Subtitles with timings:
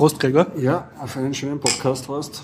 [0.00, 0.46] Prost, Gregor.
[0.56, 2.42] Ja, auf einen schönen Podcast hast.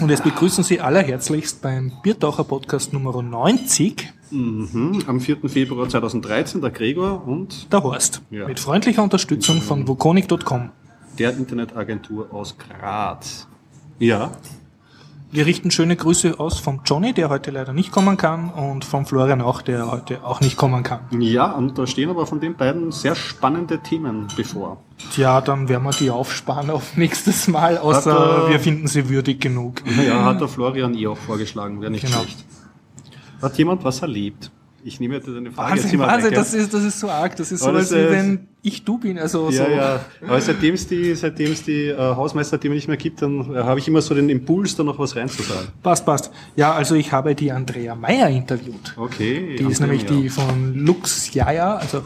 [0.00, 5.04] Und jetzt begrüßen Sie allerherzlichst beim Biertaucher Podcast Nummer 90 Mhm.
[5.06, 5.48] Am 4.
[5.48, 8.20] Februar 2013 der Gregor und der Horst.
[8.32, 8.48] Ja.
[8.48, 10.70] Mit freundlicher Unterstützung von Vokonik.com.
[11.20, 13.46] der Internetagentur aus Graz.
[14.00, 14.32] Ja,
[15.34, 19.04] Wir richten schöne Grüße aus vom Johnny, der heute leider nicht kommen kann, und vom
[19.04, 21.00] Florian auch, der heute auch nicht kommen kann.
[21.18, 24.76] ja, und da stehen aber von den beiden sehr spannende Themen bevor.
[25.12, 29.40] Tja, dann werden wir die aufsparen auf nächstes Mal, außer er- wir finden sie würdig
[29.40, 29.82] genug.
[30.06, 32.18] Ja, hat der Florian eh auch vorgeschlagen, wäre nicht Genau.
[32.18, 32.44] schlecht.
[33.42, 34.52] Hat jemand was erlebt?
[34.86, 36.38] Ich nehme dir deine Frage jetzt Wahnsinn, immer Wahnsinn, weg, ja.
[36.38, 37.34] das ist, das ist so arg.
[37.36, 39.18] Das ist so, als äh, wenn ich du bin.
[39.18, 39.62] Also so.
[39.62, 40.00] Ja, ja.
[40.26, 43.80] Aber seitdem es die, seitdem es die äh, Hausmeister-Themen nicht mehr gibt, dann äh, habe
[43.80, 45.68] ich immer so den Impuls, da noch was reinzusagen.
[45.82, 46.30] Passt, passt.
[46.54, 48.94] Ja, also ich habe die Andrea Meyer interviewt.
[48.98, 49.56] Okay.
[49.58, 50.10] Die ist nämlich ja.
[50.10, 52.04] die von Lux Jaja, also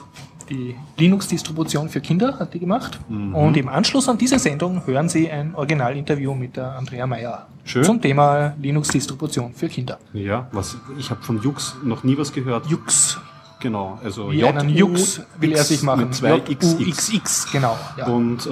[0.50, 2.98] die Linux-Distribution für Kinder, hat die gemacht.
[3.08, 3.34] Mhm.
[3.34, 7.84] Und im Anschluss an diese Sendung hören Sie ein Originalinterview mit der Andrea Meyer Schön.
[7.84, 9.98] zum Thema Linux-Distribution für Kinder.
[10.12, 12.66] Ja, was, ich habe von Jux noch nie was gehört.
[12.66, 13.18] Jux,
[13.60, 16.04] Genau, also wie einen Jux will er sich machen.
[16.04, 16.78] Mit zwei XX.
[16.78, 17.76] XX, genau.
[17.96, 18.06] Ja.
[18.06, 18.50] Und äh,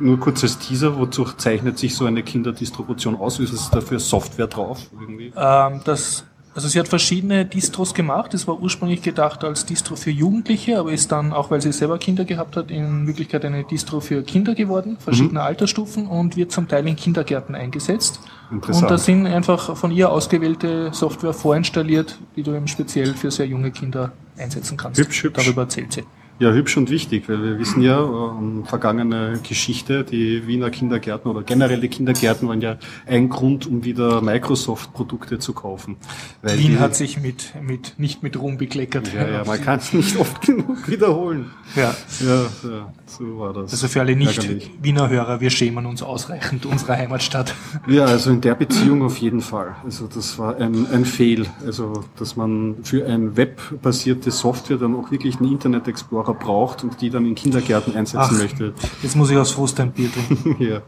[0.00, 3.38] nur kurz als Teaser, wozu zeichnet sich so eine Kinderdistribution aus?
[3.38, 4.80] Ist es dafür Software drauf?
[4.98, 5.32] Irgendwie?
[5.36, 8.34] Ähm, das, also sie hat verschiedene Distros gemacht.
[8.34, 11.98] Es war ursprünglich gedacht als Distro für Jugendliche, aber ist dann, auch weil sie selber
[11.98, 16.66] Kinder gehabt hat, in Wirklichkeit eine Distro für Kinder geworden, verschiedener Altersstufen und wird zum
[16.68, 18.20] Teil in Kindergärten eingesetzt.
[18.50, 18.84] Interessant.
[18.84, 23.46] Und da sind einfach von ihr ausgewählte Software vorinstalliert, die du eben speziell für sehr
[23.46, 25.00] junge Kinder einsetzen kannst.
[25.00, 25.44] Hübsch, hübsch.
[25.44, 26.04] Darüber erzählt sie.
[26.40, 31.42] Ja, hübsch und wichtig, weil wir wissen ja, ähm, vergangene Geschichte, die Wiener Kindergärten oder
[31.42, 35.96] generell die Kindergärten waren ja ein Grund, um wieder Microsoft-Produkte zu kaufen.
[36.42, 39.12] Weil Wien die, hat sich mit, mit, nicht mit Ruhm bekleckert.
[39.12, 41.50] ja, ja, man kann es nicht oft genug wiederholen.
[41.74, 41.94] ja.
[42.20, 43.72] Ja, ja, so war das.
[43.72, 44.14] Also für alle.
[44.14, 47.54] Nicht-Wiener Hörer, wir schämen uns ausreichend unserer Heimatstadt.
[47.86, 49.76] Ja, also in der Beziehung auf jeden Fall.
[49.84, 51.46] Also das war ein, ein Fail.
[51.64, 57.00] Also dass man für ein webbasierte Software dann auch wirklich einen Internet Explorer braucht und
[57.00, 58.38] die dann in Kindergärten einsetzen Ach.
[58.38, 58.74] möchte.
[59.02, 60.56] Jetzt muss ich aus Frust ein Bier trinken.
[60.62, 60.80] ja.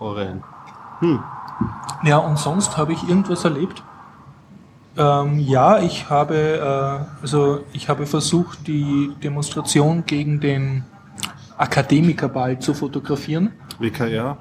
[0.00, 0.42] Rein.
[2.04, 3.82] Ja, und sonst habe ich irgendwas erlebt?
[4.96, 10.84] Ähm, ja, ich habe, äh, also ich habe versucht, die Demonstration gegen den
[11.56, 13.52] Akademikerball zu fotografieren.
[13.78, 14.38] WKR.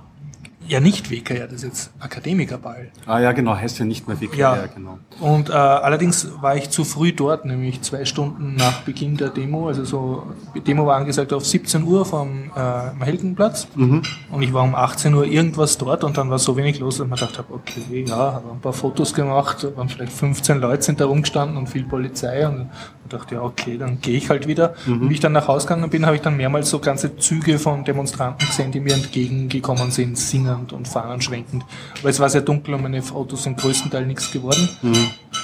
[0.68, 2.90] Ja, nicht WKR, das ist jetzt Akademikerball.
[3.06, 4.66] Ah ja, genau, heißt ja nicht mehr WKR, Ja.
[4.74, 4.98] genau.
[5.20, 9.68] Und äh, allerdings war ich zu früh dort, nämlich zwei Stunden nach Beginn der Demo.
[9.68, 10.24] Also so,
[10.56, 13.68] die Demo war angesagt auf 17 Uhr vom äh, Heldenplatz.
[13.76, 17.08] Und ich war um 18 Uhr irgendwas dort und dann war so wenig los, dass
[17.08, 21.00] man gedacht habe, okay, ja, habe ein paar Fotos gemacht, waren vielleicht 15 Leute sind
[21.02, 22.70] da rumgestanden und viel Polizei und
[23.06, 24.76] ich dachte, ja, okay, dann gehe ich halt wieder.
[24.88, 27.60] Und wie ich dann nach Hause gegangen bin, habe ich dann mehrmals so ganze Züge
[27.60, 31.64] von Demonstranten gesehen, die mir entgegengekommen sind, singend und fahnenschwenkend.
[32.00, 34.70] Aber es war sehr dunkel und meine Fotos sind größtenteils nichts geworden.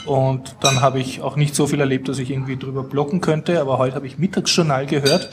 [0.06, 3.59] Und dann habe ich auch nicht so viel erlebt, dass ich irgendwie drüber blocken könnte,
[3.59, 5.30] aber heute habe ich Mittagsjournal gehört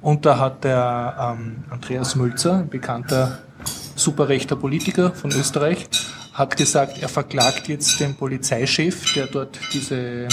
[0.00, 3.38] und da hat der ähm, Andreas Mölzer, ein bekannter
[3.96, 5.88] superrechter Politiker von Österreich,
[6.34, 10.28] hat gesagt, er verklagt jetzt den Polizeichef, der dort diese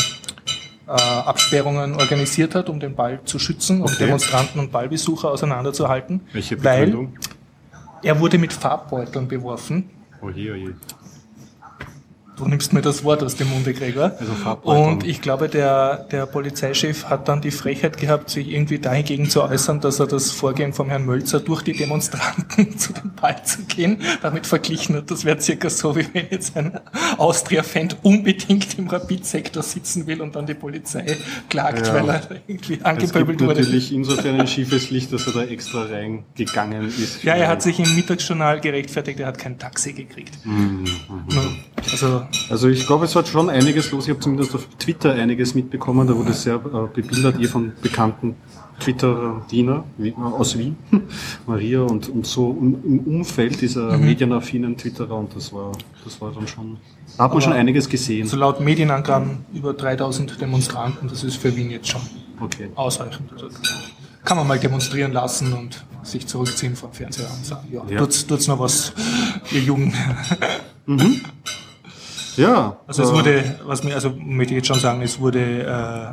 [0.96, 4.06] Absperrungen organisiert hat, um den Ball zu schützen, um Okay.
[4.06, 6.22] Demonstranten und Ballbesucher auseinanderzuhalten.
[6.34, 7.14] Welche weil Begründung?
[8.04, 9.90] er wurde mit Farbbeuteln beworfen.
[10.22, 10.74] Oje, oje.
[12.42, 14.14] Du nimmst mir das Wort aus dem Munde, Gregor.
[14.20, 14.58] Also.
[14.64, 19.44] Und ich glaube, der, der Polizeichef hat dann die Frechheit gehabt, sich irgendwie dahingegen zu
[19.44, 23.62] äußern, dass er das Vorgehen vom Herrn Mölzer durch die Demonstranten zu dem Ball zu
[23.66, 25.12] gehen, damit verglichen hat.
[25.12, 26.80] Das wäre circa so, wie wenn jetzt ein
[27.18, 31.16] Austria-Fan unbedingt im Rapid-Sektor sitzen will und dann die Polizei
[31.50, 31.94] klagt, Ja.
[31.94, 33.62] weil er irgendwie Es gibt angepöbelt wurde.
[33.62, 37.24] natürlich insofern ein schiefes Licht, dass er da extra reingegangen ist.
[37.24, 40.44] Ja, er hat sich im Mittagsjournal gerechtfertigt, er hat kein Taxi gekriegt.
[40.44, 40.86] Mhm,
[41.30, 41.60] Nun,
[41.92, 44.06] Also Also ich glaube, es hat schon einiges los.
[44.06, 46.08] Ich habe zumindest auf Twitter einiges mitbekommen.
[46.08, 48.36] Da wurde sehr äh, bebildert, ihr von bekannten
[48.80, 50.76] Twitter-Diener Wie- äh, aus Wien,
[51.48, 54.06] Maria und, und so im im Umfeld dieser Mhm.
[54.06, 55.72] medienaffinen Twitterer und das war,
[56.04, 56.78] das war dann schon,
[57.18, 58.24] da hat man schon einiges gesehen.
[58.24, 62.02] Also laut Medienangaben über 3000 Demonstranten, das ist für Wien jetzt schon
[62.40, 62.70] Okay.
[62.76, 63.32] ausreichend.
[63.34, 63.50] Also
[64.24, 68.00] kann man mal demonstrieren lassen und sich zurückziehen vom Fernseher und sagen, ja, Ja.
[68.00, 68.94] tut's, tut's noch was,
[69.52, 69.94] ihr Jungen.
[72.38, 72.78] Ja.
[72.88, 75.64] Also es äh, wurde, was mir, also möchte ich jetzt schon sagen, es wurde,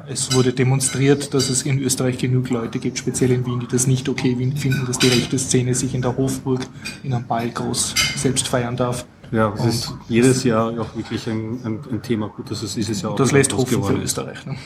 [0.07, 3.69] äh, es wurde demonstriert, dass es in Österreich genug Leute gibt, speziell in Wien, die
[3.69, 6.61] das nicht okay finden, dass die rechte Szene sich in der Hofburg
[7.03, 9.07] in einem Ball groß selbst feiern darf.
[9.31, 12.29] Ja, es ist jedes Jahr auch wirklich ein, ein, ein Thema.
[12.29, 13.95] Gut, dass es dieses Jahr auch Das lässt hoffen für.
[13.95, 14.47] Österreich.
[14.47, 14.57] Ne?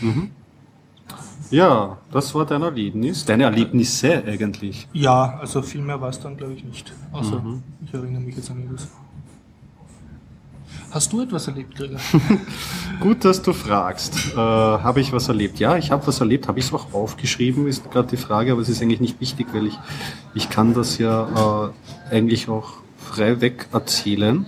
[1.50, 3.26] Ja, das war dein Erlebnis.
[3.26, 4.88] Deine Erlebnisse eigentlich.
[4.92, 6.94] Ja, also viel mehr war es dann, glaube ich, nicht.
[7.12, 7.62] Außer, mhm.
[7.84, 8.88] ich erinnere mich jetzt an jedes.
[10.92, 11.98] Hast du etwas erlebt, Gregor?
[13.00, 14.34] Gut, dass du fragst.
[14.34, 15.58] Äh, habe ich was erlebt?
[15.58, 16.48] Ja, ich habe was erlebt.
[16.48, 19.46] Habe ich es auch aufgeschrieben, ist gerade die Frage, aber es ist eigentlich nicht wichtig,
[19.54, 19.78] weil ich,
[20.34, 21.70] ich kann das ja
[22.10, 24.44] äh, eigentlich auch frei weg erzählen.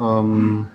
[0.00, 0.68] Ähm,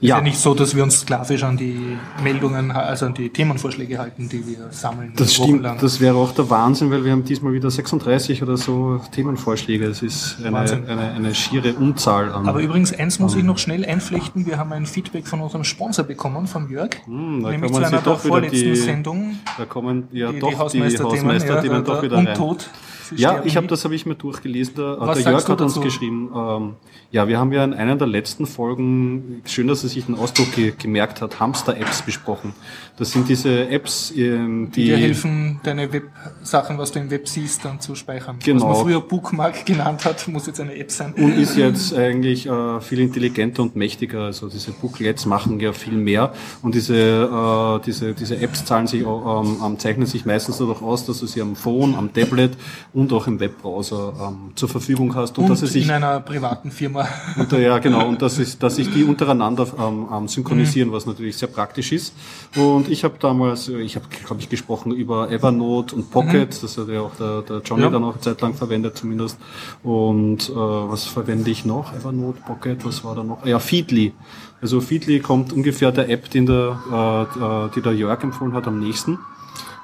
[0.00, 0.20] ist ja.
[0.20, 4.46] nicht so, dass wir uns sklavisch an die Meldungen, also an die Themenvorschläge halten, die
[4.46, 5.12] wir sammeln.
[5.16, 9.00] Das stimmt, das wäre auch der Wahnsinn, weil wir haben diesmal wieder 36 oder so
[9.10, 9.86] Themenvorschläge.
[9.86, 12.48] Es ist eine, eine, eine, schiere Unzahl an.
[12.48, 14.46] Aber übrigens, eins muss ich noch schnell einflechten.
[14.46, 16.90] Wir haben ein Feedback von unserem Sponsor bekommen, von Jörg.
[17.04, 19.38] Hm, nämlich zu einer der vorletzten die, Sendung.
[19.56, 22.34] Da kommen ja die, doch die Hausmeister-Themen Hausmeister ja, doch wieder rein.
[22.34, 22.70] Tod
[23.16, 24.74] ja, ich habe das habe ich mir durchgelesen.
[24.76, 26.30] Der, Was der Jörg hat uns geschrieben.
[26.34, 26.74] Ähm,
[27.10, 30.52] ja, wir haben ja in einer der letzten Folgen, schön, dass er sich den Ausdruck
[30.52, 32.52] ge gemerkt hat, Hamster-Apps besprochen.
[32.98, 37.28] Das sind diese Apps, ähm, die, die dir helfen, deine Web-Sachen, was du im Web
[37.28, 38.38] siehst, dann zu speichern.
[38.44, 38.68] Genau.
[38.68, 41.14] Was man früher Bookmark genannt hat, muss jetzt eine App sein.
[41.14, 44.24] Und ist jetzt eigentlich äh, viel intelligenter und mächtiger.
[44.24, 46.34] Also diese Booklets machen ja viel mehr.
[46.60, 51.20] Und diese, äh, diese, diese Apps zahlen sich, ähm, zeichnen sich meistens dadurch aus, dass
[51.20, 52.56] du sie am Phone, am Tablet
[52.98, 55.38] und auch im Webbrowser ähm, zur Verfügung hast.
[55.38, 57.06] Und, und dass es sich, in einer privaten Firma.
[57.36, 58.08] Und, ja, genau.
[58.08, 60.94] Und dass, ist, dass sich die untereinander ähm, synchronisieren, mhm.
[60.94, 62.12] was natürlich sehr praktisch ist.
[62.56, 66.48] Und ich habe damals, äh, ich habe, glaube ich, gesprochen über Evernote und Pocket.
[66.50, 66.58] Mhm.
[66.60, 67.90] Das hat ja auch der, der Johnny ja.
[67.90, 69.38] dann auch eine Zeit lang verwendet zumindest.
[69.84, 71.94] Und äh, was verwende ich noch?
[71.94, 73.46] Evernote, Pocket, was war da noch?
[73.46, 74.12] Ja, Feedly.
[74.60, 78.66] Also Feedly kommt ungefähr der App, den der, äh, äh die der Jörg empfohlen hat,
[78.66, 79.20] am nächsten.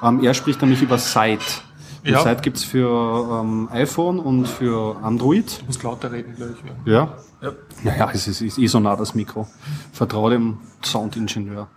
[0.02, 1.62] Ähm, er spricht nämlich über Site.
[2.04, 2.22] Ja.
[2.22, 5.60] Site gibt's für ähm, iPhone und für Android.
[5.60, 6.56] Du musst lauter reden gleich.
[6.84, 6.92] Ja.
[6.92, 7.14] Ja?
[7.40, 7.52] Ja.
[7.82, 9.46] Naja, es ist, ist eh so nah das Mikro.
[9.92, 11.68] Vertraue dem Soundingenieur.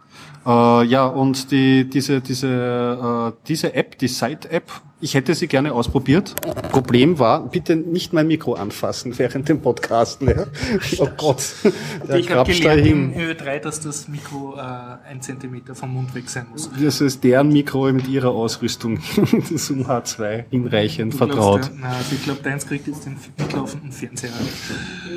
[0.46, 5.74] Äh, ja, und die, diese, diese, äh, diese App, die Site-App, ich hätte sie gerne
[5.74, 6.34] ausprobiert.
[6.72, 10.28] Problem war, bitte nicht mein Mikro anfassen während dem Podcasten.
[10.28, 10.46] Ja?
[10.98, 11.44] Oh Gott,
[12.08, 13.14] der ich habe gelernt hin.
[13.14, 14.62] im Ö3, dass das Mikro äh,
[15.08, 16.70] ein Zentimeter vom Mund weg sein muss.
[16.82, 21.62] Das ist deren Mikro mit ihrer Ausrüstung, das UH2, hinreichend du vertraut.
[21.62, 24.32] Glaubst, na, also ich glaube, deins kriegt jetzt den mitlaufenden Fernseher.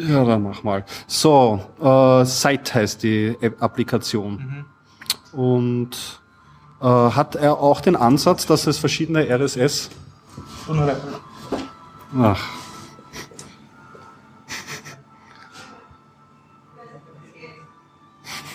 [0.08, 0.84] Ja, dann mach mal.
[1.06, 4.64] So, äh, Site heißt die Applikation.
[5.32, 5.38] Mhm.
[5.38, 6.19] Und
[6.80, 9.90] äh, hat er auch den Ansatz, dass es verschiedene RSS.
[12.18, 12.44] Ach.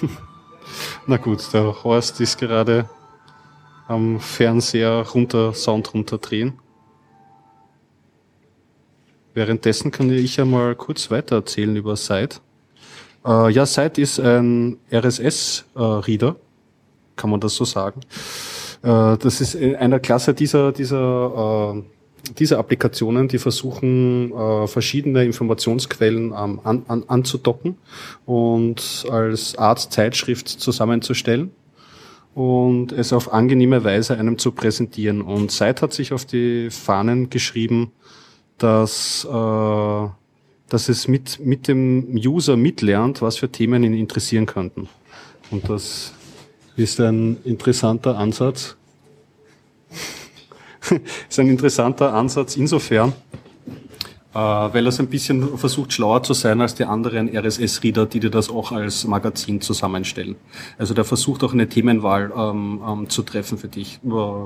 [1.07, 2.89] Na gut, der Horst ist gerade
[3.87, 6.59] am Fernseher runter, Sound runterdrehen.
[9.35, 12.37] Währenddessen kann ich ja mal kurz weiter erzählen über Site.
[13.25, 16.37] Äh, ja, Site ist ein RSS-Reader.
[17.15, 18.01] Kann man das so sagen.
[18.83, 26.33] Äh, das ist einer Klasse dieser, dieser, äh, dieser Applikationen, die versuchen, äh, verschiedene Informationsquellen
[26.33, 27.77] an, an, anzudocken
[28.25, 31.51] und als Art Zeitschrift zusammenzustellen
[32.35, 35.21] und es auf angenehme Weise einem zu präsentieren.
[35.21, 37.91] Und Seit hat sich auf die Fahnen geschrieben,
[38.57, 40.07] dass, äh,
[40.69, 44.89] dass es mit, mit dem User mitlernt, was für Themen ihn interessieren könnten.
[45.49, 46.13] Und das
[46.75, 48.75] ist ein interessanter Ansatz.
[51.29, 53.13] ist ein interessanter Ansatz insofern,
[54.39, 58.29] weil er so ein bisschen versucht, schlauer zu sein als die anderen RSS-Reader, die dir
[58.29, 60.35] das auch als Magazin zusammenstellen.
[60.77, 63.99] Also der versucht auch eine Themenwahl ähm, ähm, zu treffen für dich.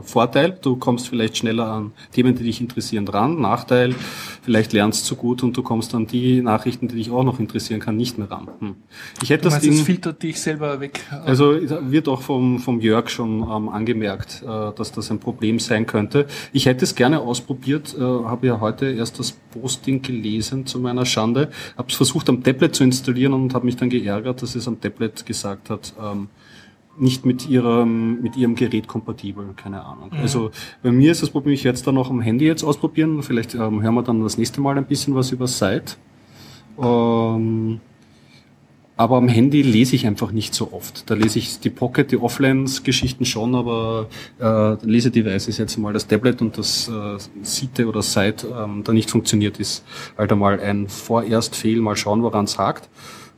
[0.03, 3.41] Vorteil, du kommst vielleicht schneller an Themen, die dich interessieren, dran.
[3.41, 3.95] Nachteil,
[4.43, 7.79] vielleicht lernst du gut und du kommst an die Nachrichten, die dich auch noch interessieren
[7.79, 8.47] kann, nicht mehr ran.
[8.59, 8.75] Hm.
[9.23, 11.01] Ich hätte du das Ding, es filtert dich selber weg.
[11.25, 15.87] Also wird auch vom, vom Jörg schon ähm, angemerkt, äh, dass das ein Problem sein
[15.87, 16.27] könnte.
[16.53, 19.31] Ich hätte es gerne ausprobiert, äh, habe ja heute erst das
[19.79, 23.77] Posting gelesen zu meiner Schande, habe es versucht am Tablet zu installieren und habe mich
[23.77, 26.27] dann geärgert, dass es am Tablet gesagt hat, ähm,
[26.97, 30.09] nicht mit ihrem, mit ihrem Gerät kompatibel, keine Ahnung.
[30.11, 30.19] Mhm.
[30.19, 30.51] Also
[30.83, 33.23] bei mir ist das Problem, ich werde es dann auch am Handy jetzt ausprobieren.
[33.23, 35.95] Vielleicht ähm, hören wir dann das nächste Mal ein bisschen was über Site.
[36.77, 37.79] Ähm,
[38.99, 41.09] aber am Handy lese ich einfach nicht so oft.
[41.09, 44.07] Da lese ich die Pocket, die Offline-Geschichten schon, aber
[44.41, 48.91] äh, Lesedevice ist jetzt mal das Tablet und das äh, Site oder Site ähm, da
[48.91, 49.85] nicht funktioniert, ist
[50.17, 52.89] halt einmal ein vorerst Fehl, mal schauen, woran es hakt.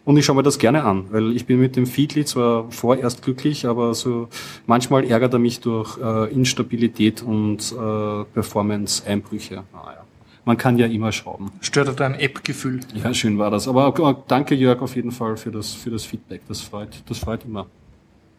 [0.04, 3.22] Und ich schaue mir das gerne an, weil ich bin mit dem Feedly zwar vorerst
[3.22, 4.30] glücklich, aber so
[4.66, 9.62] manchmal ärgert er mich durch äh, Instabilität und äh, Performance-Einbrüche.
[9.72, 10.01] Naja
[10.46, 11.52] man kann ja immer schrauben.
[11.62, 12.82] Stört dein App-Gefühl?
[12.96, 13.68] Ja, schön war das.
[13.68, 16.42] Aber danke Jörg auf jeden Fall für das, für das Feedback.
[16.48, 17.68] Das freut, das freut immer.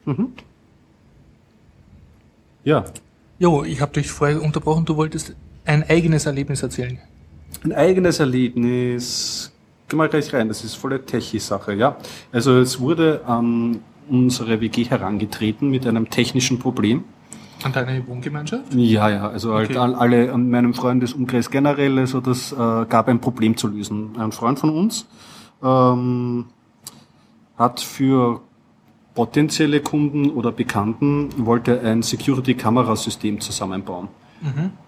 [0.05, 0.33] Mhm.
[2.65, 2.85] Ja.
[3.39, 6.99] Jo, ich habe dich vorher unterbrochen, du wolltest ein eigenes Erlebnis erzählen.
[7.65, 9.53] Ein eigenes Erlebnis.
[9.89, 11.97] Geh mal gleich rein, das ist volle Techie-Sache, ja.
[12.33, 17.05] Also es wurde an unsere WG herangetreten mit einem technischen Problem.
[17.65, 18.75] An deine Wohngemeinschaft?
[18.75, 19.79] Ja, ja, also halt Okay.
[19.79, 22.57] all- alle an meinem Freundesumkreis generell, also das äh,
[22.89, 24.11] gab ein Problem zu lösen.
[24.19, 25.07] Ein Freund von uns
[25.63, 26.47] ähm,
[27.57, 28.41] hat für
[29.15, 34.09] potenzielle Kunden oder Bekannten wollte ein Security-Kamerasystem zusammenbauen.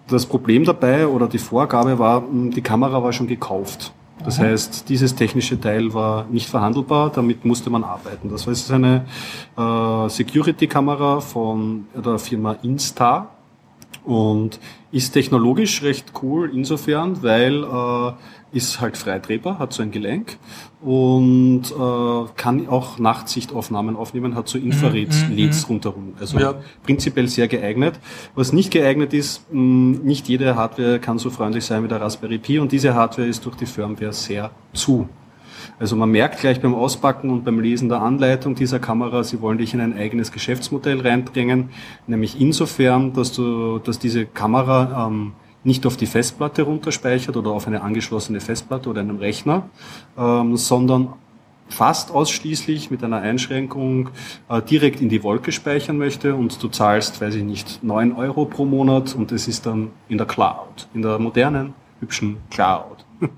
[0.09, 3.93] Das Problem dabei oder die Vorgabe war, mh, die Kamera war schon gekauft.
[4.25, 8.27] Das heißt, dieses technische Teil war nicht verhandelbar, damit musste man arbeiten.
[8.29, 9.05] Das war jetzt eine
[9.55, 13.35] äh, Security-Kamera von der Firma Instar
[14.03, 14.59] und
[14.91, 18.11] ist technologisch recht cool insofern, weil äh,
[18.55, 20.37] ist halt frei drehbar, hat so ein Gelenk
[20.81, 26.13] und äh, kann auch Nachtsichtaufnahmen aufnehmen, hat so Infrared-LEDs rundherum.
[26.19, 26.55] Also Ja.
[26.83, 27.99] prinzipiell sehr geeignet.
[28.33, 32.37] Was nicht geeignet ist, mh, nicht jede Hardware kann so freundlich sein wie der Raspberry
[32.37, 35.09] Pi und diese Hardware ist durch die Firmware sehr zu.
[35.77, 39.57] Also man merkt gleich beim Auspacken und beim Lesen der Anleitung dieser Kamera, sie wollen
[39.57, 41.69] dich in ein eigenes Geschäftsmodell reindrängen,
[42.07, 45.33] nämlich insofern, dass du, dass diese Kamera ähm,
[45.65, 49.69] nicht auf die Festplatte runterspeichert oder auf eine angeschlossene Festplatte oder einem Rechner,
[50.17, 51.13] ähm, sondern
[51.67, 54.09] fast ausschließlich mit einer Einschränkung
[54.49, 58.45] äh, direkt in die Wolke speichern möchte und du zahlst, weiß ich nicht, 9 Euro
[58.45, 63.05] pro Monat und es ist dann in der Cloud, in der modernen, hübschen Cloud.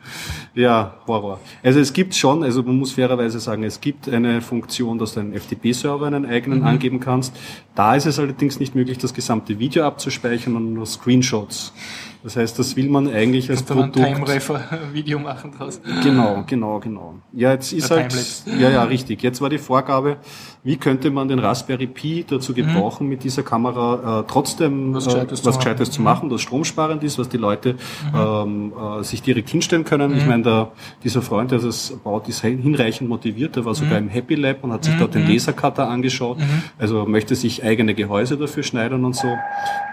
[0.56, 1.40] ja, Horror.
[1.64, 5.20] Also es gibt schon, also man muss fairerweise sagen, es gibt eine Funktion, dass du
[5.20, 7.36] einen FTP-Server einen eigenen angeben kannst.
[7.76, 11.74] Da ist es allerdings nicht möglich, das gesamte Video abzuspeichern und nur Screenshots.
[12.24, 14.16] Das heißt, das will man eigentlich als Kannst du ein Produkt...
[14.16, 15.80] Time-Refer-Video machen draus?
[16.04, 17.16] Genau, genau, genau.
[17.34, 18.14] Ja, jetzt ist halt,
[18.46, 19.24] ja, ja, richtig.
[19.24, 20.18] Jetzt war die Vorgabe,
[20.68, 24.96] wie könnte man den Raspberry Pi dazu gebrauchen, mit dieser Kamera äh, trotzdem Mhm.
[24.96, 25.64] Was äh, Gescheites zu was machen.
[25.64, 26.06] Gescheites zu Mhm.
[26.06, 27.76] machen, das stromsparend ist, was die Leute
[28.14, 30.12] ähm, äh, sich direkt hinstellen können.
[30.12, 30.18] Mhm.
[30.18, 30.72] Ich meine, der,
[31.06, 33.56] dieser Freund, der das baut, ist hin- hinreichend motiviert.
[33.56, 33.76] Der war Mhm.
[33.78, 36.38] sogar im Happy Lab und hat sich dort den Lasercutter angeschaut.
[36.78, 39.30] Also möchte sich eigene Gehäuse dafür schneidern und so.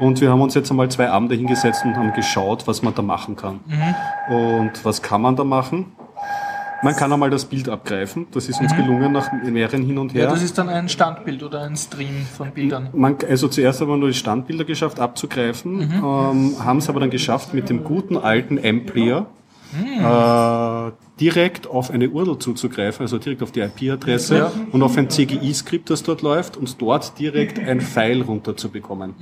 [0.00, 3.02] Und wir haben uns jetzt einmal zwei Abende hingesetzt und haben geschaut, was man da
[3.02, 3.61] machen kann.
[3.66, 4.35] Mhm.
[4.35, 5.93] Und was kann man da machen?
[6.85, 8.26] Man kann einmal das Bild abgreifen.
[8.33, 10.25] Das ist uns gelungen nach mehreren hin und her.
[10.25, 10.29] Mhm.
[10.29, 12.88] Ja, das ist dann ein Standbild oder ein Stream von Bildern.
[12.93, 17.11] Man, also zuerst haben wir nur die Standbilder geschafft abzugreifen, ähm, haben es aber dann
[17.11, 19.26] geschafft, mit dem guten alten M-Player
[19.75, 24.53] äh, direkt auf eine URL zuzugreifen, also direkt auf die IP-Adresse Ja.
[24.73, 29.14] und auf ein CGI-Skript, das dort läuft und dort direkt ein File runterzubekommen.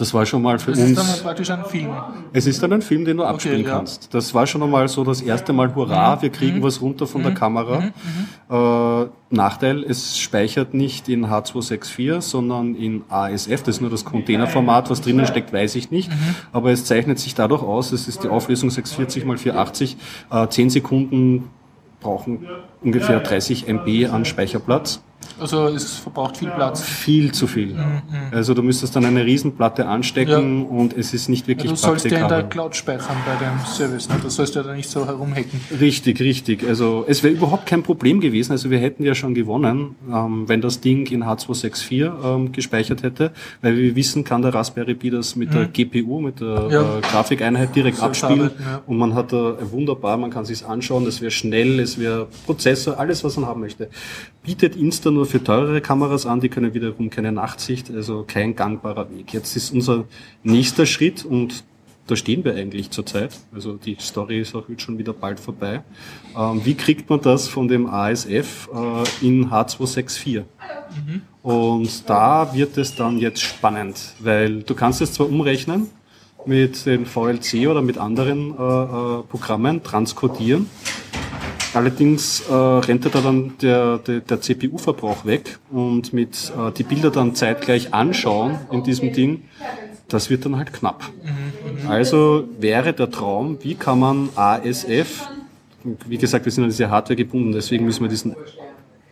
[0.00, 1.18] Das war schon mal für Das ist dann uns.
[1.18, 1.90] praktisch ein Film.
[2.32, 3.76] Es ist dann ein Film, den du abspielen ja.
[3.76, 4.14] kannst.
[4.14, 7.34] Das war schon einmal so das erste Mal, hurra, wir kriegen was runter von der
[7.34, 7.90] Kamera.
[8.50, 13.62] Äh, Nachteil, es speichert nicht in H264, sondern in ASF.
[13.62, 16.10] Das ist nur das Containerformat, was drinnen steckt, weiß ich nicht.
[16.50, 19.96] Aber es zeichnet sich dadurch aus, es ist die Auflösung 640 x 480,
[20.30, 21.50] äh, 10 Sekunden
[22.00, 22.46] brauchen
[22.82, 25.02] ungefähr 30 MB an Speicherplatz.
[25.38, 26.82] Also es verbraucht viel Platz.
[26.82, 27.74] Viel zu viel.
[28.30, 32.04] Also du müsstest dann eine Riesenplatte anstecken und es ist nicht Ja, wirklich du sollst
[32.06, 32.42] ja in der.
[32.44, 34.08] Cloud speichern bei dem Service.
[34.08, 34.16] Ne?
[34.22, 35.60] Das sollst du ja da nicht so herumhacken.
[35.80, 36.66] Richtig, richtig.
[36.66, 38.52] Also es wäre überhaupt kein Problem gewesen.
[38.52, 43.32] Also wir hätten ja schon gewonnen, ähm, wenn das Ding in H264 ähm, gespeichert hätte,
[43.62, 46.70] weil wir wissen, kann der Raspberry Pi das mit der GPU, mit der Mhm.
[46.70, 46.98] Ja.
[46.98, 48.82] äh, Grafikeinheit direkt Soll abspielen arbeiten, ja.
[48.86, 52.98] und man hat da wunderbar, man kann sich's anschauen, es wäre schnell, es wäre Prozessor,
[52.98, 53.88] alles was man haben möchte.
[54.42, 59.10] Bietet Insta nur für teurere Kameras an, die können wiederum keine Nachtsicht, also kein gangbarer
[59.10, 59.32] Weg.
[59.32, 60.04] Jetzt ist unser
[60.42, 61.64] nächster Schritt und
[62.06, 63.38] da stehen wir eigentlich zurzeit.
[63.54, 65.82] Also die Story ist auch jetzt schon wieder bald vorbei.
[66.36, 70.42] Ähm, wie kriegt man das von dem ASF äh, in H264?
[71.42, 75.88] Und da wird es dann jetzt spannend, weil du kannst es zwar umrechnen
[76.46, 80.68] mit den VLC oder mit anderen äh, äh, Programmen, transkodieren.
[81.72, 87.10] Allerdings äh, rennt da dann der, der, der CPU-Verbrauch weg und mit äh, die Bilder
[87.10, 89.42] dann zeitgleich anschauen in diesem Ding,
[90.08, 91.04] das wird dann halt knapp.
[91.88, 95.28] Also wäre der Traum, wie kann man ASF,
[96.06, 98.34] wie gesagt, wir sind an diese Hardware gebunden, deswegen müssen wir diesen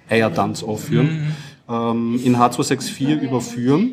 [0.08, 1.34] Eiertanz aufführen,
[1.68, 3.92] ähm, in H264 überführen.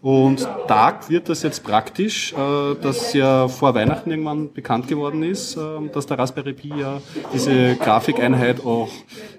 [0.00, 5.56] Und da wird das jetzt praktisch, äh, dass ja vor Weihnachten irgendwann bekannt geworden ist,
[5.56, 5.60] äh,
[5.92, 7.00] dass der Raspberry Pi ja
[7.34, 8.90] diese Grafikeinheit auch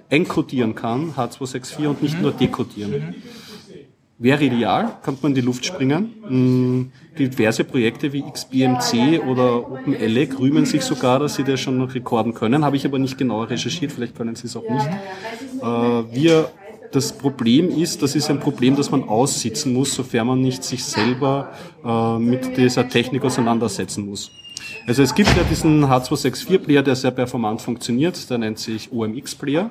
[0.10, 3.16] encodieren kann, H264, und nicht nur dekodieren.
[4.22, 6.14] Wäre ideal, kann man in die Luft springen.
[6.28, 11.96] Mm, Diverse Projekte wie XBMC oder OpenELEC rühmen sich sogar, dass sie das schon noch
[11.96, 12.66] rekorden können.
[12.66, 14.88] Habe ich aber nicht genauer recherchiert, vielleicht können sie es auch nicht.
[15.62, 16.50] Äh, Wir
[16.92, 20.84] das Problem ist, das ist ein Problem, das man aussitzen muss, sofern man nicht sich
[20.84, 21.52] selber
[21.86, 24.32] äh, mit dieser Technik auseinandersetzen muss.
[24.88, 29.70] Also es gibt ja diesen H264-Player, der sehr performant funktioniert, der nennt sich OMX-Player.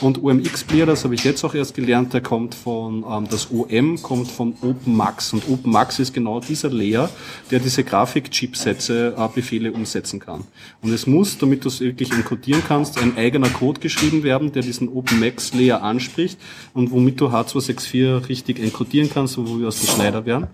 [0.00, 4.00] Und OMX-Player, das habe ich jetzt auch erst gelernt, der kommt von, ähm, das OM
[4.00, 5.32] kommt von OpenMax.
[5.32, 7.10] Und OpenMax ist genau dieser Layer,
[7.50, 10.44] der diese Grafik-Chipsätze, äh, Befehle umsetzen kann.
[10.82, 14.62] Und es muss, damit du es wirklich encodieren kannst, ein eigener Code geschrieben werden, der
[14.62, 16.38] diesen OpenMax-Layer anspricht
[16.74, 20.46] und womit du H264 richtig encodieren kannst, wo wir aus dem Schneider werden.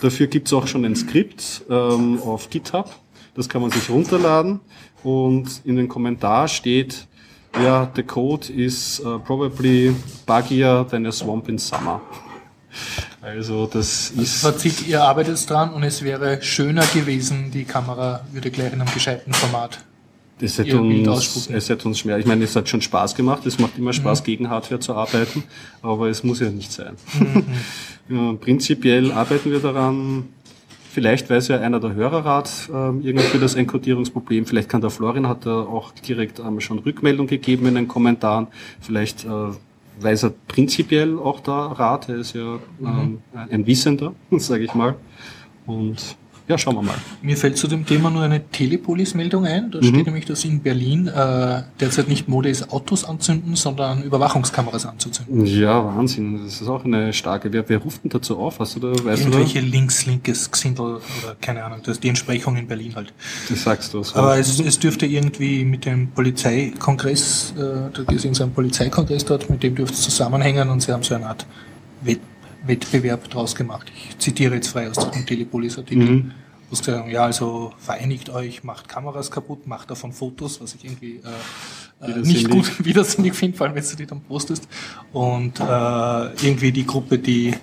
[0.00, 3.03] Dafür gibt es auch schon ein Skript ähm, auf GitHub
[3.34, 4.60] das kann man sich runterladen
[5.02, 7.06] und in den Kommentar steht,
[7.62, 9.94] ja, the code is uh, probably
[10.26, 12.00] buggier than a swamp in summer.
[13.22, 14.42] Also das ist.
[14.42, 18.92] Fazit, ihr arbeitet dran und es wäre schöner gewesen, die Kamera würde gleich in einem
[18.92, 19.84] gescheiten Format.
[20.40, 22.18] Es hätte, uns, es hätte uns schwer.
[22.18, 23.46] Ich meine, es hat schon Spaß gemacht.
[23.46, 24.24] Es macht immer Spaß, mhm.
[24.24, 25.44] gegen Hardware zu arbeiten,
[25.80, 26.96] aber es muss ja nicht sein.
[27.18, 27.44] Mhm.
[28.16, 30.24] ja, prinzipiell arbeiten wir daran,
[30.94, 34.46] Vielleicht weiß ja einer der Hörerrat ähm, irgendwie das Enkodierungsproblem.
[34.46, 38.46] Vielleicht kann der Florian, hat er auch direkt ähm, schon Rückmeldung gegeben in den Kommentaren.
[38.80, 39.28] Vielleicht äh,
[39.98, 42.08] weiß er prinzipiell auch der Rat.
[42.08, 44.94] Er ist ja ähm, ein Wissender, sage ich mal.
[45.66, 46.96] Und ja, schauen wir mal.
[47.22, 49.70] Mir fällt zu dem Thema nur eine Telepolis-Meldung ein.
[49.70, 49.84] Da mhm.
[49.84, 55.46] steht nämlich, dass in Berlin äh, derzeit nicht Mode ist, Autos anzünden, sondern Überwachungskameras anzuzünden.
[55.46, 56.44] Ja, Wahnsinn.
[56.44, 57.50] Das ist auch eine starke.
[57.50, 58.60] Wer, wer ruft denn dazu auf?
[58.60, 59.70] Hast du da, weißt Irgendwelche du da?
[59.70, 61.78] Links, linkes Xindel oder keine Ahnung.
[61.82, 63.14] Das ist die Entsprechung in Berlin halt.
[63.48, 63.98] Das sagst du.
[63.98, 67.60] Das Aber es, es dürfte irgendwie mit dem Polizeikongress, äh,
[67.90, 71.26] da ist irgendein Polizeikongress dort, mit dem dürfte es zusammenhängen und sie haben so eine
[71.26, 71.46] Art
[72.02, 72.20] Wett
[72.66, 73.90] Wettbewerb draus gemacht.
[73.94, 76.04] Ich zitiere jetzt frei aus dem Telepolis-Artikel.
[76.04, 76.32] Mhm.
[76.70, 80.84] Wo sie sagen, ja, also vereinigt euch, macht Kameras kaputt, macht davon Fotos, was ich
[80.84, 81.20] irgendwie
[82.00, 84.66] äh, äh, nicht gut widersinnig finde, vor allem wenn du die dann postest.
[85.12, 87.54] Und äh, irgendwie die Gruppe, die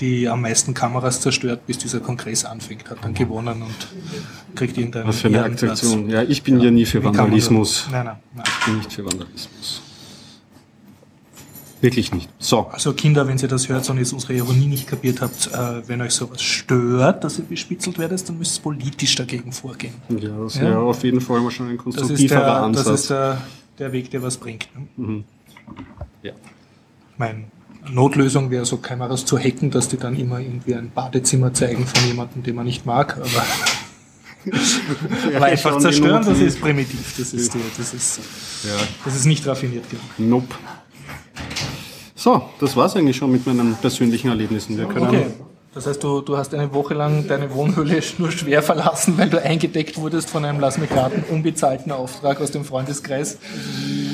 [0.00, 5.08] die am meisten Kameras zerstört, bis dieser Kongress anfängt, hat dann gewonnen und kriegt irgendeinen
[5.08, 6.10] Was für eine Aktion.
[6.10, 7.86] Ja, ich bin ja, ja nie für Vandalismus.
[7.90, 8.44] Nein, nein, nein.
[8.46, 9.82] Ich bin nicht für Vandalismus.
[11.84, 12.30] Wirklich nicht.
[12.38, 12.66] So.
[12.72, 16.00] Also Kinder, wenn ihr das hört und jetzt unsere Ironie nicht kapiert habt, äh, wenn
[16.00, 19.92] euch sowas stört, dass ihr bespitzelt werdet, dann müsst ihr politisch dagegen vorgehen.
[20.08, 20.78] Ja, das wäre ja?
[20.78, 22.84] auf jeden Fall mal schon ein konstruktiverer das der, Ansatz.
[22.86, 23.42] Das ist der,
[23.78, 24.66] der Weg, der was bringt.
[24.74, 24.86] Ne?
[24.96, 25.24] Mhm.
[26.22, 26.32] Ja.
[27.18, 27.44] Meine
[27.90, 32.08] Notlösung wäre so Kameras zu hacken, dass die dann immer irgendwie ein Badezimmer zeigen von
[32.08, 33.44] jemandem, den man nicht mag, aber
[35.36, 37.14] aber einfach zerstören, das ist primitiv.
[37.18, 38.20] Das ist, die, das ist,
[38.64, 38.70] ja.
[39.04, 40.04] das ist nicht raffiniert genug.
[40.16, 40.54] Nope.
[42.24, 44.78] So, das war's eigentlich schon mit meinen persönlichen Erlebnissen.
[44.78, 45.26] Wir können okay.
[45.74, 49.42] Das heißt, du, du hast eine Woche lang deine Wohnhöhle nur schwer verlassen, weil du
[49.42, 53.36] eingedeckt wurdest von einem Lass mich raten, unbezahlten Auftrag aus dem Freundeskreis.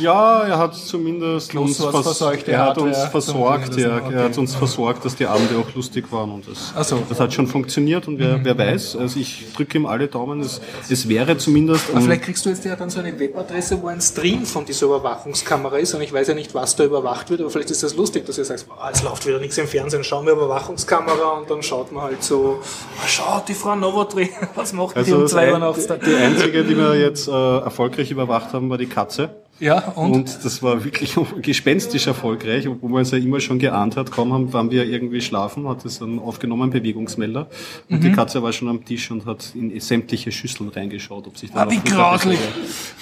[0.00, 3.82] Ja, er hat zumindest uns, vers er hat uns versorgt, okay.
[3.82, 7.02] er hat uns versorgt, dass die Abende auch lustig waren und das, so.
[7.08, 8.44] das hat schon funktioniert und wer, mhm.
[8.44, 11.90] wer weiß, also ich drücke ihm alle Daumen, es, es wäre zumindest...
[11.90, 14.86] Aber vielleicht kriegst du jetzt ja dann so eine Webadresse, wo ein Stream von dieser
[14.86, 17.94] Überwachungskamera ist und ich weiß ja nicht, was da überwacht wird, aber vielleicht ist das
[17.94, 21.50] lustig, dass ihr sagst, oh, es läuft wieder nichts im Fernsehen, schauen wir Überwachungskamera und
[21.50, 22.60] dann schaut man halt so,
[22.98, 25.86] ah, schau, die Frau Novotri, was macht also die um zwei Uhr nachts?
[25.86, 29.30] Die einzige, die wir jetzt äh, erfolgreich überwacht haben, war die Katze.
[29.60, 30.12] Ja, und?
[30.12, 34.10] und das war wirklich gespenstisch erfolgreich, obwohl man es ja immer schon geahnt hat.
[34.10, 37.48] Kaum haben, waren wir irgendwie schlafen, hat es dann aufgenommen, Bewegungsmelder.
[37.88, 38.00] Und mhm.
[38.00, 41.64] die Katze war schon am Tisch und hat in sämtliche Schüsseln reingeschaut, ob sich da
[41.64, 42.38] ah, wie grauslich.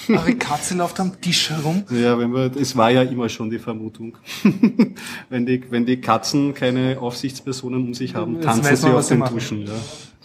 [0.09, 1.83] Aber die Katze läuft am Tisch herum.
[1.91, 4.17] Ja, wenn wir, es war ja immer schon die Vermutung.
[5.29, 9.65] wenn die, wenn die Katzen keine Aufsichtspersonen um sich haben, tanzen sie auf den Duschen,
[9.65, 9.73] ja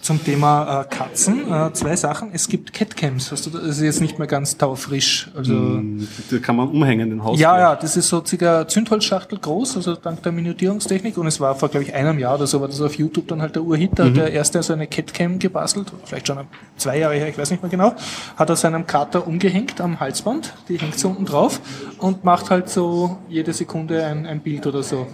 [0.04, 1.50] zum Thema äh, Katzen.
[1.50, 2.30] Äh, zwei Sachen.
[2.34, 3.32] Es gibt Catcams.
[3.32, 5.30] Hast du, das ist jetzt nicht mehr ganz taufrisch.
[5.34, 7.40] Also, mm, da kann man umhängen, den Haus.
[7.40, 11.16] Ja, ja, das ist so circa Zündholzschachtel groß, also dank der Minutierungstechnik.
[11.16, 13.40] Und es war vor, glaube ich, einem Jahr oder so, war das auf YouTube dann
[13.40, 13.92] halt der Urhit.
[13.94, 14.08] Da mhm.
[14.08, 16.38] hat der erste so eine Catcam gebastelt, vielleicht schon
[16.76, 17.94] zwei Jahre her, ich weiß nicht mehr genau.
[18.36, 20.52] Hat er seinem Kater umgehängt am Halsband.
[20.68, 21.60] Die hängt so unten drauf
[21.98, 25.06] und macht halt so jede Sekunde ein, ein Bild oder so.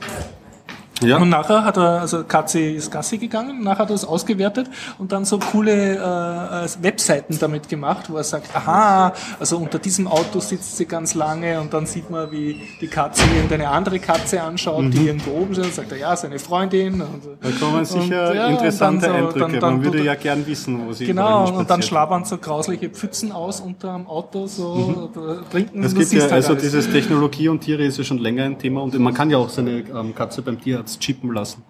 [1.00, 1.18] Ja.
[1.18, 5.12] Und nachher hat er, also Katze ist Gassi gegangen, nachher hat er es ausgewertet und
[5.12, 10.40] dann so coole äh, Webseiten damit gemacht, wo er sagt, aha, also unter diesem Auto
[10.40, 14.84] sitzt sie ganz lange und dann sieht man, wie die Katze irgendeine andere Katze anschaut,
[14.84, 14.90] mhm.
[14.90, 17.00] die irgendwo oben ist, sagt er, ja, seine Freundin.
[17.00, 19.38] Und, da kommen sicher und, ja, interessante so, Eindrücke.
[19.38, 22.90] Dann, dann, man würde ja gern wissen, wo sie Genau, und dann schlabbern so grausliche
[22.90, 25.50] Pfützen aus unter dem Auto, so mhm.
[25.50, 25.82] trinken.
[25.82, 26.62] Es gibt ja, halt also alles.
[26.62, 29.48] dieses Technologie und Tiere ist ja schon länger ein Thema und man kann ja auch
[29.48, 31.62] seine ähm, Katze beim Tierarzt Herz chippen lassen.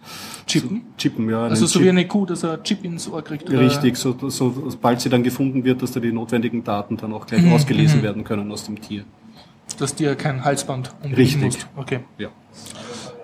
[0.46, 0.78] Chippen?
[0.78, 1.42] So, chippen, ja.
[1.42, 1.84] Also so Chip.
[1.84, 3.48] wie eine Kuh, dass er Chip ins Ohr kriegt?
[3.48, 3.60] Oder?
[3.60, 7.26] Richtig, so, so, sobald sie dann gefunden wird, dass da die notwendigen Daten dann auch
[7.26, 7.52] gleich mhm.
[7.52, 8.04] ausgelesen mhm.
[8.04, 9.04] werden können aus dem Tier.
[9.78, 11.42] Dass dir kein Halsband umlegen Richtig.
[11.42, 11.66] Musst.
[11.76, 12.00] Okay.
[12.18, 12.30] Ja.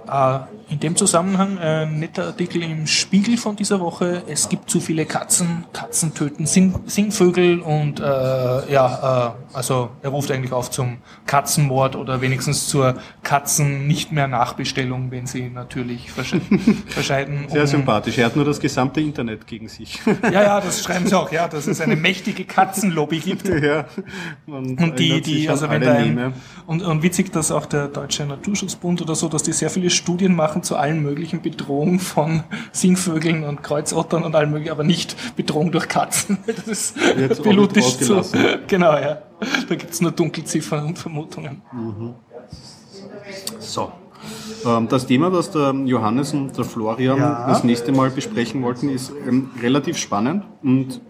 [0.09, 4.25] Äh, in dem Zusammenhang ein netter Artikel im Spiegel von dieser Woche.
[4.27, 8.03] Es gibt zu viele Katzen, Katzen töten Sing Singvögel und äh,
[8.73, 14.27] ja, äh, also er ruft eigentlich auf zum Katzenmord oder wenigstens zur Katzen nicht mehr
[14.27, 16.41] Nachbestellung, wenn sie natürlich versche
[16.89, 17.47] verscheiden.
[17.49, 18.19] Sehr um, sympathisch.
[18.19, 20.01] Er hat nur das gesamte Internet gegen sich.
[20.27, 23.49] Ja, ja, das schreiben sie auch, ja, dass es eine mächtige Katzenlobby gibt.
[23.67, 23.87] Ja,
[24.47, 26.35] und die, die, also wenn da ein,
[26.67, 30.35] und, und witzig, dass auch der Deutsche Naturschutzbund oder so, dass die sehr viele Studien
[30.35, 35.73] machen zu allen möglichen Bedrohungen von Singvögeln und Kreuzottern und allem möglichen, aber nicht Bedrohung
[35.73, 36.39] durch Katzen.
[36.47, 38.23] Das ist Jetzt pilotisch zu.
[38.67, 39.23] Genau, ja.
[39.69, 41.63] Da gibt es nur Dunkelziffern und Vermutungen.
[41.73, 42.15] Mhm.
[43.59, 43.93] So.
[44.65, 47.47] Ähm, das Thema, das der Johannes und der Florian ja.
[47.47, 51.01] das nächste Mal besprechen wollten, ist ähm, relativ spannend und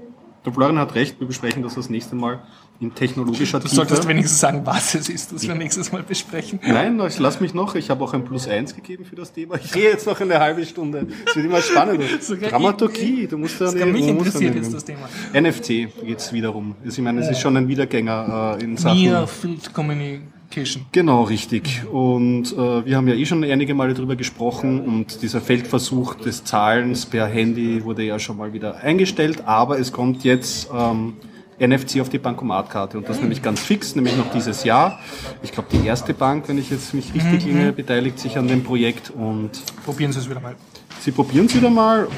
[0.44, 2.40] der Florian hat recht, wir besprechen das das nächste Mal
[2.80, 3.70] in technologischer Tiefe.
[3.70, 6.60] Du solltest wenigstens sagen, was es ist, das wir nächstes Mal besprechen.
[6.66, 7.74] Nein, ich lass mich noch.
[7.74, 9.56] Ich habe auch ein Plus eins gegeben für das Thema.
[9.56, 11.06] Ich gehe jetzt noch eine halbe Stunde.
[11.26, 12.04] Es wird immer spannender.
[12.50, 13.86] Dramaturgie, du musst ja nicht.
[13.86, 15.08] Mich interessiert jetzt das Thema.
[15.32, 16.74] NFT geht es wiederum.
[16.84, 18.98] Ich meine, es ist schon ein Wiedergänger äh, in Sachen...
[18.98, 20.86] Near Field Communication.
[20.92, 21.82] Genau, richtig.
[21.90, 26.44] Und äh, wir haben ja eh schon einige Male darüber gesprochen und dieser Feldversuch des
[26.44, 30.68] Zahlens per Handy wurde ja schon mal wieder eingestellt, aber es kommt jetzt...
[30.74, 31.14] Ähm,
[31.58, 35.00] NFC auf die Bankomatkarte und das nämlich ganz fix, nämlich noch dieses Jahr.
[35.42, 37.52] Ich glaube, die erste Bank, wenn ich jetzt mich richtig mhm.
[37.56, 39.50] erinnere, beteiligt sich an dem Projekt und
[39.84, 40.56] probieren Sie es wieder mal.
[41.00, 42.08] Sie probieren es wieder mal.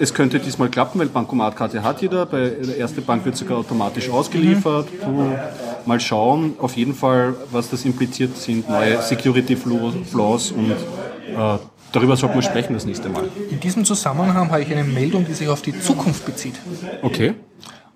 [0.00, 2.24] Es könnte diesmal klappen, weil Bankomatkarte hat jeder.
[2.26, 4.88] Bei der ersten Bank wird sogar automatisch ausgeliefert.
[5.06, 5.34] Mhm.
[5.86, 6.54] Mal schauen.
[6.58, 11.58] Auf jeden Fall, was das impliziert, sind neue Security Flaws und äh,
[11.92, 13.24] darüber sollte man sprechen das nächste Mal.
[13.50, 16.54] In diesem Zusammenhang habe ich eine Meldung, die sich auf die Zukunft bezieht.
[17.02, 17.34] Okay.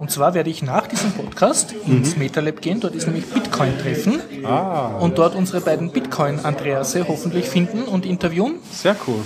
[0.02, 2.22] Und zwar werde ich nach diesem Podcast ins mhm.
[2.22, 2.80] MetaLab gehen.
[2.80, 4.20] Dort ist nämlich Bitcoin-Treffen.
[4.44, 4.96] Ah.
[4.98, 8.56] Und dort unsere beiden Bitcoin-Andrease hoffentlich finden und interviewen.
[8.72, 9.22] Sehr cool.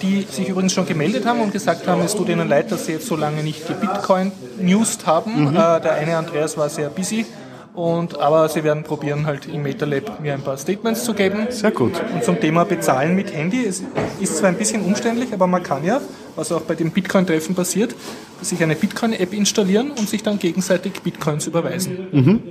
[0.00, 2.92] Die sich übrigens schon gemeldet haben und gesagt haben, es tut ihnen leid, dass sie
[2.92, 5.50] jetzt so lange nicht die Bitcoin-News haben.
[5.50, 5.56] Mhm.
[5.56, 7.26] Äh, der eine Andreas war sehr busy
[7.74, 11.46] und, aber sie werden probieren, halt im MetaLab mir ein paar Statements zu geben.
[11.48, 11.92] Sehr gut.
[12.14, 13.64] Und zum Thema Bezahlen mit Handy.
[13.64, 13.82] Es
[14.20, 16.00] ist zwar ein bisschen umständlich, aber man kann ja,
[16.36, 17.94] was auch bei dem Bitcoin-Treffen passiert,
[18.42, 22.08] sich eine Bitcoin-App installieren und sich dann gegenseitig Bitcoins überweisen.
[22.12, 22.42] Mhm.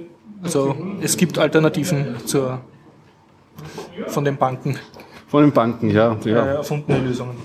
[0.42, 2.62] Also es gibt Alternativen zur,
[4.08, 4.80] von den Banken.
[5.28, 6.18] Von den Banken, ja.
[6.26, 6.46] ja.
[6.46, 7.36] Äh, erfundene Lösungen.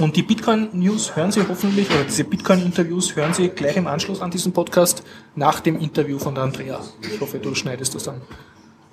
[0.00, 4.30] Und die Bitcoin-News hören Sie hoffentlich, oder diese Bitcoin-Interviews hören Sie gleich im Anschluss an
[4.30, 5.02] diesen Podcast
[5.36, 6.80] nach dem Interview von der Andrea.
[7.02, 8.22] Ich hoffe, du schneidest das dann.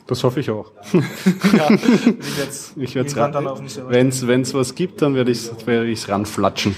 [0.07, 0.71] Das hoffe ich auch.
[0.93, 1.69] ja,
[2.75, 3.33] ich werde es ran.
[3.89, 6.75] Wenn es was gibt, dann werde ich es werd ranflatschen.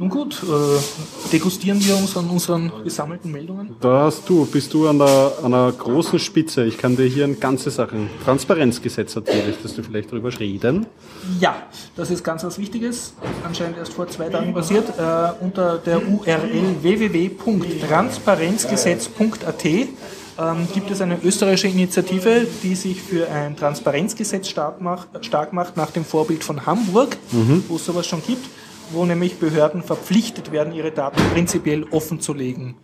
[0.00, 3.76] Nun gut, äh, degustieren wir uns an unseren gesammelten Meldungen?
[3.82, 6.64] Da hast du, bist du an der, an einer großen Spitze.
[6.64, 10.86] Ich kann dir hier eine ganze Sache, Transparenzgesetz erzählen, dass du vielleicht darüber reden.
[11.38, 11.54] Ja,
[11.96, 14.88] das ist ganz was Wichtiges, anscheinend erst vor zwei Tagen passiert.
[14.98, 19.88] Äh, unter der URL www.transparenzgesetz.at ähm,
[20.72, 25.90] gibt es eine österreichische Initiative, die sich für ein Transparenzgesetz stark macht, stark macht nach
[25.90, 27.64] dem Vorbild von Hamburg, mhm.
[27.68, 28.48] wo es sowas schon gibt
[28.92, 32.74] wo nämlich Behörden verpflichtet werden, ihre Daten prinzipiell offen zu legen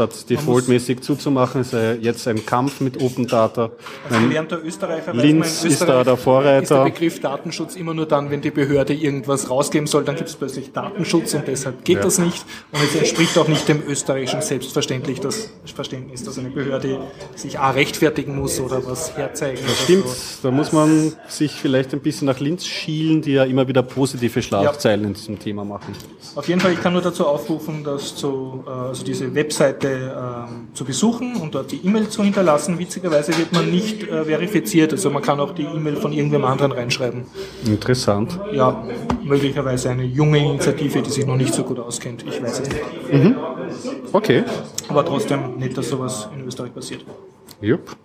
[0.00, 3.70] statt defaultmäßig zuzumachen, ist jetzt ein Kampf mit Open Data.
[4.08, 6.62] Also während der Österreicher Linz ist da der Vorreiter.
[6.62, 10.28] Ist der Begriff Datenschutz immer nur dann, wenn die Behörde irgendwas rausgeben soll, dann gibt
[10.28, 12.02] es plötzlich Datenschutz und deshalb geht ja.
[12.02, 12.44] das nicht.
[12.72, 17.00] Und es entspricht auch nicht dem österreichischen Selbstverständlich das Verständnis, dass eine Behörde
[17.36, 19.60] sich A rechtfertigen muss oder was herzeigen.
[19.66, 20.48] Das stimmt, so.
[20.48, 24.42] da muss man sich vielleicht ein bisschen nach Linz schielen, die ja immer wieder positive
[24.42, 25.08] Schlagzeilen ja.
[25.08, 25.94] in diesem Thema machen.
[26.34, 30.68] Auf jeden Fall, ich kann nur dazu aufrufen, dass so, äh, also diese Webseite ähm,
[30.74, 32.78] zu besuchen und dort die E-Mail zu hinterlassen.
[32.78, 36.72] Witzigerweise wird man nicht äh, verifiziert, also man kann auch die E-Mail von irgendwem anderen
[36.72, 37.24] reinschreiben.
[37.66, 38.38] Interessant.
[38.52, 38.84] Ja,
[39.22, 42.24] möglicherweise eine junge Initiative, die sich noch nicht so gut auskennt.
[42.26, 43.12] Ich weiß es nicht.
[43.12, 43.36] Mhm.
[44.12, 44.44] Okay.
[44.88, 47.04] Aber trotzdem nicht, dass sowas in Österreich passiert.
[47.60, 47.96] Jupp.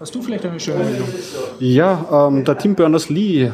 [0.00, 1.08] Hast du vielleicht eine schöne Meldung?
[1.58, 3.52] Ja, ähm, der Tim Berners-Lee,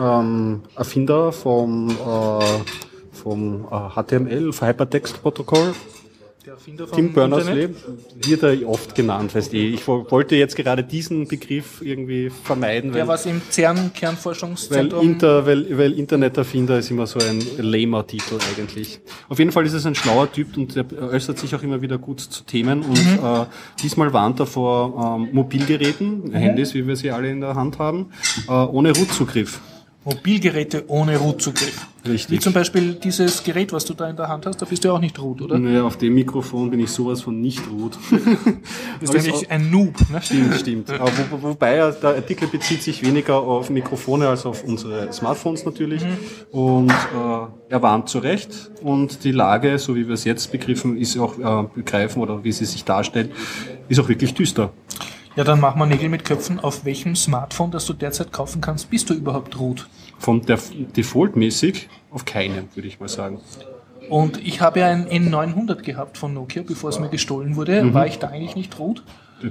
[0.00, 2.44] ähm, Erfinder vom, äh,
[3.12, 5.74] vom äh, HTML, Hypertext-Protokoll,
[6.94, 7.70] Tim Berners-Lee
[8.26, 9.56] wird er oft genannt, weißt du.
[9.56, 12.92] Ich wollte jetzt gerade diesen Begriff irgendwie vermeiden.
[12.92, 15.00] Der was im CERN-Kernforschungszentrum...
[15.00, 19.00] Weil, Inter, weil, weil Interneterfinder ist immer so ein lamer Titel eigentlich.
[19.28, 21.96] Auf jeden Fall ist es ein schlauer Typ und er äußert sich auch immer wieder
[21.96, 23.24] gut zu Themen und mhm.
[23.24, 23.46] äh,
[23.82, 26.32] diesmal warnt er vor ähm, Mobilgeräten, mhm.
[26.32, 28.10] Handys, wie wir sie alle in der Hand haben,
[28.48, 29.60] äh, ohne Root-Zugriff.
[30.04, 31.86] Mobilgeräte ohne Root-Zugriff.
[32.06, 32.36] Richtig.
[32.36, 34.88] Wie zum Beispiel dieses Gerät, was du da in der Hand hast, da bist du
[34.88, 35.58] ja auch nicht root, oder?
[35.58, 37.96] Naja, auf dem Mikrofon bin ich sowas von nicht root.
[39.00, 39.94] Du bist eigentlich ein Noob.
[40.10, 40.20] Ne?
[40.22, 40.90] Stimmt, stimmt.
[41.00, 45.64] Aber wo, wobei ja, der Artikel bezieht sich weniger auf Mikrofone als auf unsere Smartphones
[45.64, 46.02] natürlich.
[46.52, 48.70] Und äh, er warnt zu Recht.
[48.82, 52.52] Und die Lage, so wie wir es jetzt begriffen, ist auch äh, begreifen oder wie
[52.52, 53.30] sie sich darstellt,
[53.88, 54.72] ist auch wirklich düster.
[55.36, 56.60] Ja, dann mach mal Nägel mit Köpfen.
[56.60, 59.88] Auf welchem Smartphone, das du derzeit kaufen kannst, bist du überhaupt root?
[60.18, 60.60] Von der
[60.96, 63.40] Default-mäßig auf keinem, würde ich mal sagen.
[64.08, 67.92] Und ich habe ja ein N900 gehabt von Nokia, bevor es mir gestohlen wurde.
[67.92, 69.02] War ich da eigentlich nicht root?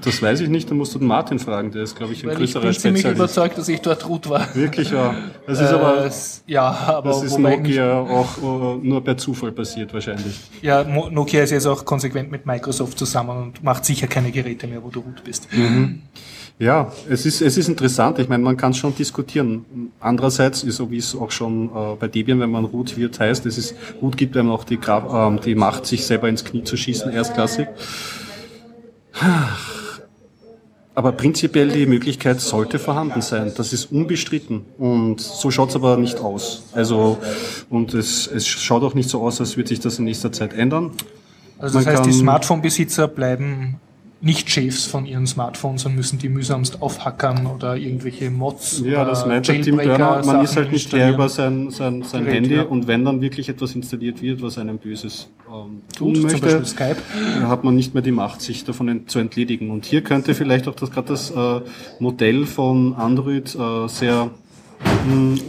[0.01, 2.27] Das weiß ich nicht, da musst du den Martin fragen, der ist, glaube ich, ein
[2.29, 3.19] Weil ich größerer bin ziemlich Spezialist.
[3.19, 4.47] überzeugt, dass ich dort root war.
[4.55, 5.13] Wirklich, ja.
[5.45, 6.11] Das ist aber, Äh,
[6.47, 10.39] ja, aber das ist ich Nokia auch äh, nur per Zufall passiert wahrscheinlich.
[10.61, 14.83] Ja, Nokia ist jetzt auch konsequent mit Microsoft zusammen und macht sicher keine Geräte mehr,
[14.83, 15.47] wo du root bist.
[16.59, 18.19] Ja, es ist, es ist interessant.
[18.19, 19.91] Ich meine, man kann es schon diskutieren.
[19.99, 23.57] Andererseits, so wie es auch schon äh, bei Debian, wenn man root wird, heißt, es
[23.57, 26.77] ist, root gibt einem auch die, Gra ähm, die Macht, sich selber ins Knie zu
[26.77, 27.67] schießen, erstklassig.
[30.95, 33.51] Aber prinzipiell die Möglichkeit sollte vorhanden sein.
[33.57, 34.63] Das ist unbestritten.
[34.77, 36.63] Und so schaut's aber nicht aus.
[36.73, 37.17] Also,
[37.69, 40.53] und es, es schaut auch nicht so aus, als würde sich das in nächster Zeit
[40.53, 40.91] ändern.
[41.57, 43.79] Also das Man heißt, die Smartphone-Besitzer bleiben
[44.23, 49.09] nicht Chefs von ihren Smartphones und müssen die mühsamst aufhackern oder irgendwelche Mods Ja, oder
[49.09, 50.23] das meint Tim Börner.
[50.25, 52.63] Man ist halt nicht der über sein, sein, sein Gerät, Handy ja.
[52.63, 56.41] und wenn dann wirklich etwas installiert wird, was einem Böses ähm, tun Tut, zum möchte,
[56.41, 56.95] Beispiel Skype.
[57.33, 59.71] dann hat man nicht mehr die Macht, sich davon ent zu entledigen.
[59.71, 61.59] Und hier könnte vielleicht auch das gerade das äh,
[61.99, 64.31] Modell von Android äh, sehr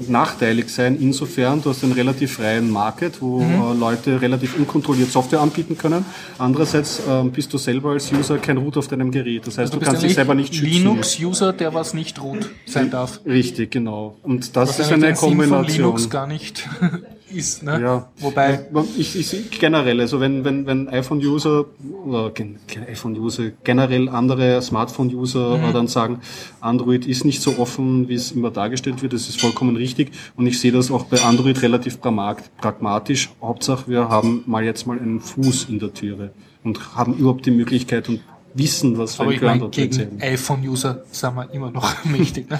[0.09, 3.53] nachteilig sein, insofern du hast einen relativ freien Market, wo Mhm.
[3.55, 6.05] äh, Leute relativ unkontrolliert Software anbieten können.
[6.39, 9.47] Andererseits ähm, bist du selber als User kein Root auf deinem Gerät.
[9.47, 10.71] Das heißt, Du du, kannst dich selber nicht schützen.
[10.73, 13.21] Linux-User, der was nicht root sein darf.
[13.27, 14.17] Richtig, genau.
[14.23, 15.67] Und das ist eine Kombination.
[15.87, 16.69] Linux gar nicht
[17.33, 17.63] ist.
[17.63, 17.81] Ne?
[17.81, 18.09] Ja.
[18.19, 21.65] Wobei, Ich, ich sehe generell, also wenn, wenn, wenn iPhone-User
[22.05, 22.59] oder gen,
[22.91, 25.73] iPhone-User, generell andere Smartphone-User Mhm.
[25.73, 26.21] dann sagen,
[26.61, 30.13] Android ist nicht so offen, wie es immer dargestellt wird, das ist vollkommen richtig.
[30.37, 33.31] Und ich sehe das auch bei Android relativ pragma- pragmatisch.
[33.41, 36.31] Hauptsache, wir haben mal jetzt mal einen Fuß in der Türe
[36.63, 38.21] und haben überhaupt die Möglichkeit und
[38.55, 40.19] wissen, was ein Ground gegen erzählen.
[40.21, 42.49] iPhone-User sind wir immer noch mächtig.
[42.49, 42.59] Ne?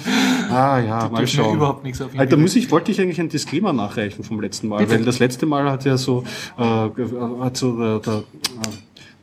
[0.51, 1.57] Ah ja, mal dürfen ja schauen.
[1.57, 2.43] überhaupt nichts auf ihn Alter, geben.
[2.43, 4.91] muss ich, wollte ich eigentlich einen Disclaimer nachreichen vom letzten Mal, Bitte.
[4.93, 6.25] weil das letzte Mal hat ja so,
[6.59, 8.25] äh, hat so der, der,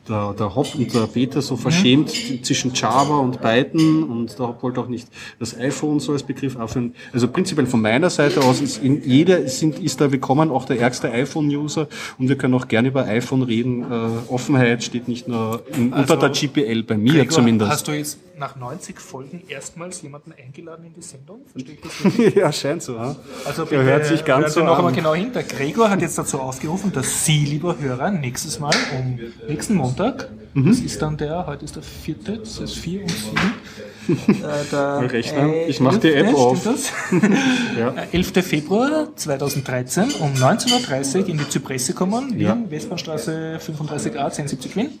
[0.08, 1.42] der, der Hop und der Peter Mhm.
[1.42, 2.10] so verschämt
[2.44, 6.56] zwischen Java und Python und der Hop wollte auch nicht das iPhone so als Begriff
[6.56, 6.94] aufhören.
[7.12, 10.80] Also prinzipiell von meiner Seite aus ist in, jeder sind, ist da willkommen, auch der
[10.80, 11.88] ärgste iPhone-User
[12.18, 13.82] und wir können auch gerne über iPhone reden.
[13.82, 17.70] Äh, Offenheit steht nicht nur in, unter der GPL bei mir Also, Gregor, zumindest.
[17.70, 21.40] Hast du jetzt nach 90 Folgen erstmals jemanden eingeladen in die Sendung?
[21.52, 22.34] Verstehe ich das richtig?
[22.36, 22.94] ja, scheint so.
[22.96, 23.16] Ja?
[23.44, 24.78] Also Der hört sich ganz Sie so noch an.
[24.78, 25.32] einmal genau hin.
[25.32, 29.18] Der Gregor hat jetzt dazu aufgerufen, dass Sie, lieber Hörer, nächstes Mal um
[29.48, 30.66] nächsten Montag, Mhm.
[30.68, 34.42] das ist dann der, heute ist der vierte, das ist vier und sieben.
[34.42, 35.50] äh, rechnen.
[35.66, 36.62] Ich mach die App 11., auf.
[36.64, 36.92] Das?
[37.78, 37.94] Ja.
[37.94, 38.32] Äh, 11.
[38.44, 42.58] Februar 2013 um 19.30 Uhr in die Zypresse kommen, Wien, Ja.
[42.68, 44.98] Westbahnstraße 35a, 1070 Wien.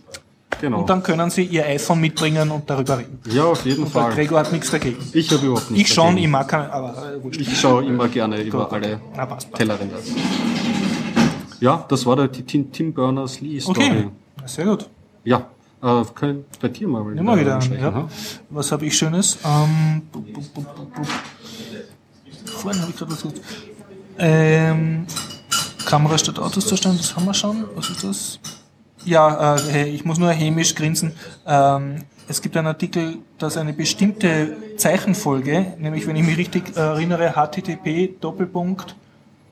[0.62, 0.78] Genau.
[0.82, 3.18] Und dann können Sie Ihr iPhone mitbringen und darüber reden.
[3.26, 4.12] Ja, auf jeden Der Fall.
[4.14, 4.96] Gregor hat nichts dagegen.
[5.12, 7.36] Ich habe überhaupt nichts Ich schon, ich mag aber äh.
[7.36, 8.72] Ich schaue immer gerne über Gut.
[8.74, 9.58] alle Na, passt, passt.
[9.58, 9.96] Tellerränder.
[11.58, 13.76] Ja, das war der Tim, Tim Berners-Lee-Story.
[13.80, 14.08] Okay,
[14.40, 14.88] Na, sehr gut.
[15.24, 15.46] Ja,
[15.82, 17.28] äh, können bei dir mal wieder an.
[17.56, 18.08] ansprechen, Ja.
[18.50, 19.38] Was habe ich Schönes?
[19.44, 20.02] Ähm.
[22.46, 23.40] Vorhin habe ich gerade was gesagt.
[24.18, 25.06] Ähm,
[25.86, 27.64] Kamera statt Autoszustand, das haben wir schon.
[27.74, 28.38] Was ist das?
[29.04, 31.12] Ja, äh, ich muss nur hämisch grinsen.
[31.46, 31.96] Ähm,
[32.28, 37.32] es gibt einen Artikel, dass eine bestimmte Zeichenfolge, nämlich wenn ich mich richtig äh, erinnere,
[37.34, 38.94] HTTP Doppelpunkt,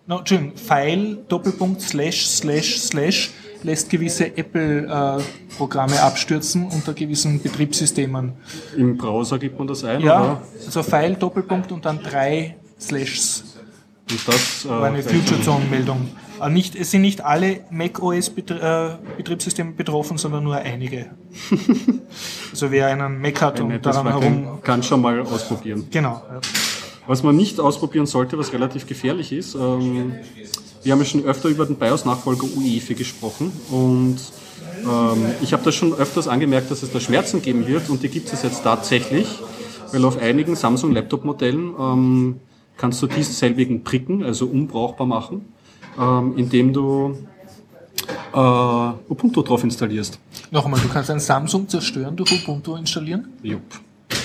[0.06, 3.30] no, Entschuldigung, File Doppelpunkt slash slash slash
[3.62, 8.32] lässt gewisse Apple-Programme abstürzen unter gewissen Betriebssystemen.
[8.76, 10.42] Im Browser gibt man das ein, Ja, oder?
[10.64, 13.44] also File Doppelpunkt und dann drei Slashs.
[14.10, 16.08] Und das War eine äh, Future Zone Meldung.
[16.08, 21.11] Aber nicht, es sind nicht alle Mac OS Betr äh, Betriebssysteme betroffen, sondern nur einige.
[22.50, 24.22] also wer einen Mac hat und das daran herum.
[24.44, 25.87] kein, kann schon mal ausprobieren.
[25.90, 26.22] Genau.
[27.07, 30.14] Was man nicht ausprobieren sollte, was relativ gefährlich ist, ähm,
[30.83, 34.18] wir haben ja schon öfter über den BIOS-Nachfolger UEFI gesprochen und
[34.85, 38.09] ähm, ich habe das schon öfters angemerkt, dass es da Schmerzen geben wird und die
[38.09, 39.26] gibt es jetzt tatsächlich,
[39.92, 42.40] weil auf einigen Samsung-Laptop-Modellen ähm,
[42.76, 45.53] kannst du dieselbigen tricken, also unbrauchbar machen,
[45.98, 47.16] ähm, indem du
[48.33, 48.38] äh,
[49.09, 50.18] Ubuntu drauf installierst.
[50.50, 53.29] Noch einmal, du kannst ein Samsung zerstören durch Ubuntu installieren.
[53.42, 53.62] Jupp.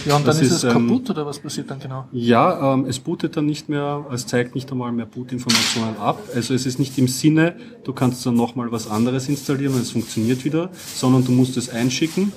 [0.06, 2.06] Ja, und dann Das ist, es ähm, kaputt oder was passiert dann genau?
[2.12, 6.20] Ja, ähm, es bootet dann nicht mehr, es zeigt nicht einmal mehr Bootinformationen ab.
[6.34, 9.92] Also es ist nicht im Sinne, du kannst dann nochmal was anderes installieren und es
[9.92, 12.32] funktioniert wieder, sondern du musst es einschicken.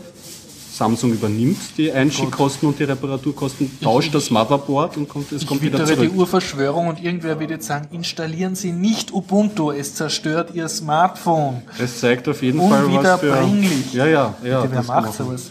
[0.78, 5.72] Samsung übernimmt die Einschickkosten und die Reparaturkosten, tauscht das Motherboard und kommt, es kommt Ich
[5.72, 6.00] wieder zurück.
[6.00, 11.62] die Urverschwörung und irgendwer wird jetzt sagen, installieren Sie nicht Ubuntu, es zerstört Ihr Smartphone.
[11.78, 13.32] Es zeigt auf jeden Fall was für...
[13.32, 13.92] Unwiederbringlich.
[13.92, 14.60] Ja, ja, ja.
[14.60, 15.50] Bitte, wer das macht sowas?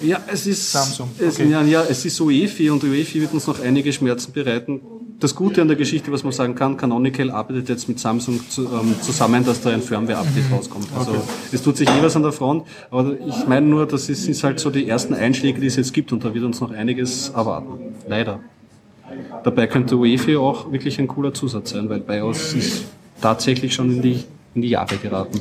[0.00, 1.48] Ja, es ist Samsung, Es, okay.
[1.48, 4.80] ja, ja, es ist UEFI und UEFI wird uns noch einige Schmerzen bereiten.
[5.20, 8.64] Das Gute an der Geschichte, was man sagen kann, Canonical arbeitet jetzt mit Samsung zu,
[8.66, 10.54] ähm, zusammen, dass da ein Firmware-Update Mhm.
[10.56, 10.88] rauskommt.
[10.98, 11.14] Also
[11.52, 14.42] es tut sich eh was an der Front, aber ich meine nur, das ist, ist
[14.44, 17.30] halt so die ersten Einschläge, die es jetzt gibt und da wird uns noch einiges
[17.30, 17.94] erwarten.
[18.08, 18.40] Leider.
[19.44, 22.84] Dabei könnte UEFI auch wirklich ein cooler Zusatz sein, weil BIOS ist
[23.20, 24.24] tatsächlich schon in die,
[24.54, 25.40] in die Jahre geraten.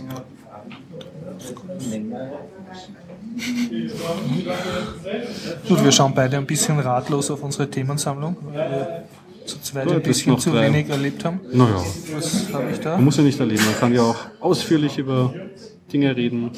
[5.67, 9.03] Gut, wir schauen beide ein bisschen ratlos auf unsere Themensammlung, wir
[9.45, 10.67] zu zweit ein bisschen zu drei.
[10.67, 11.41] wenig erlebt haben.
[11.51, 11.83] Naja.
[12.13, 12.95] Was habe ich da?
[12.95, 15.33] Man muss ja nicht erleben, man kann ja auch ausführlich über
[15.91, 16.51] Dinge reden.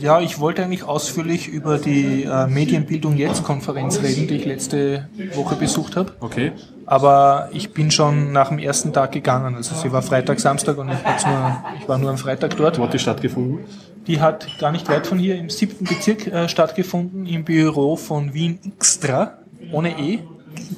[0.00, 5.08] Ja, ich wollte eigentlich ausführlich über die äh, Medienbildung jetzt Konferenz reden, die ich letzte
[5.34, 6.12] Woche besucht habe.
[6.20, 6.52] Okay.
[6.86, 9.54] Aber ich bin schon nach dem ersten Tag gegangen.
[9.54, 12.78] Also sie war Freitag, Samstag und ich, nur, ich war nur am Freitag dort.
[12.78, 13.60] Wo hat die stattgefunden?
[14.06, 18.34] Die hat gar nicht weit von hier im siebten Bezirk äh, stattgefunden, im Büro von
[18.34, 19.38] Wien Xtra,
[19.72, 20.20] ohne E,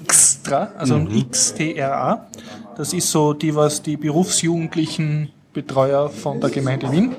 [0.07, 2.29] Xtra, also ein XTRA.
[2.77, 7.17] Das ist so die, was die berufsjugendlichen Betreuer von der Gemeinde Wien.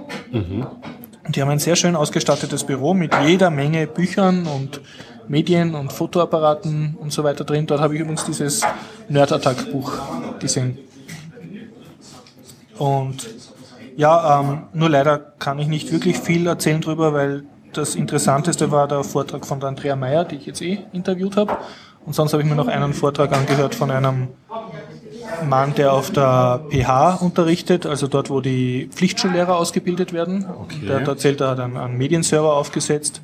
[1.26, 4.82] Und die haben ein sehr schön ausgestattetes Büro mit jeder Menge Büchern und
[5.28, 7.67] Medien und Fotoapparaten und so weiter drin.
[7.67, 8.62] Dort habe ich übrigens dieses
[9.10, 9.91] Nerd-Attack-Buch
[10.39, 10.80] gesehen.
[12.78, 13.28] Und
[13.95, 17.43] ja, ähm, nur leider kann ich nicht wirklich viel erzählen drüber, weil
[17.74, 21.58] das Interessanteste war der Vortrag von der Andrea Meyer, die ich jetzt eh interviewt habe.
[22.10, 24.30] Und sonst habe ich mir noch einen Vortrag angehört von einem
[25.48, 30.48] Mann, der auf der PH unterrichtet, also dort, wo die Pflichtschullehrer ausgebildet werden.
[30.88, 33.22] Der hat erzählt, er hat einen, einen Medienserver aufgesetzt.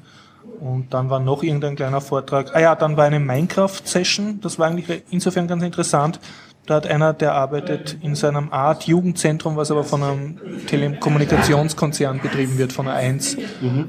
[0.60, 2.56] Und dann war noch irgendein kleiner Vortrag.
[2.56, 4.42] Ah ja, dann war eine Minecraft-Session.
[4.42, 6.20] Das war eigentlich insofern ganz interessant.
[6.68, 12.60] Da hat einer, der arbeitet in seinem Art Jugendzentrum, was aber von einem Telekommunikationskonzern betrieben
[12.60, 13.38] wird, von der 1.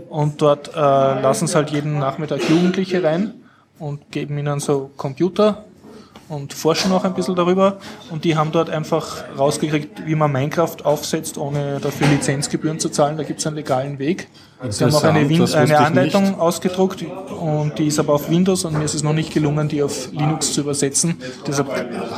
[0.08, 3.42] Und dort äh, lassen sie halt jeden Nachmittag Jugendliche rein
[3.78, 5.64] und geben ihnen so Computer
[6.28, 7.78] und forschen auch ein bisschen darüber.
[8.10, 13.16] Und die haben dort einfach rausgekriegt, wie man Minecraft aufsetzt, ohne dafür Lizenzgebühren zu zahlen.
[13.16, 14.28] Da gibt es einen legalen Weg.
[14.68, 16.40] Sie haben auch eine, Win eine Anleitung nicht.
[16.40, 19.82] ausgedruckt und die ist aber auf Windows und mir ist es noch nicht gelungen, die
[19.82, 21.16] auf Linux zu übersetzen.
[21.46, 21.68] Deshalb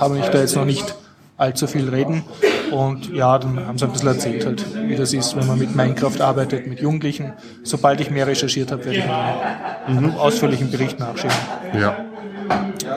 [0.01, 0.95] habe ich da jetzt noch nicht
[1.39, 2.25] allzu viel reden.
[2.71, 5.75] Und ja, dann haben sie ein bisschen erzählt halt, wie das ist, wenn man mit
[5.75, 7.33] Minecraft arbeitet, mit Jugendlichen.
[7.63, 11.37] Sobald ich mehr recherchiert habe, werde ich einen, einen ausführlichen Bericht nachschieben.
[11.81, 11.97] Ja.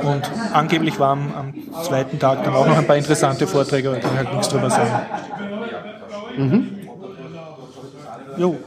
[0.04, 4.04] Und angeblich waren am zweiten Tag dann auch noch ein paar interessante Vorträge, aber ich
[4.04, 5.06] kann halt nichts drüber sagen.
[8.38, 8.58] Jo.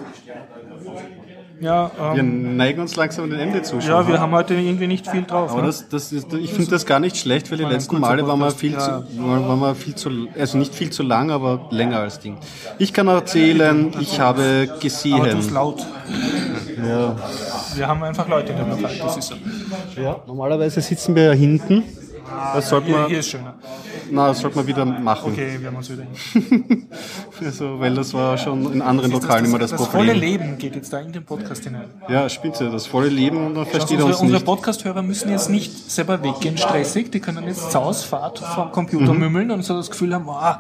[1.65, 3.79] Ja, Wir ähm, neigen uns langsam dem Ende zu.
[3.79, 5.51] ja, wir haben heute irgendwie nicht viel drauf.
[5.51, 5.69] aber Ne?
[5.69, 8.51] das, das ist, ich finde das gar nicht schlecht, weil die letzten Male waren wir
[8.51, 8.81] viel ja.
[8.81, 12.37] zu, waren wir viel zu, also nicht viel zu lang, aber länger als Ding.
[12.79, 15.55] Ich kann erzählen, ich habe Aber gesehen.
[15.55, 15.87] laut.
[16.87, 17.17] Ja.
[17.77, 19.35] Wir haben einfach Leute in der Lokal, das ist so.
[20.01, 20.17] ja.
[20.27, 21.83] Normalerweise sitzen wir ja hinten.
[22.55, 23.55] Das sollte Hier, man, hier ist schöner.
[24.11, 25.33] na, das sollte man wieder machen.
[25.33, 26.87] Okay, wir haben uns wieder hin.
[27.45, 30.21] Also, weil das war schon in anderen Das, Lokalen immer das, das volle Problem.
[30.21, 31.91] Leben geht jetzt da in den Podcast hinein.
[32.09, 34.47] Ja, spitze, das volle Leben und dann versteht er unsere uns unsere nicht.
[34.47, 39.19] Podcast-Hörer müssen jetzt nicht selber weggehen stressig, die können jetzt zur Ausfahrt vom Computer Mhm.
[39.19, 40.57] mümmeln und so das Gefühl haben, wow,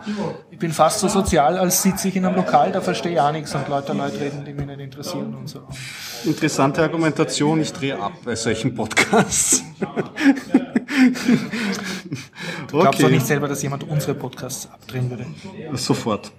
[0.51, 3.33] ich bin fast so sozial, als sitze ich in einem Lokal, da verstehe ich auch
[3.33, 5.61] nichts und Leute, Leute reden, die mich nicht interessieren und so.
[6.25, 9.63] Interessante Argumentation, ich drehe ab bei solchen Podcasts.
[12.69, 15.27] Glaubst du okay, nicht selber, dass jemand unsere Podcasts abdrehen würde?
[15.75, 16.33] sofort.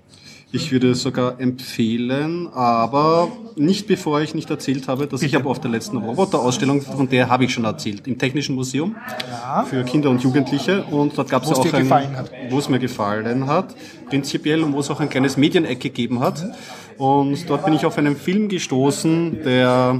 [0.52, 5.60] Ich würde sogar empfehlen, aber nicht bevor ich nicht erzählt habe, dass ich habe auf
[5.60, 8.96] der letzten Roboterausstellung, von der habe ich schon erzählt, im Technischen Museum
[9.65, 10.84] für Kinder und Jugendliche.
[10.86, 11.89] Und dort gab es auch ein,
[12.50, 13.76] wo es mir gefallen hat,
[14.08, 16.41] prinzipiell und wo es auch ein kleines Medieneck gegeben hat.
[16.98, 20.00] Und dort bin ich auf einen Film gestoßen, der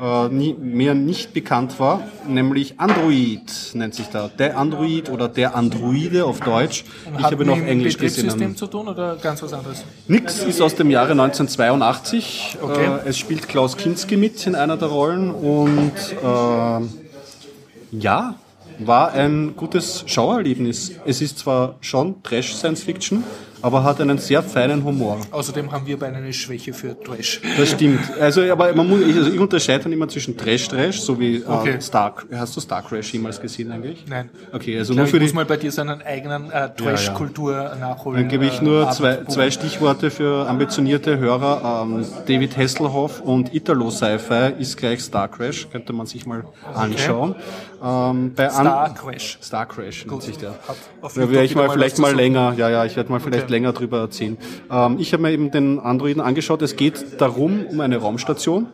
[0.00, 3.42] äh, nie, mehr nicht bekannt war, nämlich Android
[3.74, 4.28] nennt sich da.
[4.28, 6.84] Der Android oder der Androide auf Deutsch.
[7.04, 8.56] Ich Hat habe noch mit dem Englisch Betriebssystem gesehen.
[8.56, 9.84] zu tun oder ganz was anderes?
[10.08, 12.58] Nix ist aus dem Jahre 1982.
[12.62, 12.84] Okay.
[12.84, 18.34] Äh, es spielt Klaus Kinski mit in einer der Rollen und äh, ja,
[18.78, 20.92] war ein gutes Schauerlebnis.
[21.04, 23.24] Es ist zwar schon Trash Science Fiction,
[23.62, 25.18] aber hat einen sehr feinen Humor.
[25.30, 27.40] Außerdem haben wir beide eine Schwäche für Trash.
[27.56, 28.00] Das stimmt.
[28.20, 31.70] Also, aber man muss, also ich unterscheide dann immer zwischen Trash Trash sowie Okay.
[31.76, 32.14] äh, Star.
[32.32, 34.04] Hast du Star Crash jemals gesehen eigentlich?
[34.08, 34.30] Nein.
[34.52, 35.36] Okay, also Ich, nur glaub, für ich muss die.
[35.36, 38.20] mal bei dir seinen eigenen äh, Trash-Kultur nachholen.
[38.22, 41.82] Dann gebe ich äh, nur Abend- zwei, zwei Stichworte für ambitionierte Hörer.
[41.84, 46.44] Ähm, David Hasselhoff und Italo Sci-Fi ist gleich Star Crash, könnte man sich mal
[46.74, 47.34] anschauen.
[47.82, 49.38] Ähm, bei an- Star Crash.
[49.42, 50.54] Star Crash nennt sich der.
[51.02, 53.49] Da werde ich mal vielleicht mal länger, ja, ja, ich werde mal vielleicht Okay.
[53.50, 54.38] Länger drüber erzählen.
[54.70, 56.62] Ähm, ich habe mir eben den Androiden angeschaut.
[56.62, 58.68] Es geht darum, um eine Raumstation.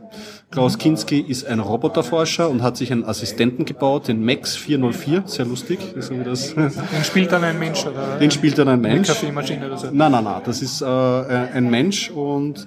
[0.51, 5.45] Klaus Kinski ist ein Roboterforscher und hat sich einen Assistenten gebaut, den Max 404, sehr
[5.45, 6.71] lustig, so das, Den
[7.03, 9.09] spielt dann ein Mensch oder den spielt dann ein eine Mensch.
[9.09, 9.89] Kaffeemaschine oder so.
[9.91, 12.65] Nein, nein, nein, das ist äh, ein Mensch und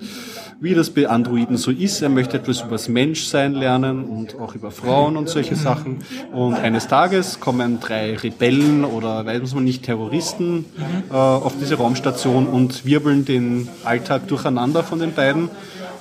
[0.61, 4.55] wie das bei Androiden so ist, er möchte etwas über das Menschsein lernen und auch
[4.55, 5.99] über Frauen und solche Sachen.
[6.33, 10.65] Und eines Tages kommen drei Rebellen oder weiß man nicht, Terroristen
[11.09, 15.49] äh, auf diese Raumstation und wirbeln den Alltag durcheinander von den beiden.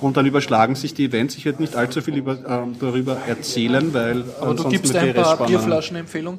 [0.00, 1.36] Und dann überschlagen sich die Events.
[1.36, 5.46] Ich werde nicht allzu viel über, ähm, darüber erzählen, weil Aber du gibst ein paar
[5.46, 6.38] Bierflaschen-Empfehlung.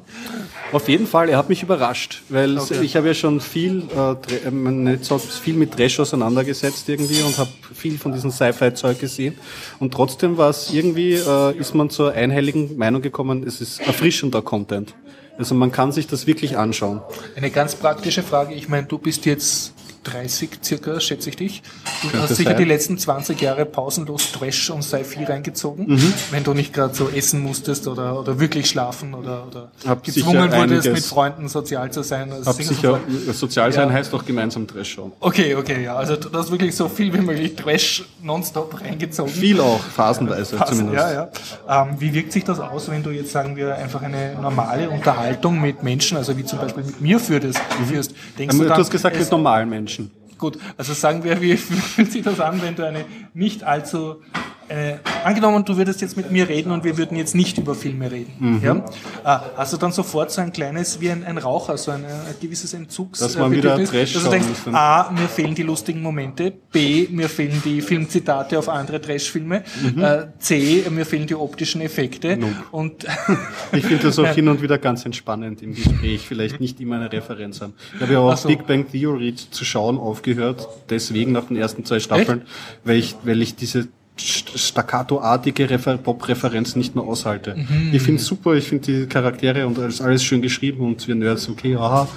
[0.72, 2.80] auf jeden Fall, er hat mich überrascht, weil Okay.
[2.82, 4.12] ich habe ja schon viel, äh,
[4.48, 9.34] äh, viel mit Trash auseinandergesetzt irgendwie und habe viel von diesem Sci-Fi-Zeug gesehen.
[9.78, 14.42] Und trotzdem war es irgendwie, äh, ist man zur einhelligen Meinung gekommen, es ist erfrischender
[14.42, 14.94] Content.
[15.38, 17.00] Also man kann sich das wirklich anschauen.
[17.36, 18.54] Eine ganz praktische Frage.
[18.54, 19.72] Ich meine, du bist jetzt
[20.04, 21.62] 30 circa, schätze ich dich.
[22.02, 22.58] Du Könnte hast sicher sein.
[22.58, 26.12] die letzten 20 Jahre pausenlos Trash und Sci-Fi reingezogen, Mhm.
[26.30, 30.50] wenn du nicht gerade so essen musstest oder, oder wirklich schlafen oder, oder Hab gezwungen
[30.52, 32.32] wurdest, mit Freunden sozial zu sein.
[32.32, 33.00] Also so sicher, fort.
[33.34, 33.94] sozial sein Ja.
[33.94, 35.12] heißt auch gemeinsam Trash schauen.
[35.20, 35.96] Okay, okay, ja.
[35.96, 39.32] Also du hast wirklich so viel wie möglich Trash nonstop reingezogen.
[39.32, 40.98] Viel auch, phasenweise Passt, zumindest.
[40.98, 41.28] Ja,
[41.68, 41.82] ja.
[41.82, 45.60] Ähm, wie wirkt sich das aus, wenn du jetzt, sagen wir, einfach eine normale Unterhaltung
[45.60, 47.58] mit Menschen, also wie zum Beispiel mit mir führst?
[47.88, 49.99] führst denkst Ähm, du, Du dann, hast gesagt, es, mit normalen Menschen.
[50.40, 54.22] Gut, also sagen wir, wie fühlt sich das an, wenn du eine nicht allzu
[54.70, 58.10] äh, angenommen, du würdest jetzt mit mir reden und wir würden jetzt nicht über Filme
[58.10, 58.32] reden.
[58.38, 58.60] Mhm.
[58.64, 58.76] Ja?
[59.24, 62.34] Äh, hast du dann sofort so ein kleines, wie ein, ein Raucher, so ein, ein
[62.40, 63.18] gewisses Entzugs...
[63.18, 64.48] Dass man wieder Bedürfnis, Trash dass du denkst.
[64.72, 70.02] A, mir fehlen die lustigen Momente, B, mir fehlen die Filmzitate auf andere Trash-Filme, Mhm.
[70.02, 72.38] äh, C, mir fehlen die optischen Effekte
[72.70, 73.06] und
[73.72, 77.10] Ich finde das auch hin und wieder ganz entspannend im Gespräch, vielleicht nicht immer eine
[77.10, 77.74] Referenz haben.
[77.94, 78.48] Ich habe ja auch so.
[78.48, 82.42] Big Bang Theory zu schauen aufgehört, deswegen nach den ersten zwei Staffeln,
[82.84, 83.88] weil ich, weil ich diese
[84.20, 87.56] staccato-artige Refer Pop-Referenz nicht mehr aushalte.
[87.56, 87.90] Mhm.
[87.92, 91.14] Ich finde es super, ich finde die Charaktere und alles, alles schön geschrieben und wir
[91.14, 92.08] Nerds, okay, aha,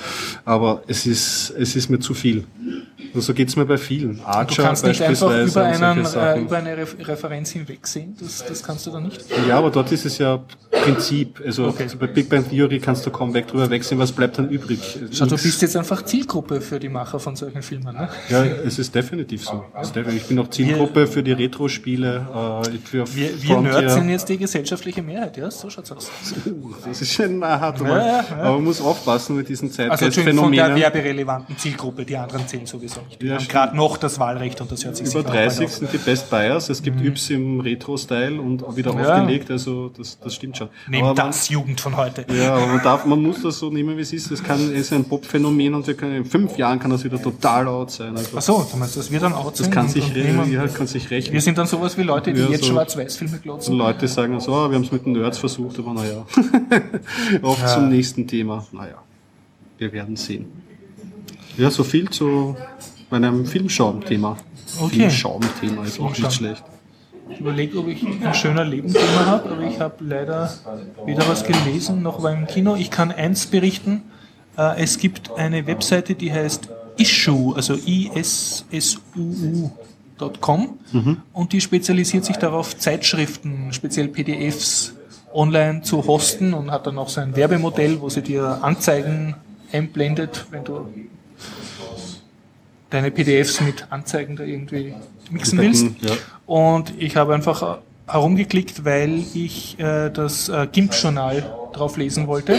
[0.45, 2.43] aber es ist, es ist mir zu viel.
[3.13, 4.17] Und so geht's mir bei vielen.
[4.17, 8.63] du Archer kannst nicht einfach über, einen, äh, über eine Re Referenz hinwegsehen, das, das
[8.63, 9.23] kannst du dann nicht.
[9.47, 10.43] Ja, aber dort ist es ja
[10.83, 11.41] Prinzip.
[11.45, 11.87] Also Okay.
[11.99, 14.79] bei Big Bang Theory kannst du kaum weg drüber wegsehen, was bleibt dann übrig?
[15.11, 17.95] Schau, du bist jetzt einfach Zielgruppe für die Macher von solchen Filmen.
[17.95, 18.09] Ne?
[18.29, 19.63] Ja, es ist definitiv so.
[19.79, 22.61] Es Ich bin auch Zielgruppe für die Retro-Spiele.
[22.65, 23.71] Äh, für Wir, wir Frontier.
[23.81, 26.11] Nerds sind jetzt die gesellschaftliche Mehrheit, ja, so schaut's aus.
[26.85, 28.25] Das ist schon ein harter Ja, ja, ja.
[28.39, 30.75] Aber man muss aufpassen mit diesen Also Entschuldigung, von der Zeitgeistphänomenen.
[30.75, 35.05] werberelevanten Zielgruppe, die anderen zählen sowieso Ja, gerade noch das Wahlrecht und das hört sich
[35.07, 35.71] Über sicher auch bald 30 auf.
[35.73, 36.69] sind die Best Buyers.
[36.69, 39.15] Es gibt Yps im Retro-Style und wieder Ja.
[39.21, 39.49] aufgelegt.
[39.51, 40.69] Also das, das stimmt schon.
[40.87, 42.25] Neben Aber man- das Jugend von heute.
[42.33, 44.31] Ja, aber man, darf, man muss das so nehmen, wie es ist.
[44.31, 47.21] Es kann, es ist ein Pop-Phänomen und wir können, in fünf Jahren kann das wieder
[47.21, 48.15] total out sein.
[48.17, 50.07] Also, Ach so, du meinst, dass wir dann out das sind kann und- sich,
[50.51, 51.33] ja, kann sich rechnen.
[51.33, 53.73] Wir sind dann sowas wie Leute, die Ja, jetzt so- Schwarz-Weiß-Filme glotzen.
[53.73, 56.25] Und Leute sagen so, ah, wir haben es mit den Nerds versucht, aber naja.
[57.41, 58.65] Auf zum nächsten Thema.
[58.71, 58.95] Naja,
[59.77, 60.45] wir werden sehen.
[61.57, 62.55] Ja, so viel zu
[63.13, 64.37] meinem Filmschaum-Thema.
[64.79, 64.95] Okay.
[64.95, 66.63] Filmschaum-Thema ist auch nicht schlecht.
[67.29, 70.51] Ich überlege, ob ich ein schöner Leben-Thema habe, aber ich habe leider
[71.05, 72.75] weder was gelesen noch war im Kino.
[72.75, 74.01] Ich kann eins berichten.
[74.57, 77.75] Äh, Es gibt eine Webseite, die heißt Issue, also
[79.23, 80.79] I-S-S-U-U.com
[81.33, 84.93] und die spezialisiert sich darauf, Zeitschriften, speziell PDFs
[85.33, 89.35] online zu hosten und hat dann auch so ein Werbemodell, wo sie dir Anzeigen
[89.71, 90.87] einblendet, wenn du
[92.93, 94.93] deine PDFs mit Anzeigen da irgendwie
[95.31, 95.87] mixen willst.
[96.01, 96.11] Ja.
[96.45, 102.55] Und ich habe einfach herumgeklickt, weil ich äh, das äh, GIMP-Journal drauf lesen wollte.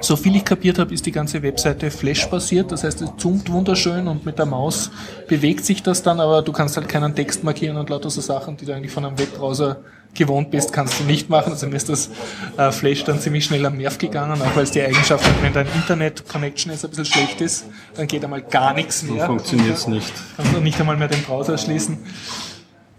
[0.00, 2.72] So viel ich kapiert habe, ist die ganze Webseite Flash-basiert.
[2.72, 4.90] Das heißt, es zoomt wunderschön und mit der Maus
[5.28, 8.56] bewegt sich das dann, aber du kannst halt keinen Text markieren und lauter so Sachen,
[8.56, 9.78] die du eigentlich von einem Webbrowser
[10.14, 11.52] gewohnt bist, kannst du nicht machen.
[11.52, 12.10] Also mir ist das
[12.56, 15.52] äh, Flash dann ziemlich schnell am Nerv gegangen, auch weil es die Eigenschaft hat, wenn
[15.52, 19.26] dein Internet-Connection jetzt ein bisschen schlecht ist, dann geht einmal gar nichts mehr.
[19.26, 20.12] Funktioniert es nicht.
[20.36, 21.98] Kannst du nicht einmal mehr den Browser schließen.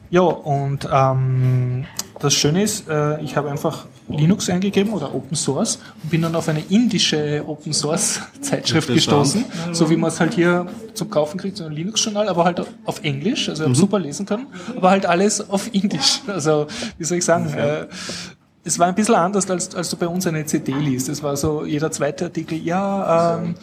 [0.09, 1.85] Ja, und ähm,
[2.25, 6.35] das Schöne ist, äh, ich habe einfach Linux eingegeben oder Open Source und bin dann
[6.35, 11.37] auf eine indische Open Source Zeitschrift gestoßen, so wie man es halt hier zum Kaufen
[11.37, 13.75] kriegt, so ein Linux-Journal, aber halt auf Englisch, also mhm.
[13.75, 16.21] super lesen können, aber halt alles auf Indisch.
[16.35, 16.67] Also,
[16.97, 17.87] wie soll ich sagen, äh,
[18.65, 21.07] es war ein bisschen anders, als, als du bei uns eine CD liest.
[21.07, 23.55] Es war so jeder zweite Artikel, ja, ähm,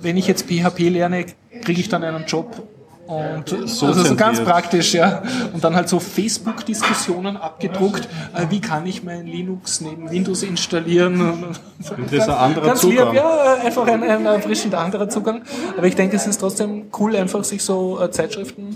[0.00, 1.26] wenn ich jetzt PHP lerne,
[1.62, 2.66] kriege ich dann einen Job
[3.06, 5.22] und so also so ganz praktisch, ja.
[5.52, 11.44] Und dann halt so Facebook-Diskussionen abgedruckt, äh, wie kann ich mein Linux neben Windows installieren?
[11.78, 13.12] Das ist ein anderer ganz Zugang.
[13.12, 15.42] Lieb, ja, einfach ein, ein erfrischend anderer Zugang.
[15.76, 18.74] Aber ich denke, es ist trotzdem cool, einfach sich so äh, Zeitschriften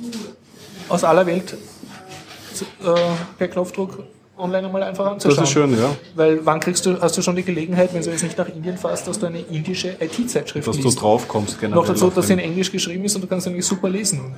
[0.89, 2.95] aus aller Welt äh,
[3.39, 4.05] per Knopfdruck
[4.41, 5.37] online einmal einfach anzuschauen.
[5.37, 5.97] Das ist schön, ja.
[6.15, 8.77] Weil wann kriegst du, hast du schon die Gelegenheit, wenn du jetzt nicht nach Indien
[8.77, 10.85] fährst, dass du eine indische IT-Zeitschrift liest?
[10.85, 11.77] Dass du drauf kommst, genau.
[11.77, 14.35] Noch dazu, dass sie in Englisch geschrieben ist und du kannst nämlich super lesen.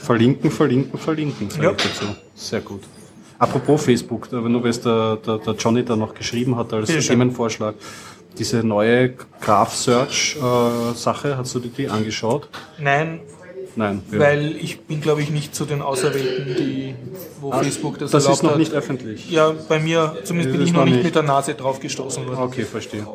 [0.00, 1.72] Verlinken, verlinken, verlinken, ja.
[1.72, 2.06] dazu.
[2.34, 2.82] Sehr gut.
[3.38, 7.74] Apropos Facebook, wenn du weißt, der, der, der Johnny da noch geschrieben hat als Themenvorschlag,
[8.38, 12.48] diese neue Graph Search äh, Sache, hast du dir die angeschaut?
[12.78, 13.20] Nein,
[13.76, 14.02] Nein.
[14.10, 14.18] Ja.
[14.18, 16.94] Weil ich bin, glaube ich, nicht zu den Auserwählten, die,
[17.40, 18.58] wo ah, Facebook das, das erlaubt ist noch hat.
[18.58, 19.30] nicht öffentlich.
[19.30, 22.38] Ja, bei mir, zumindest bin ich noch nicht, nicht mit der Nase drauf gestoßen worden.
[22.38, 23.06] Okay, verstehe.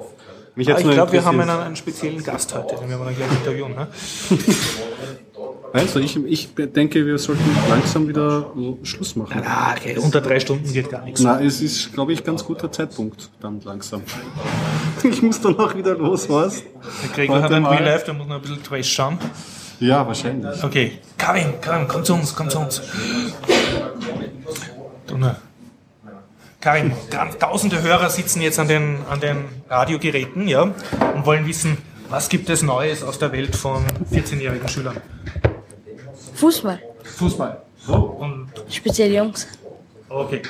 [0.55, 3.15] Mich Aber ich glaube, wir haben einen, einen, speziellen Gast heute, den werden wir dann
[3.15, 3.75] gleich interviewen.
[3.75, 3.87] Ne?
[5.93, 8.51] Du, ich, ich denke, wir sollten langsam wieder
[8.83, 9.41] Schluss machen.
[9.45, 9.97] Ah, okay.
[9.97, 11.21] unter drei Stunden geht gar nichts.
[11.21, 14.01] Na, es ist, glaube ich, ganz guter Zeitpunkt, dann langsam.
[15.03, 16.61] ich muss dann auch wieder los, was?
[17.03, 19.17] Der Gregor hat ein Real Life, der muss noch ein bisschen Trash schauen.
[19.79, 20.63] Ja, wahrscheinlich.
[20.63, 20.99] Okay.
[21.17, 22.81] Karin, Karin, komm zu uns, komm zu uns.
[25.07, 25.35] Du, ne.
[26.59, 26.91] Karin,
[27.39, 31.77] tausende Hörer sitzen jetzt an den, an den Radiogeräten ja, und wollen wissen,
[32.09, 34.97] was gibt es Neues aus der Welt von 14-jährigen Schülern?
[36.35, 36.81] Fußball.
[37.03, 37.61] Fußball.
[37.77, 39.47] So, und speziell Jungs.
[40.09, 40.41] Okay.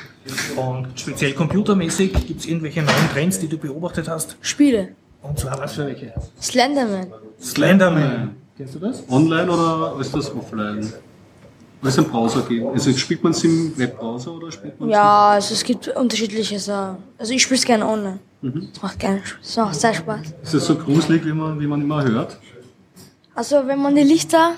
[0.55, 4.37] Und speziell computermäßig gibt es irgendwelche neuen Trends, die du beobachtet hast?
[4.41, 4.89] Spiele.
[5.21, 6.13] Und zwar was für welche?
[6.41, 7.07] Slenderman.
[7.41, 8.35] Slenderman.
[8.59, 9.03] Kennst du das?
[9.09, 10.91] Online oder ist das offline?
[11.81, 12.67] Weil es einen Browser gibt.
[12.67, 16.55] Also spielt man es im Webbrowser oder spielt man Ja, also es gibt unterschiedliche
[17.17, 18.19] Also ich spiele es gerne online.
[18.41, 18.67] Mhm.
[18.73, 20.33] Das macht gerne das macht sehr Spaß.
[20.43, 22.37] Ist das so gruselig, wie man, wie man immer hört?
[23.33, 24.55] Also wenn man die Lichter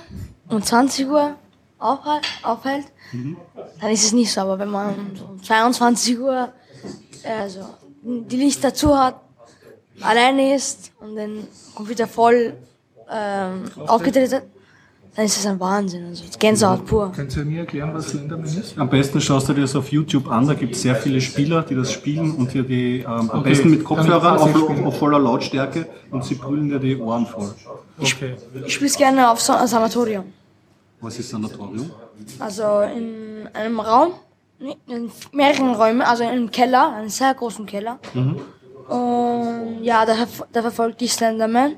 [0.49, 1.35] um 20 Uhr
[1.77, 3.37] aufhält, aufhält mhm.
[3.79, 4.41] dann ist es nicht so.
[4.41, 4.95] Aber wenn man
[5.29, 6.51] um 22 Uhr
[7.39, 7.67] also
[8.03, 9.21] die Lichter zu hat,
[9.99, 12.55] alleine ist und den Computer voll
[13.11, 14.41] ähm, aufgetreten,
[15.15, 16.05] dann ist das ein Wahnsinn.
[16.07, 17.11] Also Gänsehaut pur.
[17.13, 18.77] Kannst du mir erklären, was Slenderman ist?
[18.77, 20.47] Am besten schaust du dir das auf YouTube an.
[20.47, 23.49] Da gibt es sehr viele Spieler, die das spielen und dir die ähm, am okay.
[23.49, 27.53] besten mit Kopfhörern auf, auf, voller Lautstärke und sie brüllen dir die Ohren voll.
[27.99, 28.35] Okay.
[28.53, 30.25] Ich, ich spiele es gerne auf so Sanatorium.
[31.01, 31.91] Was ist Sanatorium?
[32.39, 34.13] Also in einem Raum,
[34.87, 37.99] in mehreren Räumen, also in einem Keller, einem sehr großen Keller.
[38.13, 38.37] Mhm.
[38.87, 40.15] Und ja, da,
[40.51, 41.73] da verfolgt die Slenderman.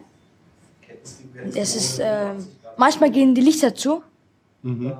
[1.53, 2.33] Es ist, äh,
[2.77, 4.03] manchmal gehen die Lichter zu.
[4.61, 4.93] Mhm.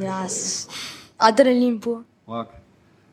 [0.00, 0.70] Ja, es ist
[1.18, 2.04] Adrenalin pur.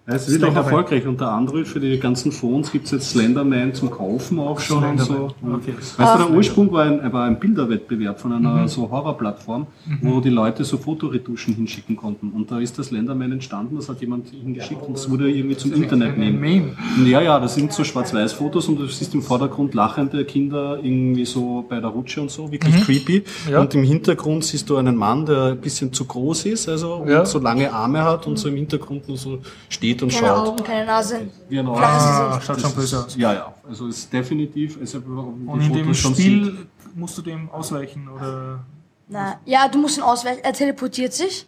[0.05, 1.05] Es wird auch erfolgreich.
[1.05, 4.99] Unter Android für die ganzen Phones gibt es jetzt Slenderman zum Kaufen auch schon und
[4.99, 5.29] so.
[5.41, 5.75] Okay.
[5.97, 8.67] Weißt du, der Ursprung war ein, war ein Bilderwettbewerb von einer mhm.
[8.67, 9.97] so Horrorplattform, mhm.
[10.01, 12.31] wo die Leute so Fotoretuschen hinschicken konnten.
[12.31, 15.71] Und da ist das Slenderman entstanden, das hat jemand hingeschickt und es wurde irgendwie zum
[15.73, 16.75] Internet nehmen.
[17.05, 21.63] Ja, ja, das sind so Schwarz-Weiß-Fotos und du siehst im Vordergrund lachende Kinder irgendwie so
[21.69, 22.81] bei der Rutsche und so, wirklich mhm.
[22.81, 23.23] creepy.
[23.51, 23.61] Ja.
[23.61, 27.19] Und im Hintergrund siehst du einen Mann, der ein bisschen zu groß ist, also ja.
[27.19, 29.39] und so lange Arme hat und so im Hintergrund nur so
[29.69, 30.47] steht und keine schaut.
[30.47, 31.27] Augen, keine Nase.
[31.49, 31.75] Genau.
[31.75, 33.15] Ah, schaut schon böse aus.
[33.15, 33.53] Ja, ja.
[33.67, 34.77] Also ist definitiv.
[34.79, 36.95] Also und in dem Spiel sieht.
[36.95, 38.59] musst du dem ausweichen oder?
[39.07, 40.41] Na, ja, du musst ihn ausweichen.
[40.43, 41.47] Er teleportiert sich.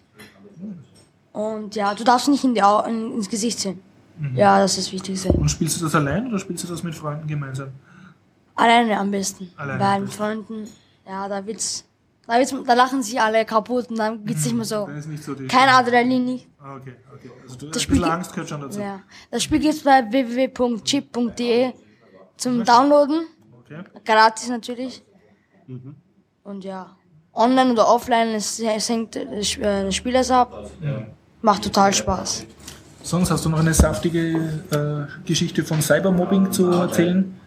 [1.32, 3.80] Und ja, du darfst nicht in die Au in, ins Gesicht sehen.
[4.20, 4.36] Mhm.
[4.36, 5.32] Ja, das ist das Wichtigste.
[5.32, 7.70] Und spielst du das allein oder spielst du das mit Freunden gemeinsam?
[8.56, 9.52] Alleine am besten.
[9.58, 9.80] Alleine.
[9.80, 10.68] Weil mit Freunden,
[11.08, 11.86] ja, da wird's
[12.28, 14.86] da, da lachen sich alle kaputt und dann geht's nicht mehr so.
[14.88, 16.48] Das ist nicht so Kein Adrenalin nicht.
[16.60, 17.30] Ah, okay, okay.
[17.44, 18.80] Also du, das Spiel Angst gehört schon dazu.
[18.80, 19.02] Ja.
[19.32, 21.74] Das Spiel gibt's bei www.chip.de
[22.38, 23.26] zum Downloaden.
[23.60, 23.84] Okay.
[24.06, 25.04] Gratis natürlich.
[25.68, 25.96] Mhm.
[26.44, 26.96] Und ja.
[27.34, 30.70] Online oder offline, es, es hängt des äh, Spielers ab.
[30.82, 31.08] Ja.
[31.42, 32.46] Macht total Spaß.
[33.02, 37.38] Sonst hast du noch eine saftige äh, Geschichte von Cybermobbing zu erzählen?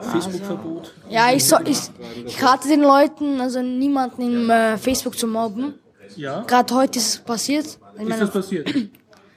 [0.00, 0.94] Facebook-Verbot?
[1.08, 1.78] Ja, ich, so, ich,
[2.26, 5.74] ich rate den Leuten, also niemanden im äh, Facebook zu mobben.
[6.16, 6.42] Ja.
[6.42, 7.66] Gerade heute ist es passiert.
[7.66, 8.72] Ich ist meine, das passiert?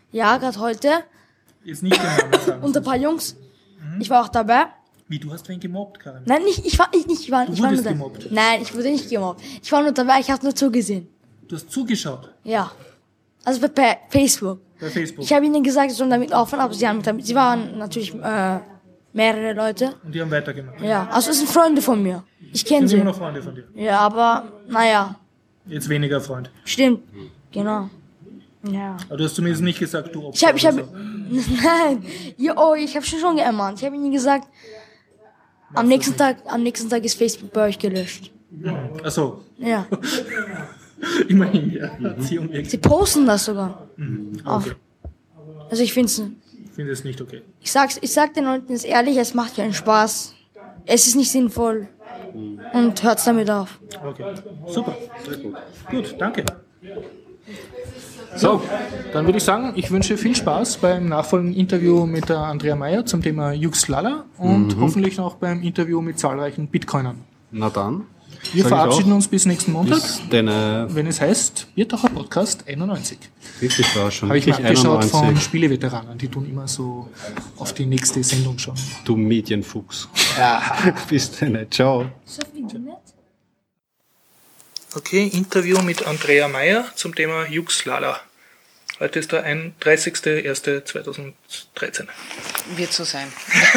[0.10, 0.90] Ja, gerade heute.
[1.66, 2.64] Jetzt nicht Namen sagen.
[2.64, 3.36] Und ein paar Jungs.
[3.36, 4.02] Mhm.
[4.02, 4.68] Ich war auch dabei.
[5.10, 6.22] Wie, du hast wen gemobbt, Karin?
[6.26, 7.92] Nein, nicht, ich war ich nicht, ich war, du ich war nur da.
[7.92, 8.32] gemobbt?
[8.32, 9.42] Nein, ich wurde nicht gemobbt.
[9.62, 11.08] Ich war nur dabei, ich habe nur zugesehen.
[11.48, 12.34] Du hast zugeschaut?
[12.44, 12.72] Ja.
[13.44, 14.60] Also bei Facebook.
[14.80, 15.24] Bei Facebook.
[15.24, 18.14] Ich habe ihnen gesagt, sie sollen damit aufhören, aber sie haben damit, sie waren natürlich
[18.16, 18.60] äh,
[19.18, 19.96] mehrere Leute.
[20.06, 20.80] Und die haben weitergemacht.
[20.82, 22.24] Ja, also es sind Freunde von mir.
[22.54, 23.18] Ich kenne Sind immer sie.
[23.20, 23.66] noch Freunde von dir.
[23.76, 25.16] Ja, aber naja,
[25.66, 26.50] Jetzt weniger Freund.
[26.64, 27.02] stimmt.
[27.52, 27.90] Genau.
[28.72, 28.96] Ja.
[29.10, 30.88] Aber du hast zumindest nicht gesagt, du Opfer Ich habe, ich habe,
[31.64, 32.04] nein,
[32.38, 33.80] ja, oh, ich habe schon schon geermahnt.
[33.80, 34.48] Ich habe ihnen gesagt,
[35.74, 38.32] am nächsten Tag, am nächsten Tag ist Facebook bei euch gelöscht.
[38.64, 39.04] so.
[39.04, 39.86] Achso, Ja,
[41.28, 41.90] immerhin, ja.
[42.00, 42.70] Wirkt.
[42.72, 43.88] sie posten das sogar.
[44.46, 44.66] Auf.
[44.68, 44.76] Okay.
[45.70, 46.22] Also ich finde es,
[46.78, 47.42] finde es nicht okay.
[47.60, 50.36] ich sag's, ich sag den Leuten jetzt ehrlich, es macht keinen Spaß.
[50.86, 51.88] Es ist nicht sinnvoll.
[52.72, 53.80] Und hört's damit auf.
[54.06, 54.36] Okay.
[54.68, 54.96] Super.
[55.90, 56.46] Gut, danke.
[58.36, 58.62] So,
[59.12, 63.06] dann würde ich sagen, ich wünsche viel Spaß beim nachfolgenden Interview mit der Andrea Meyer
[63.06, 67.24] zum Thema Jux Lala und hoffentlich noch beim Interview mit zahlreichen Bitcoinern.
[67.52, 68.06] Na dann.
[68.54, 69.18] Wir sag verabschieden auch.
[69.18, 73.18] uns bis nächsten Montag, Bis denn, äh, wenn es heißt Biertaucher Podcast 91.
[73.60, 75.44] wirklich war schon Habe ich mir wirklich abgeschaut von 91.
[75.44, 77.10] Spieleveteranen, die tun immer so
[77.58, 78.78] auf die nächste Sendung schauen.
[79.04, 80.08] Du Medienfuchs.
[81.10, 81.68] Bis dann.
[81.70, 82.10] Ciao.
[82.26, 82.98] So viel nett.
[84.96, 88.20] Okay, Interview mit Andrea Meyer zum Thema Jux Lala.
[89.00, 92.08] Heute ist der 31.01.2013.
[92.76, 93.32] Wird so sein.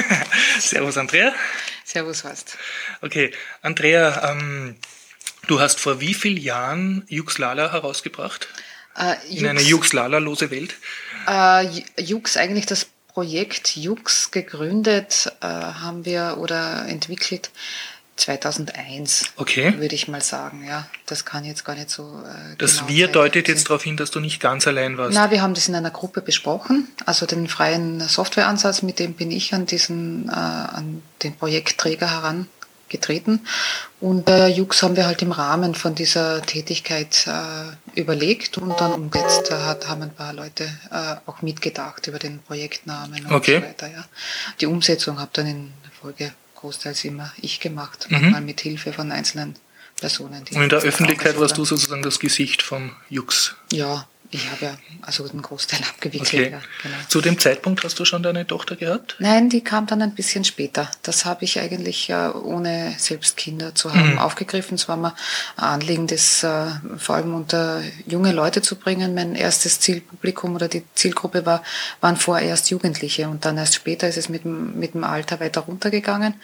[0.60, 1.34] Servus Andrea.
[1.92, 2.56] Servus, Horst.
[3.02, 3.32] Okay,
[3.62, 4.76] Andrea, ähm,
[5.48, 8.48] du hast vor wie vielen Jahren Jux Lala herausgebracht?
[8.96, 10.74] Äh, In eine Jux Lala-lose Welt?
[11.26, 11.30] äh,
[11.66, 17.50] Ju- Jux, eigentlich das Projekt Jux gegründet äh, haben wir oder entwickelt
[18.20, 19.32] 2001.
[19.36, 19.74] Okay.
[19.78, 20.86] Würde ich mal sagen, ja.
[21.06, 22.02] Das kann jetzt gar nicht so.
[22.24, 23.12] Äh, Das genau Wir sein.
[23.14, 25.14] deutet jetzt darauf hin, dass du nicht ganz allein warst.
[25.14, 29.30] Na, wir haben das in einer Gruppe besprochen, also den freien Softwareansatz, mit dem bin
[29.30, 33.46] ich an diesen, äh, an den Projektträger herangetreten.
[34.00, 38.92] Und äh, Jux haben wir halt im Rahmen von dieser Tätigkeit äh, überlegt und dann
[38.92, 39.46] umgesetzt.
[39.50, 43.56] Da hat, haben ein paar Leute äh, auch mitgedacht über den Projektnamen und Okay.
[43.60, 43.86] so weiter.
[43.88, 44.04] Ja.
[44.60, 48.20] Die Umsetzung habe dann in der Folge großteils immer ich gemacht, Mhm.
[48.20, 49.54] manchmal mit Hilfe von einzelnen
[50.00, 50.40] Personen.
[50.52, 53.54] Und in der Öffentlichkeit warst du sozusagen das Gesicht von Jux.
[53.72, 56.28] Ja, ich habe ja also den Großteil abgewickelt.
[56.32, 56.50] Okay.
[56.52, 56.96] Ja, genau.
[57.08, 59.16] Zu dem Zeitpunkt hast du schon deine Tochter gehabt?
[59.18, 60.90] Nein, die kam dann ein bisschen später.
[61.02, 64.18] Das habe ich eigentlich äh, ohne selbst Kinder zu haben Mhm.
[64.18, 64.76] aufgegriffen.
[64.76, 65.14] Es war mir
[65.56, 66.66] ein Anliegen, das äh,
[66.98, 69.14] vor allem unter junge Leute zu bringen.
[69.14, 71.62] Mein erstes Zielpublikum oder die Zielgruppe war,
[72.00, 75.62] waren vorerst Jugendliche und dann erst später ist es mit dem, mit dem Alter weiter
[75.62, 76.34] runtergegangen.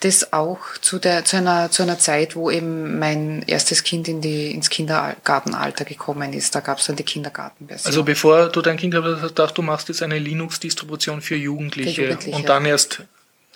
[0.00, 4.20] Das auch zu, der, zu, einer, zu einer Zeit, wo eben mein erstes Kind in
[4.20, 6.54] die, ins Kindergartenalter gekommen ist.
[6.54, 7.86] Da gab es dann die Kindergartenversion.
[7.86, 12.02] Also bevor du dein Kind hast, hast du machst jetzt eine Linux-Distribution für Jugendliche, Für
[12.08, 12.36] Jugendliche.
[12.36, 13.02] und dann erst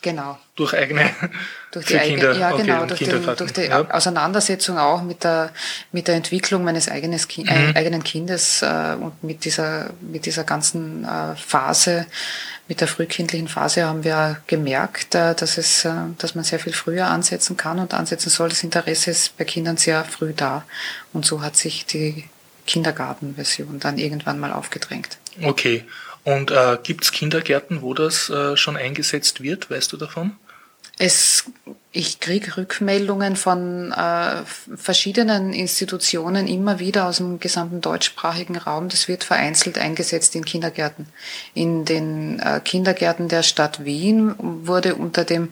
[0.03, 0.39] genau.
[0.57, 1.11] durch eigene
[1.73, 3.91] durch die eigene, Kinder, ja okay, genau, durch, den, durch die Ja.
[3.91, 5.51] Auseinandersetzung auch mit der
[5.93, 7.49] mit der Entwicklung meines eigenes, Ki Mhm.
[7.49, 12.07] äh, eigenen Kindes äh, und mit dieser mit dieser ganzen äh, Phase,
[12.69, 16.73] mit der frühkindlichen Phase haben wir gemerkt, äh, dass es, äh, dass man sehr viel
[16.73, 18.49] früher ansetzen kann und ansetzen soll.
[18.49, 20.65] Das Interesse ist bei Kindern sehr früh da
[21.13, 22.25] und so hat sich die
[22.67, 25.19] Kindergartenversion dann irgendwann mal aufgedrängt.
[25.43, 25.85] Okay.
[26.25, 29.71] Und äh, gibt es Kindergärten, wo das äh, schon eingesetzt wird?
[29.71, 30.33] Weißt du davon?
[30.99, 31.45] Es,
[31.93, 34.43] ich kriege Rückmeldungen von äh,
[34.77, 38.89] verschiedenen Institutionen immer wieder aus dem gesamten deutschsprachigen Raum.
[38.89, 41.07] Das wird vereinzelt eingesetzt in Kindergärten.
[41.53, 45.51] In den äh, Kindergärten der Stadt Wien wurde unter dem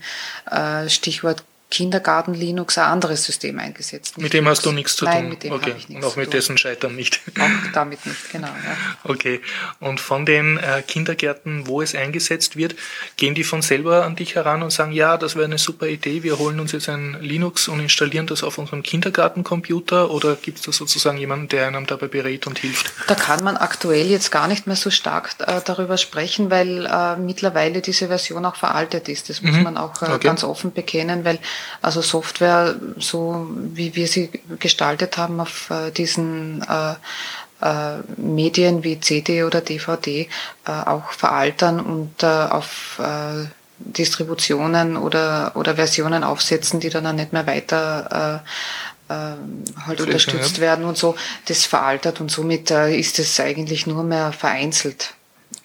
[0.51, 1.45] äh, Stichwort
[1.75, 4.17] Kindergarten Linux ein anderes System eingesetzt.
[4.17, 5.15] Mit dem hast du nichts zu tun?
[5.15, 5.71] Nein, mit dem okay.
[5.71, 7.21] habe ich Und nichts auch zu mit dessen Scheitern nicht.
[7.39, 8.47] Auch damit nicht, genau.
[8.49, 8.77] Ja.
[9.15, 9.41] Okay.
[9.81, 12.75] Und von den äh, Kindergärten, wo es eingesetzt wird,
[13.17, 16.23] gehen die von selber an dich heran und sagen, ja, das wäre eine super Idee,
[16.23, 20.65] wir holen uns jetzt ein Linux und installieren das auf unserem Kindergartencomputer oder gibt es
[20.65, 22.93] da sozusagen jemanden, der einem dabei berät und hilft?
[23.09, 27.17] Da kann man aktuell jetzt gar nicht mehr so stark äh, darüber sprechen, weil äh,
[27.17, 29.29] mittlerweile diese Version auch veraltet ist.
[29.29, 30.15] Das muss man auch äh, Mhm.
[30.15, 30.27] Okay.
[30.29, 31.39] ganz offen bekennen, weil
[31.83, 36.95] also Software, so wie wir sie gestaltet haben auf äh, diesen äh,
[37.61, 40.29] äh, Medien wie CD oder DVD
[40.67, 43.47] äh, auch veraltern und äh, auf äh,
[43.79, 48.43] Distributionen oder, oder Versionen aufsetzen, die dann auch nicht mehr weiter
[49.09, 49.37] äh, äh,
[49.87, 54.33] halt unterstützt werden und so, das veraltet und somit äh, ist es eigentlich nur mehr
[54.33, 55.15] vereinzelt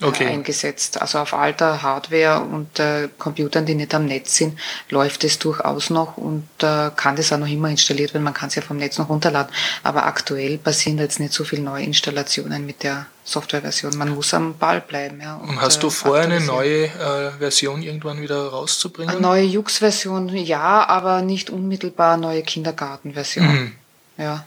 [0.02, 0.28] Okay.
[0.28, 1.02] eingesetzt.
[1.02, 4.58] Also auf alter Hardware und äh, Computern, die nicht am Netz sind,
[4.89, 8.24] läuft es durchaus noch und äh, kann das auch noch immer installiert werden.
[8.24, 9.54] Man kann es ja vom Netz noch runterladen.
[9.84, 13.97] Aber aktuell passieren da jetzt nicht so viele neue Installationen mit der Softwareversion.
[13.97, 15.20] Man muss am Ball bleiben.
[15.22, 19.12] Ja, Und hast äh, du vor, eine neue äh, Version irgendwann wieder rauszubringen?
[19.12, 23.47] Eine neue Jux-Version, ja, aber nicht unmittelbar neue Kindergarten-Version.
[23.47, 23.72] Mhm.
[24.18, 24.45] Ja.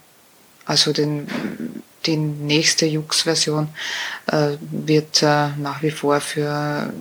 [0.65, 1.27] Also den,
[2.07, 3.69] die nächste Jux-Version
[4.27, 6.93] äh, wird äh, nach wie vor für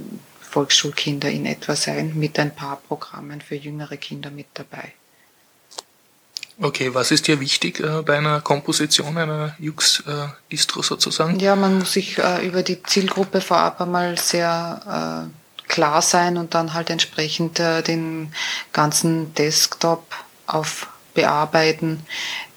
[0.42, 4.94] Volksschulkinder in etwa sein, mit ein paar Programmen für jüngere Kinder mit dabei.
[6.60, 11.40] Okay, was ist dir wichtig äh, bei einer Komposition einer Jux-Distro sozusagen?
[11.40, 16.54] Ja, man muss sich äh, über die Zielgruppe vorab einmal sehr äh, klar sein und
[16.54, 18.34] dann halt entsprechend äh, den
[18.74, 20.06] ganzen Desktop
[20.46, 22.06] auf bearbeiten,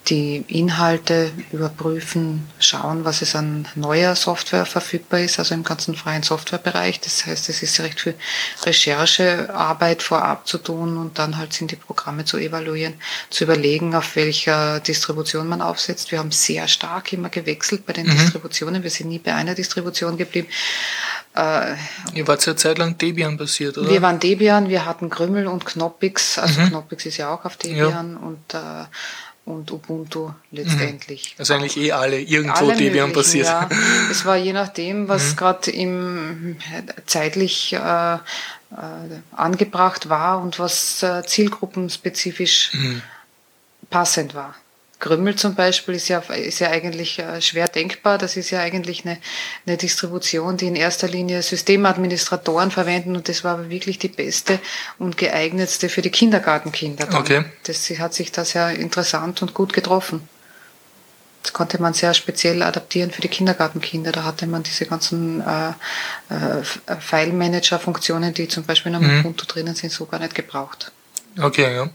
[0.08, 6.22] die Inhalte überprüfen, schauen, was es an neuer Software verfügbar ist, also im ganzen freien
[6.22, 7.00] Softwarebereich.
[7.00, 8.14] Das heißt, es ist recht viel
[8.64, 12.94] Recherchearbeit vorab zu tun und dann halt sind die Programme zu evaluieren,
[13.30, 16.12] zu überlegen, auf welcher Distribution man aufsetzt.
[16.12, 18.18] Wir haben sehr stark immer gewechselt bei den mhm.
[18.18, 18.82] Distributionen.
[18.82, 20.48] Wir sind nie bei einer Distribution geblieben.
[21.34, 21.74] Äh,
[22.12, 23.88] Ihr wart ja Zeit lang Debian basiert, oder?
[23.88, 26.38] Wir waren Debian, wir hatten Krümmel und Knoppix.
[26.38, 26.68] Also mhm.
[26.68, 28.18] Knoppix ist ja auch auf Debian ja.
[28.18, 28.84] und äh,
[29.44, 31.34] und Ubuntu letztendlich.
[31.38, 33.46] Also eigentlich eh alle irgendwo alle Debian basiert.
[33.46, 33.68] Ja.
[34.10, 35.36] Es war je nachdem, was mhm.
[35.36, 36.56] gerade im
[37.06, 38.18] zeitlich äh, äh,
[39.36, 43.02] angebracht war und was äh, zielgruppenspezifisch mhm.
[43.90, 44.54] passend war.
[45.00, 48.18] Krümmel zum Beispiel ist ja, ist ja eigentlich äh, schwer denkbar.
[48.18, 49.18] Das ist ja eigentlich eine,
[49.66, 54.58] eine Distribution, die in erster Linie Systemadministratoren verwenden und das war aber wirklich die beste
[54.98, 57.06] und geeignetste für die Kindergartenkinder.
[57.06, 57.16] Dann.
[57.16, 57.44] Okay.
[57.64, 60.28] Das hat sich da sehr interessant und gut getroffen.
[61.42, 64.12] Das konnte man sehr speziell adaptieren für die Kindergartenkinder.
[64.12, 65.68] Da hatte man diese ganzen äh,
[66.30, 69.20] äh, File-Manager-Funktionen, die zum Beispiel in einem mhm.
[69.20, 70.90] Ubuntu drinnen sind, so gar nicht gebraucht.
[71.38, 71.90] Okay, ja.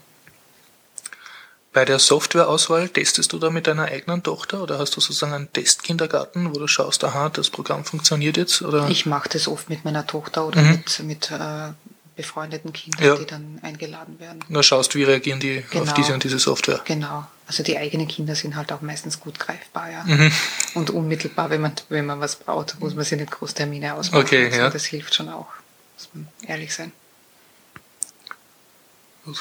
[1.79, 5.53] Bei der Softwareauswahl testest du da mit deiner eigenen Tochter oder hast du sozusagen einen
[5.53, 8.61] Testkindergarten, wo du schaust, aha, das Programm funktioniert jetzt?
[8.61, 8.89] Oder?
[8.89, 10.71] Ich mache das oft mit meiner Tochter oder mhm.
[10.71, 11.71] mit, mit äh,
[12.17, 13.15] befreundeten Kindern, ja.
[13.15, 14.43] die dann eingeladen werden.
[14.49, 15.85] Nur schaust, wie reagieren die genau.
[15.85, 16.81] auf diese und diese Software.
[16.83, 17.25] Genau.
[17.47, 20.03] Also die eigenen Kinder sind halt auch meistens gut greifbar, ja.
[20.03, 20.33] Mhm.
[20.73, 24.25] Und unmittelbar, wenn man, wenn man was braucht, muss man sich nicht Großtermine ausmachen.
[24.25, 24.69] Okay, also ja.
[24.69, 25.47] Das hilft schon auch,
[25.95, 26.91] muss man ehrlich sein.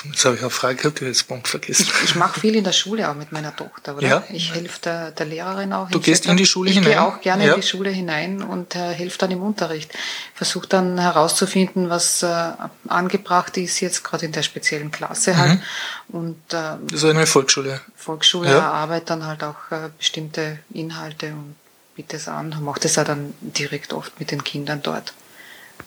[0.04, 1.86] Jetzt habe ich eine Frage gehabt, die habe jetzt Punkt vergessen.
[1.86, 4.06] Ich, ich mache viel in der Schule auch mit meiner Tochter, oder?
[4.06, 4.24] Ja.
[4.30, 5.90] Ich helfe der, der Lehrerin auch.
[5.90, 6.90] Du gehst in die Schule ich hinein?
[6.90, 7.54] Ich gehe auch gerne ja.
[7.54, 9.92] in die Schule hinein und äh, helfe dann im Unterricht.
[10.34, 12.52] Versuche dann herauszufinden, was äh,
[12.88, 15.60] angebracht ist, jetzt gerade in der speziellen Klasse halt.
[16.08, 16.18] Mhm.
[16.18, 17.80] Und, äh, das ist eine Volksschule.
[17.96, 18.58] Volksschule, ja.
[18.58, 21.56] erarbeitet dann halt auch äh, bestimmte Inhalte und
[21.94, 22.56] biete es an.
[22.60, 25.12] Mache das auch dann direkt oft mit den Kindern dort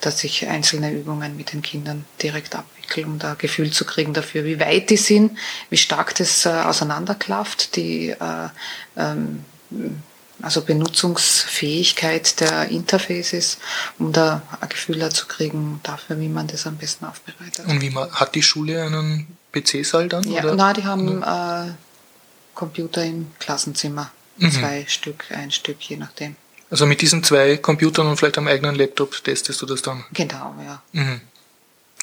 [0.00, 4.12] dass ich einzelne Übungen mit den Kindern direkt abwickle, um da ein Gefühl zu kriegen
[4.12, 5.36] dafür, wie weit die sind,
[5.70, 8.48] wie stark das äh, auseinanderklafft, die äh,
[8.96, 9.44] ähm,
[10.42, 13.58] also Benutzungsfähigkeit der Interfaces,
[13.98, 17.66] um da ein Gefühl zu kriegen dafür, wie man das am besten aufbereitet.
[17.66, 20.28] Und wie man, hat die Schule einen PC-Saal dann?
[20.28, 20.56] Ja, oder?
[20.56, 21.72] nein, die haben äh,
[22.54, 24.10] Computer im Klassenzimmer.
[24.38, 24.50] Mhm.
[24.50, 26.36] Zwei Stück, ein Stück, je nachdem.
[26.72, 30.04] Also mit diesen zwei Computern und vielleicht am eigenen Laptop testest du das dann?
[30.14, 30.80] Genau, ja.
[30.92, 31.20] Mhm.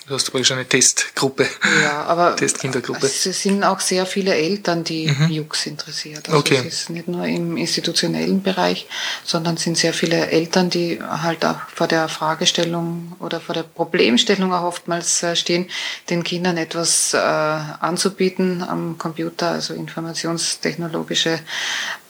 [0.06, 1.48] Du hast praktisch eine Testgruppe.
[1.82, 3.08] Ja, aber Testkindergruppe.
[3.08, 5.30] es sind auch sehr viele Eltern, die mhm.
[5.30, 6.28] Jux interessiert.
[6.30, 6.58] Also okay.
[6.60, 8.88] es ist nicht nur im institutionellen Bereich,
[9.24, 14.54] sondern sind sehr viele Eltern, die halt auch vor der Fragestellung oder vor der Problemstellung
[14.54, 15.68] auch oftmals äh, stehen,
[16.12, 21.40] den Kindern etwas äh, anzubieten am Computer, also informationstechnologische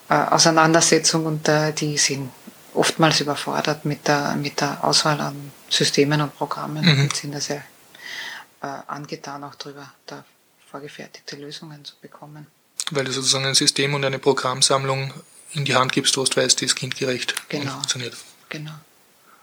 [0.10, 2.32] äh, Auseinandersetzung und äh, die sind
[2.80, 7.01] oftmals überfordert mit der, mit der Auswahl an Systemen und Programmen mhm.
[7.01, 7.63] und sind da sehr
[8.61, 10.23] äh, angetan, auch darüber da
[10.71, 12.47] vorgefertigte Lösungen zu bekommen.
[12.91, 15.13] Weil du sozusagen ein System und eine Programmsammlung
[15.51, 17.73] in die Hand gibst, wo du weißt, die ist kindgerecht genau.
[17.73, 18.15] funktioniert.
[18.47, 18.73] Genau.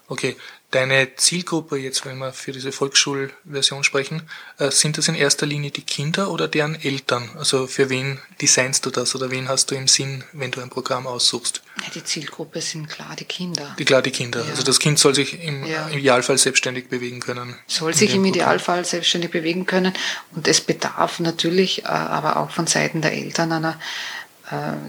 [0.07, 0.35] Okay,
[0.71, 4.23] deine Zielgruppe jetzt, wenn wir für diese Volksschulversion sprechen,
[4.57, 7.29] äh, sind das in erster Linie die Kinder oder deren Eltern?
[7.37, 10.69] Also für wen designst du das oder wen hast du im Sinn, wenn du ein
[10.69, 11.61] Programm aussuchst?
[11.81, 13.75] Ja, die Zielgruppe sind klar die Kinder.
[13.79, 14.43] Die klar die Kinder.
[14.43, 14.49] Ja.
[14.49, 15.87] Also das Kind soll sich im, ja.
[15.89, 17.55] Idealfall selbstständig bewegen können.
[17.67, 19.93] Soll sich im Idealfall selbstständig bewegen können
[20.35, 23.79] und es bedarf natürlich äh, aber auch von Seiten der Eltern einer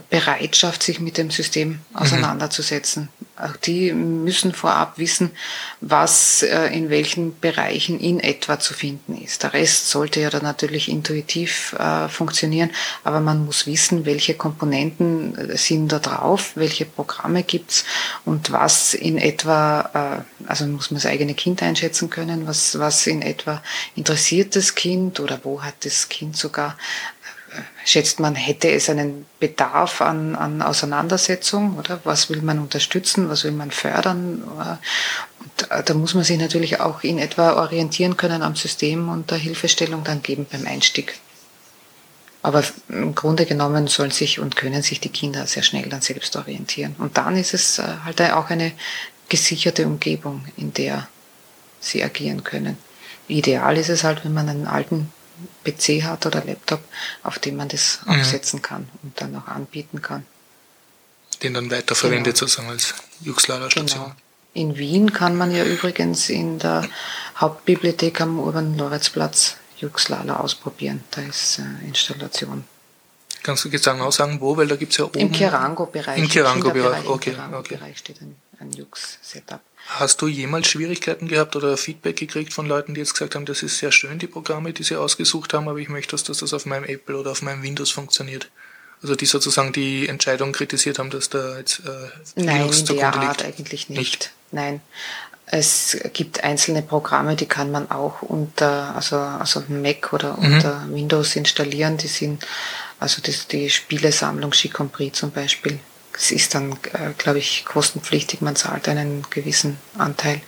[0.09, 1.79] Bereitschaft, sich mit dem System mhm.
[1.97, 3.09] auseinanderzusetzen.
[3.19, 3.45] Mhm.
[3.45, 5.31] Auch die müssen vorab wissen,
[5.81, 9.43] was äh, in welchen Bereichen in etwa zu finden ist.
[9.45, 12.71] Der Rest sollte ja dann natürlich intuitiv äh, funktionieren,
[13.05, 17.85] aber man muss wissen, welche Komponenten sind da drauf, welche Programme gibt's
[18.25, 23.23] und was in etwa, also muss man das eigene Kind einschätzen können, was, was in
[23.23, 23.63] etwa
[23.95, 26.77] interessiert das Kind oder wo hat das Kind sogar
[27.85, 32.01] schätzt man, hätte es einen Bedarf an, an Auseinandersetzung, oder?
[32.05, 34.43] Was will man unterstützen, was will man fördern?
[34.43, 39.39] Und da muss man sich natürlich auch in etwa orientieren können am System und der
[39.39, 41.19] Hilfestellung dann geben beim Einstieg.
[42.43, 46.37] Aber im Grunde genommen sollen sich und können sich die Kinder sehr schnell dann selbst
[46.37, 46.95] orientieren.
[46.99, 48.73] Und dann ist es äh, halt auch eine
[49.29, 51.09] gesicherte Umgebung, in der
[51.81, 52.79] sie agieren können.
[53.27, 55.13] Ideal ist es halt, wenn man einen alten
[55.65, 56.81] PC hat oder Laptop,
[57.23, 58.21] auf dem man das mhm.
[58.21, 60.25] aufsetzen kann und dann auch anbieten kann.
[61.43, 62.47] Den dann weiterverwendet genau.
[62.47, 64.05] sozusagen als Juxlala-Station.
[64.05, 64.17] Genau.
[64.55, 66.89] In Wien kann man ja übrigens in der
[67.37, 71.05] Hauptbibliothek am Urban-Loritzplatz Juxlala ausprobieren.
[71.13, 72.65] Da ist äh, Installation.
[73.43, 74.57] Kannst du genau sagen, wo?
[74.57, 75.19] Weil da gibt es ja oben...
[75.19, 76.19] Im Kerango-Bereich.
[76.19, 77.31] Im Kerango-Bereich, okay.
[77.31, 77.97] Im Kerango-Bereich okay.
[77.97, 79.61] steht ein, ein Jux-Setup.
[79.91, 83.63] Hast du jemals Schwierigkeiten gehabt oder Feedback gekriegt von Leuten, die jetzt gesagt haben, das
[83.63, 86.67] ist sehr schön, die Programme, die sie ausgesucht haben, aber ich möchte, dass das auf
[86.67, 88.51] meinem Apple oder auf meinem Windows funktioniert?
[89.03, 93.15] Also die sozusagen die Entscheidung kritisiert haben, dass da jetzt äh, Nein, Linux in der
[93.15, 93.99] Art eigentlich nicht.
[93.99, 94.33] nicht.
[94.51, 94.83] Nein.
[95.47, 100.55] Es gibt einzelne Programme, die kann man auch unter, also, also Mac oder mhm.
[100.55, 101.97] unter Windows installieren.
[101.97, 102.47] Die sind,
[103.01, 105.81] also das, die Spielesammlung Chicompris zum Beispiel.
[106.19, 108.41] Es ist dann, äh, glaube ich, kostenpflichtig.
[108.41, 110.41] Man zahlt einen gewissen Anteil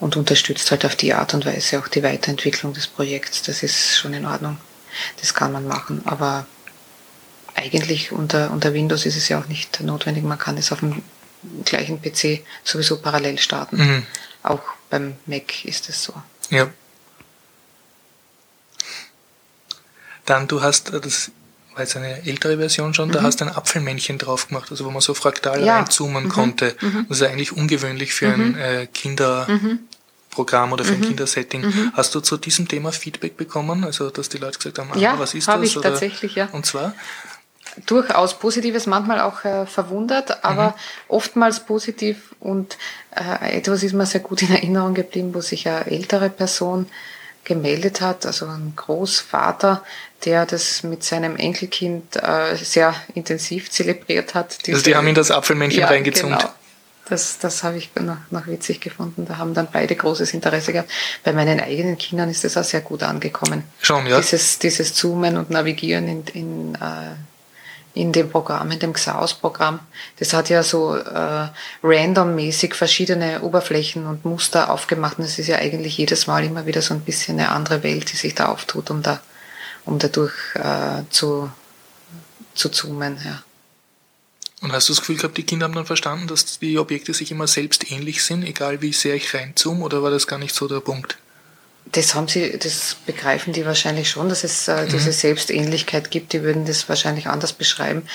[0.00, 3.42] und unterstützt halt auf die Art und Weise auch die Weiterentwicklung des Projekts.
[3.42, 4.58] Das ist schon in Ordnung.
[5.20, 6.02] Das kann man machen.
[6.06, 6.46] Aber
[7.54, 10.24] eigentlich unter, unter Windows ist es ja auch nicht notwendig.
[10.24, 11.02] Man kann es auf dem
[11.64, 13.76] gleichen PC sowieso parallel starten.
[13.76, 14.06] Mhm.
[14.42, 16.14] Auch beim Mac ist es so.
[16.50, 16.68] Ja.
[20.24, 21.30] Dann, du hast, äh, das
[21.76, 23.12] war jetzt eine ältere Version schon, mhm.
[23.12, 25.76] da hast du ein Apfelmännchen drauf gemacht, also wo man so fraktal ja.
[25.76, 26.28] reinzoomen mhm.
[26.28, 26.74] konnte.
[26.80, 27.06] Mhm.
[27.08, 28.58] Das ist eigentlich ungewöhnlich für ein mhm.
[28.58, 31.08] äh, Kinderprogramm oder für ein mhm.
[31.08, 31.66] Kindersetting.
[31.66, 31.92] Mhm.
[31.94, 33.84] Hast du zu diesem Thema Feedback bekommen?
[33.84, 35.62] Also, dass die Leute gesagt haben, ah, ja, was ist das?
[35.62, 35.90] Ich oder?
[35.90, 36.48] tatsächlich, ja.
[36.52, 36.94] Und zwar?
[37.84, 40.74] durchaus Positives, manchmal auch äh, verwundert, aber mhm.
[41.08, 42.78] oftmals positiv und
[43.10, 46.86] äh, etwas ist mir sehr gut in Erinnerung geblieben, wo sich eine ältere Person
[47.46, 49.82] gemeldet hat, also ein Großvater,
[50.26, 54.66] der das mit seinem Enkelkind äh, sehr intensiv zelebriert hat.
[54.66, 56.40] Diese, also die haben in das Apfelmännchen ja, reingezoomt.
[56.40, 56.52] Genau.
[57.08, 59.26] Das, das habe ich noch, noch witzig gefunden.
[59.26, 60.90] Da haben dann beide großes Interesse gehabt.
[61.22, 63.62] Bei meinen eigenen Kindern ist das auch sehr gut angekommen.
[63.80, 64.18] Schon, ja.
[64.18, 67.14] Dieses, dieses Zoomen und Navigieren in, in äh,
[67.96, 69.80] in dem Programm, in dem Xaos-Programm.
[70.18, 71.48] Das hat ja so äh,
[71.82, 75.18] randommäßig verschiedene Oberflächen und Muster aufgemacht.
[75.18, 78.12] Und es ist ja eigentlich jedes Mal immer wieder so ein bisschen eine andere Welt,
[78.12, 79.20] die sich da auftut, um da,
[79.86, 81.50] um dadurch äh, zu,
[82.54, 83.18] zu zoomen.
[83.24, 83.42] Ja.
[84.60, 87.30] Und hast du das Gefühl gehabt, die Kinder haben dann verstanden, dass die Objekte sich
[87.30, 90.68] immer selbst ähnlich sind, egal wie sehr ich reinzoome, oder war das gar nicht so
[90.68, 91.16] der Punkt?
[91.96, 95.14] Das haben sie, das begreifen die wahrscheinlich schon, dass es äh, diese mhm.
[95.14, 96.34] Selbstähnlichkeit gibt.
[96.34, 98.06] Die würden das wahrscheinlich anders beschreiben.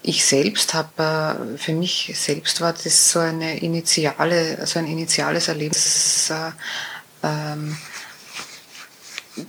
[0.00, 5.48] Ich selbst habe, äh, für mich selbst war das so eine initiale, so ein initiales
[5.48, 6.30] Erlebnis.
[6.30, 6.52] Äh,
[7.22, 7.76] ähm,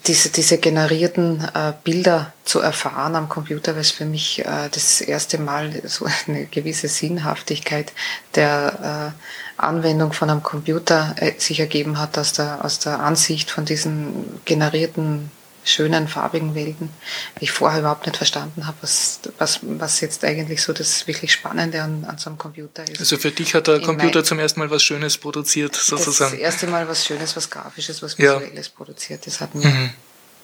[0.05, 4.99] diese, diese generierten äh, Bilder zu erfahren am Computer, weil es für mich äh, das
[4.99, 7.93] erste Mal so eine gewisse Sinnhaftigkeit
[8.35, 13.49] der äh, Anwendung von einem Computer äh, sich ergeben hat aus der, aus der Ansicht
[13.51, 15.31] von diesen generierten
[15.67, 16.89] schönen, farbigen Welten,
[17.35, 21.33] weil ich vorher überhaupt nicht verstanden habe, was, was, was jetzt eigentlich so das wirklich
[21.33, 22.99] Spannende an, an so einem Computer ist.
[22.99, 26.31] Also für dich hat der Computer zum ersten Mal was Schönes produziert, sozusagen.
[26.31, 28.73] Das erste Mal was Schönes, was Grafisches, was Visuelles ja.
[28.75, 29.27] produziert.
[29.27, 29.89] Das hat mir mhm.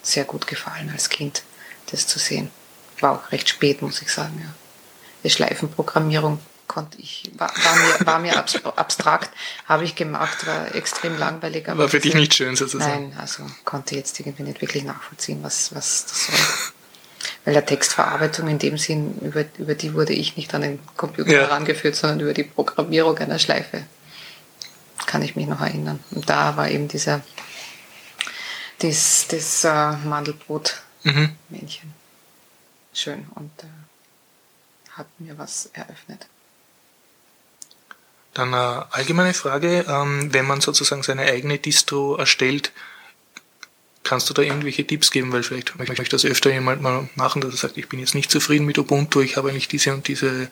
[0.01, 1.43] sehr gut gefallen als Kind,
[1.91, 2.49] das zu sehen.
[2.99, 4.53] War auch recht spät, muss ich sagen, ja.
[5.24, 6.39] Die Schleifenprogrammierung
[6.74, 8.38] konnte ich, war, war mir, war mir
[8.78, 9.30] abstrakt,
[9.68, 11.68] habe ich gemacht, war extrem langweilig.
[11.68, 13.10] war für dich nicht schön sozusagen?
[13.10, 16.36] Nein, also konnte jetzt irgendwie nicht wirklich nachvollziehen, was, was das soll.
[17.46, 21.32] Weil der Textverarbeitung in dem Sinn, über, über die wurde ich nicht an den Computer
[21.32, 21.42] ja.
[21.42, 23.84] herangeführt, sondern über die Programmierung einer Schleife.
[25.06, 26.00] Kann ich mich noch erinnern.
[26.10, 27.22] Und da war eben dieser,
[28.80, 31.90] das, das äh, Mandelbrot-Männchen.
[31.90, 31.94] Mhm.
[32.96, 36.26] Schön und äh, hat mir was eröffnet.
[38.34, 42.72] Dann eine allgemeine Frage, ähm, wenn man sozusagen seine eigene Distro erstellt,
[44.04, 47.42] kannst du da irgendwelche Tipps geben, weil vielleicht möchte ich das öfter jemand mal machen,
[47.42, 50.08] dass er sagt, ich bin jetzt nicht zufrieden mit Ubuntu, ich habe eigentlich diese und
[50.08, 50.50] diese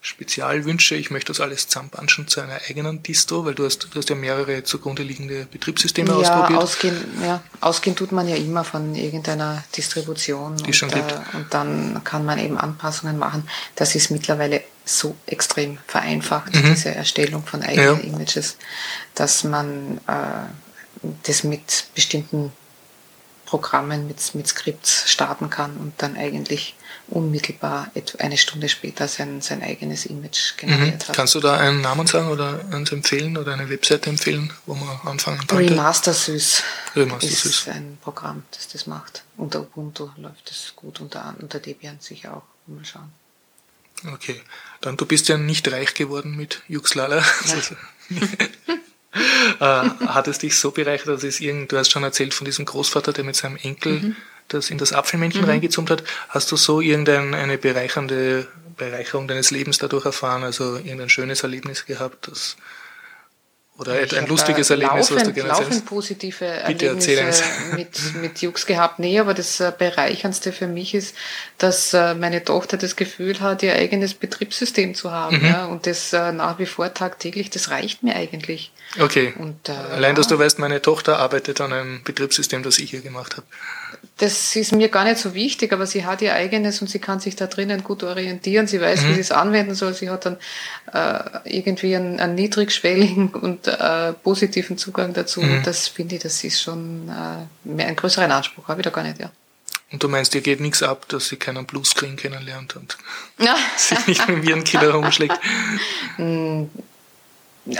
[0.00, 4.10] Spezialwünsche, ich möchte das alles zusammenbanschen zu einer eigenen Distro, weil du hast, du hast
[4.10, 6.62] ja mehrere zugrunde liegende Betriebssysteme ja, ausprobiert.
[6.62, 11.10] Ausgehen, ja, ausgehen tut man ja immer von irgendeiner Distribution Die und, schon gibt.
[11.10, 13.48] Äh, und dann kann man eben Anpassungen machen.
[13.76, 16.62] Das ist mittlerweile so extrem vereinfacht, mhm.
[16.74, 18.04] diese Erstellung von eigenen ja.
[18.14, 18.56] Images,
[19.14, 22.52] dass man äh, das mit bestimmten
[23.46, 26.74] Programmen mit, mit Skripts starten kann und dann eigentlich
[27.08, 31.08] unmittelbar eine Stunde später sein, sein eigenes Image generiert Mhm.
[31.08, 31.16] hat.
[31.16, 34.98] Kannst du da einen Namen sagen oder uns empfehlen oder eine Webseite empfehlen, wo man
[35.04, 35.70] anfangen könnte?
[35.70, 36.62] Remaster Süß
[36.96, 37.68] Remaster ist Süß.
[37.68, 39.22] ein Programm, das das macht.
[39.36, 42.42] Unter Ubuntu läuft es gut, unter, unter Debian sicher auch.
[42.66, 43.12] Mal schauen.
[44.12, 44.40] Okay.
[44.84, 47.18] Dann, du bist ja nicht reich geworden mit Juxlala.
[49.60, 52.66] äh, hat es dich so bereichert, dass es irgend, du hast schon erzählt von diesem
[52.66, 54.14] Großvater, der mit seinem Enkel
[54.48, 56.04] das in das Apfelmännchen reingezoomt hat.
[56.28, 60.42] Hast du so irgendeine eine bereichernde Bereicherung deines Lebens dadurch erfahren?
[60.42, 62.28] Also irgendein schönes Erlebnis gehabt?
[62.28, 62.58] Das,
[63.76, 67.44] oder Ich ein lustiges äh, Erlebnis, was du laufend, gerne laufend positive Bitte Erlebnisse
[67.74, 69.00] mit, mit Jux gehabt.
[69.00, 71.16] Nee, aber das äh, Bereicherndste für mich ist,
[71.58, 75.38] dass äh, meine Tochter das Gefühl hat, ihr eigenes Betriebssystem zu haben.
[75.38, 75.46] Mhm.
[75.46, 78.70] Ja, und das nach wie vor tagtäglich, das reicht mir eigentlich.
[78.98, 79.34] Okay.
[79.38, 83.00] Und, äh, Allein, dass du weißt, meine Tochter arbeitet an einem Betriebssystem, das ich hier
[83.00, 83.46] gemacht habe.
[84.18, 87.18] Das ist mir gar nicht so wichtig, aber sie hat ihr eigenes und sie kann
[87.18, 88.66] sich da drinnen gut orientieren.
[88.68, 89.08] Sie weiß, Mhm.
[89.08, 89.94] wie sie es anwenden soll.
[89.94, 90.36] Sie hat dann
[90.92, 91.18] äh,
[91.56, 95.40] irgendwie einen, einen niedrigschwelligen und äh, positiven Zugang dazu.
[95.42, 95.56] Mhm.
[95.58, 98.68] Und das finde ich, das ist schon äh, mehr einen größeren Anspruch.
[98.68, 99.30] Habe ich da gar nicht, ja.
[99.90, 102.96] Und du meinst, dir geht nichts ab, dass sie keinen Bluescreen kennenlernt und
[103.76, 105.38] sich nicht mit Virenkiller rumschlägt.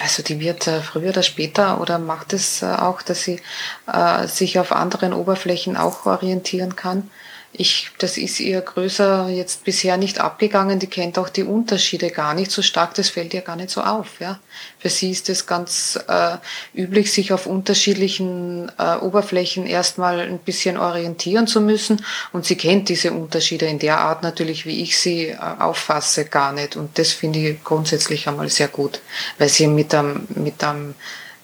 [0.01, 3.41] Also die wird äh, früher oder später oder macht es äh, auch, dass sie
[3.87, 7.11] äh, sich auf anderen Oberflächen auch orientieren kann.
[7.57, 10.81] Ich, das ist ihr größer jetzt bisher nicht abgegangen.
[10.81, 12.95] Die kennt auch die Unterschiede gar nicht so stark.
[12.95, 14.19] Das fällt ihr gar nicht so auf.
[14.19, 14.41] Ja.
[14.81, 16.37] Für sie ist es ganz äh,
[16.75, 22.05] üblich, sich auf unterschiedlichen äh, Oberflächen erstmal ein bisschen orientieren zu müssen.
[22.33, 26.53] Und sie kennt diese Unterschiede in der Art natürlich, wie ich sie äh, auffasse, gar
[26.53, 26.75] nicht.
[26.75, 29.01] Und das finde ich grundsätzlich einmal sehr gut,
[29.39, 30.97] weil sie mit einem, mit einem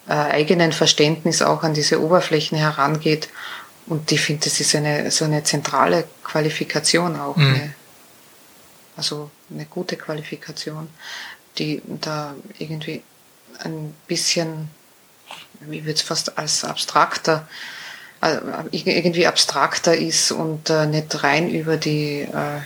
[0.09, 3.29] äh, eigenen Verständnis auch an diese Oberflächen herangeht.
[3.91, 7.36] Und ich finde, das ist eine, so eine zentrale Qualifikation auch.
[7.36, 7.55] Mhm.
[7.55, 7.74] Eine,
[8.97, 10.88] also eine gute Qualifikation,
[11.59, 13.03] die da irgendwie
[13.59, 14.70] ein bisschen,
[15.59, 17.49] wie würde es fast als abstrakter,
[18.22, 18.36] äh,
[18.70, 22.61] irgendwie abstrakter ist und äh, nicht rein über die, äh,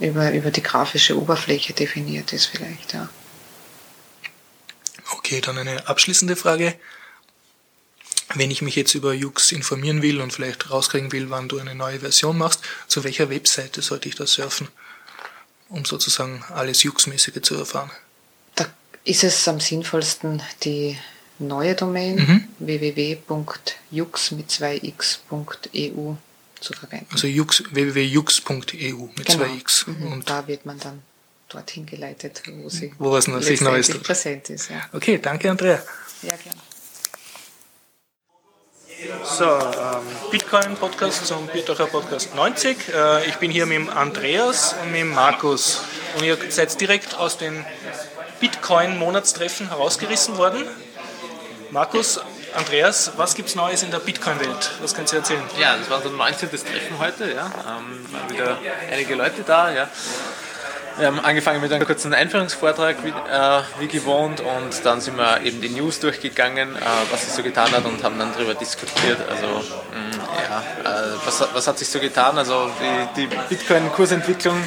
[0.00, 3.10] über, über die grafische Oberfläche definiert ist vielleicht, ja.
[5.12, 6.74] Okay, dann eine abschließende Frage.
[8.34, 11.74] Wenn ich mich jetzt über Jux informieren will und vielleicht rauskriegen will, wann du eine
[11.74, 14.68] neue Version machst, zu welcher Webseite sollte ich da surfen,
[15.70, 17.90] um sozusagen alles Jux-mäßige zu erfahren?
[18.54, 18.66] Da
[19.04, 20.98] ist es am sinnvollsten, die
[21.38, 22.48] neue Domain Mhm.
[22.58, 26.14] www.jux mit 2x.eu
[26.60, 27.06] zu verwenden.
[27.12, 29.38] Also jux, www.jux.eu mit Genau.
[29.38, 30.12] zwei x Mhm.
[30.12, 31.02] Und da wird man dann
[31.48, 34.68] dorthin geleitet, wo sie Wo was sich Neues präsent ist.
[34.68, 35.82] Ja, okay, danke Andrea.
[36.22, 36.58] ja gerne.
[39.22, 42.92] So, ähm, Bitcoin-Podcast zum Bierdacher Podcast 90.
[42.92, 45.82] Äh, ich bin hier mit Andreas und mit Markus.
[46.16, 47.64] Und ihr seid direkt aus den
[48.40, 50.64] Bitcoin-Monatstreffen herausgerissen worden.
[51.70, 52.20] Markus,
[52.56, 54.72] Andreas, was gibt's Neues in der Bitcoin-Welt?
[54.80, 55.44] Was kannst du erzählen?
[55.60, 56.50] Ja, das war unser 19.
[56.50, 57.46] Treffen heute, ja.
[57.46, 58.58] Ähm, waren wieder
[58.90, 59.88] einige Leute da, ja.
[60.98, 65.42] Wir haben angefangen mit einem kurzen Einführungsvortrag, wie, äh, wie gewohnt, und dann sind wir
[65.42, 66.80] eben die News durchgegangen, äh,
[67.12, 69.18] was sich so getan hat, und haben dann darüber diskutiert.
[69.30, 70.18] Also, mh,
[70.48, 72.36] ja, äh, was, was hat sich so getan?
[72.36, 72.68] Also,
[73.16, 74.60] die, die Bitcoin-Kursentwicklung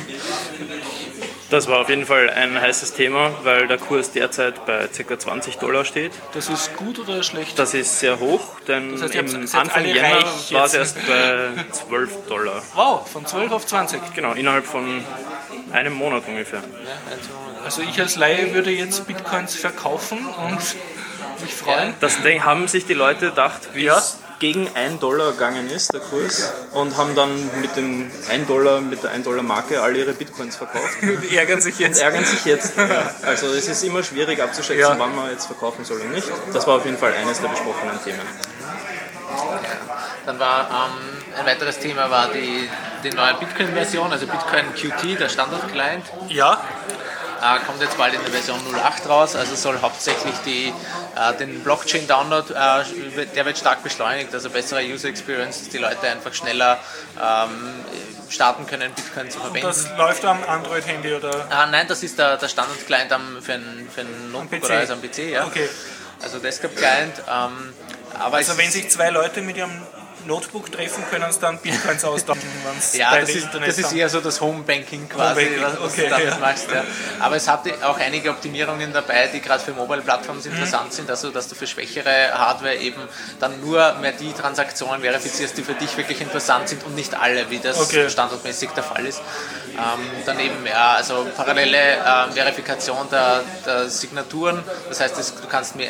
[1.51, 5.19] Das war auf jeden Fall ein heißes Thema, weil der Kurs derzeit bei ca.
[5.19, 6.13] 20 Dollar steht.
[6.33, 7.59] Das ist gut oder schlecht?
[7.59, 8.39] Das ist sehr hoch,
[8.69, 12.63] denn Das heißt, im Anfang Jänner war es erst bei 12 Dollar.
[12.73, 13.99] wow, von 12 auf 20.
[14.15, 15.03] Genau, innerhalb von
[15.73, 16.63] einem Monat ungefähr.
[17.65, 20.75] Also ich als Laie würde jetzt Bitcoins verkaufen und
[21.41, 21.93] mich freuen.
[21.99, 24.01] Das haben sich die Leute gedacht, wie Ja.
[24.41, 27.31] Gegen 1 Dollar gegangen ist, der Kurs, und haben dann
[27.61, 30.97] mit dem 1 Dollar, mit der 1 Dollar Marke alle ihre Bitcoins verkauft.
[31.01, 32.01] Die ärgern sich jetzt.
[32.01, 32.73] ärgern sich jetzt.
[32.81, 33.13] Ja.
[33.23, 34.97] Also es ist immer schwierig abzuschätzen, Ja.
[34.97, 36.27] wann man jetzt verkaufen soll und nicht.
[36.51, 38.19] Das war auf jeden Fall eines der besprochenen Themen.
[40.25, 42.67] Dann war ähm, ein weiteres Thema war die,
[43.03, 46.05] die neue Bitcoin-Version, also Bitcoin QT, der Standard-Client.
[46.29, 46.61] Ja,
[47.41, 50.73] Äh, kommt jetzt bald in der Version 08 raus, also soll hauptsächlich die,
[51.15, 56.07] äh, den Blockchain-Download, äh, der wird stark beschleunigt, also bessere User Experience, dass die Leute
[56.07, 56.77] einfach schneller
[57.19, 57.73] ähm,
[58.29, 59.67] starten können, Bitcoin zu verwenden.
[59.67, 63.11] das läuft am Android-Handy oder Ah, nein, das ist der, der Standard-Client
[63.41, 65.45] für ein, für ein Notebook oder also am PC, ja.
[65.45, 65.67] Okay.
[66.21, 67.23] Also Desktop-Client.
[67.27, 67.73] Ähm,
[68.19, 69.71] aber Also wenn sich zwei Leute mit ihrem
[70.25, 72.43] Notebook treffen, können sie dann Bitcoins austauschen,
[72.93, 76.09] Ja, das ist, das ist eher so das Homebanking quasi, Homebanking, was, was okay, du
[76.09, 76.37] damit ja.
[76.37, 76.71] machst.
[76.71, 76.83] Ja.
[77.19, 80.51] Aber es hatte auch einige Optimierungen dabei, die gerade für Mobile-Plattformen Mhm.
[80.51, 83.01] interessant sind, also dass du für schwächere Hardware eben
[83.39, 87.49] dann nur mehr die Transaktionen verifizierst, die für dich wirklich interessant sind und nicht alle,
[87.49, 88.09] wie das Okay.
[88.09, 89.19] standardmäßig der Fall ist.
[89.73, 95.47] Ähm, dann eben ja, also parallele ähm, Verifikation der, der Signaturen, das heißt, es, du
[95.47, 95.89] kannst ähm,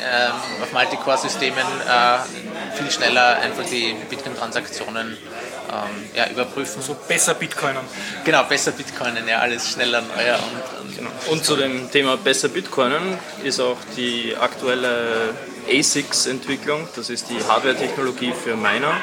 [0.61, 6.81] auf Multicore-Systemen äh, viel schneller einfach die Bitcoin-Transaktionen ähm, ja, überprüfen.
[6.81, 7.81] So besser Bitcoinen.
[8.23, 11.09] Genau, besser Bitcoinen, ja, alles schneller, neuer und, und Genau.
[11.29, 15.33] Und zu dem Thema besser Bitcoinen ist auch die aktuelle
[15.69, 18.93] ASICS-Entwicklung, das ist die Hardware-Technologie für Miner,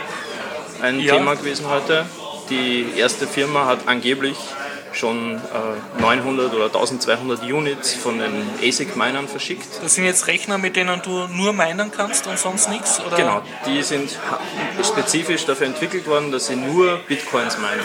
[0.82, 1.16] ein Ja.
[1.16, 2.06] Thema gewesen heute.
[2.50, 4.36] Die erste Firma hat angeblich
[4.98, 9.66] schon äh, 900 oder 1200 Units von den ASIC-Minern verschickt.
[9.82, 13.00] Das sind jetzt Rechner, mit denen du nur meinen kannst und sonst nichts?
[13.00, 13.16] Oder?
[13.16, 14.18] Genau, die sind
[14.82, 17.80] spezifisch dafür entwickelt worden, dass sie nur Bitcoins meinen.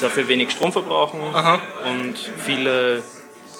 [0.00, 3.02] Dafür wenig Strom verbrauchen und viele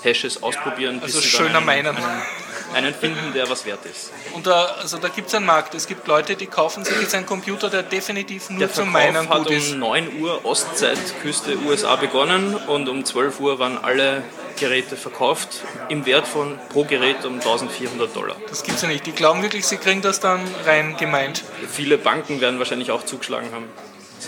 [0.03, 1.97] Hashes ausprobieren, Also schöner einen, meinen.
[2.75, 4.13] einen, finden, der was wert ist.
[4.35, 5.75] Und da, also da gibt es einen Markt.
[5.75, 9.29] Es gibt Leute, die kaufen sich jetzt einen Computer, der definitiv nur Der zum Meinen
[9.29, 9.73] hat gut ist.
[9.73, 14.23] um 9 Uhr Ostzeitküste USA begonnen und um 12 Uhr waren alle
[14.59, 18.37] Geräte verkauft im Wert von pro Gerät um 1400 Dollar.
[18.49, 19.05] Das gibt's ja nicht.
[19.07, 21.45] Die glauben wirklich, sie kriegen das dann rein gemeint.
[21.71, 23.67] Viele Banken werden wahrscheinlich auch zugeschlagen haben.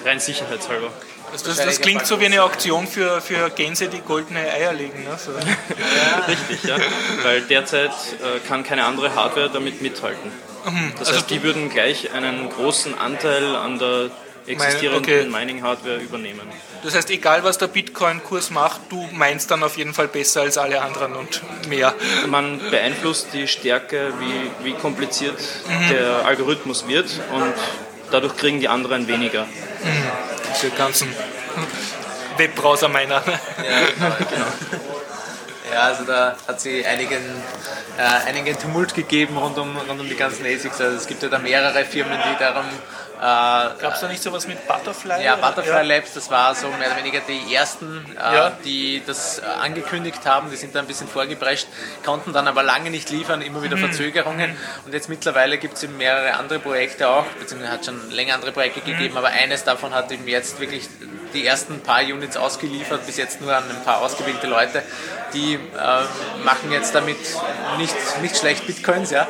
[0.04, 0.90] Rein sicherheitshalber.
[1.32, 5.04] Also das, das klingt so wie eine Auktion für, für Gänse, die goldene Eier legen.
[5.04, 5.16] Ne?
[5.18, 5.32] So.
[6.28, 6.76] Richtig, ja.
[7.22, 10.30] Weil derzeit äh, kann keine andere Hardware damit mithalten.
[10.98, 14.10] Das Also heißt, die würden gleich einen großen Anteil an der
[14.46, 15.24] existierenden okay.
[15.28, 16.42] Mining-Hardware übernehmen.
[16.82, 20.58] Das heißt, egal was der Bitcoin-Kurs macht, du meinst dann auf jeden Fall besser als
[20.58, 21.94] alle anderen und mehr.
[22.28, 25.38] Man beeinflusst die Stärke, wie, wie kompliziert
[25.90, 27.54] der Algorithmus wird und
[28.10, 29.46] dadurch kriegen die anderen weniger.
[30.54, 31.08] Diese ganzen
[32.36, 33.22] Webbrowser-Miner.
[35.72, 37.22] Ja, also da hat sie einigen,
[37.98, 40.80] äh, einigen Tumult gegeben rund um, rund um die ganzen ASICs.
[40.80, 42.64] Also es gibt ja da mehrere Firmen, die darum
[43.18, 45.24] äh, Gab es da nicht sowas mit Butterfly?
[45.24, 45.36] Ja?
[45.36, 48.52] Butterfly Labs, das war so mehr oder weniger die ersten, äh, Ja.
[48.64, 50.50] die das angekündigt haben.
[50.50, 51.66] Die sind da ein bisschen vorgeprescht,
[52.04, 54.56] konnten dann aber lange nicht liefern, immer wieder Verzögerungen.
[54.86, 58.52] Und jetzt mittlerweile gibt es eben mehrere andere Projekte auch, beziehungsweise hat schon länger andere
[58.52, 60.88] Projekte gegeben, aber eines davon hat eben jetzt wirklich
[61.34, 64.82] die ersten paar Units ausgeliefert, bis jetzt nur an ein paar ausgewählte Leute.
[65.34, 65.58] Die äh,
[66.44, 67.18] machen jetzt damit
[67.76, 69.26] nicht, nicht schlecht Bitcoins, ja.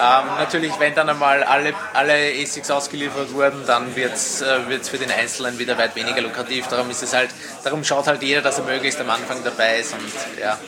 [0.00, 4.98] Ähm, natürlich, wenn dann einmal alle, alle ASICs ausgeliefert wurden, dann wird es äh, für
[4.98, 6.66] den Einzelnen wieder weit weniger lukrativ.
[6.68, 7.30] Darum ist es halt,
[7.64, 10.58] darum schaut halt jeder, dass er möglichst am Anfang dabei ist und ja.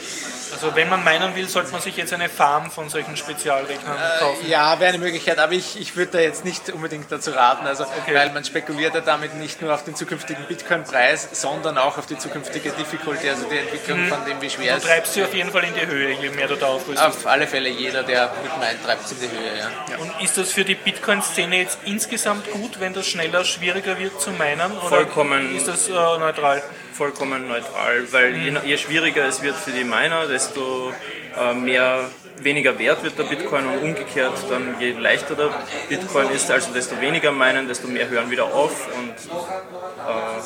[0.52, 4.48] Also wenn man meinen will, sollte man sich jetzt eine Farm von solchen Spezialrechnern kaufen.
[4.48, 7.84] Ja, wäre eine Möglichkeit, aber ich, ich würde da jetzt nicht unbedingt dazu raten, also,
[8.12, 12.18] weil man spekuliert ja damit nicht nur auf den zukünftigen Bitcoin-Preis, sondern auch auf die
[12.18, 15.50] zukünftige Difficulty, also die Entwicklung von dem, wie schwer Du es treibst sie auf jeden
[15.50, 17.06] Fall in die Höhe, je mehr du da aufrüstest.
[17.06, 19.96] Auf alle Fälle jeder, der mit meint, treibt es in die Höhe, ja.
[19.98, 24.30] Und ist das für die Bitcoin-Szene jetzt insgesamt gut, wenn das schneller, schwieriger wird zu
[24.32, 24.72] meinen?
[24.78, 25.56] Oder Vollkommen.
[25.56, 26.62] ist das äh, neutral?
[27.00, 30.92] Vollkommen neutral, weil je, je schwieriger es wird für die Miner, desto
[31.34, 32.10] äh, mehr,
[32.42, 35.50] weniger wert wird der Bitcoin und umgekehrt dann je leichter der
[35.88, 39.14] Bitcoin ist, also desto weniger meinen, desto mehr hören wieder auf und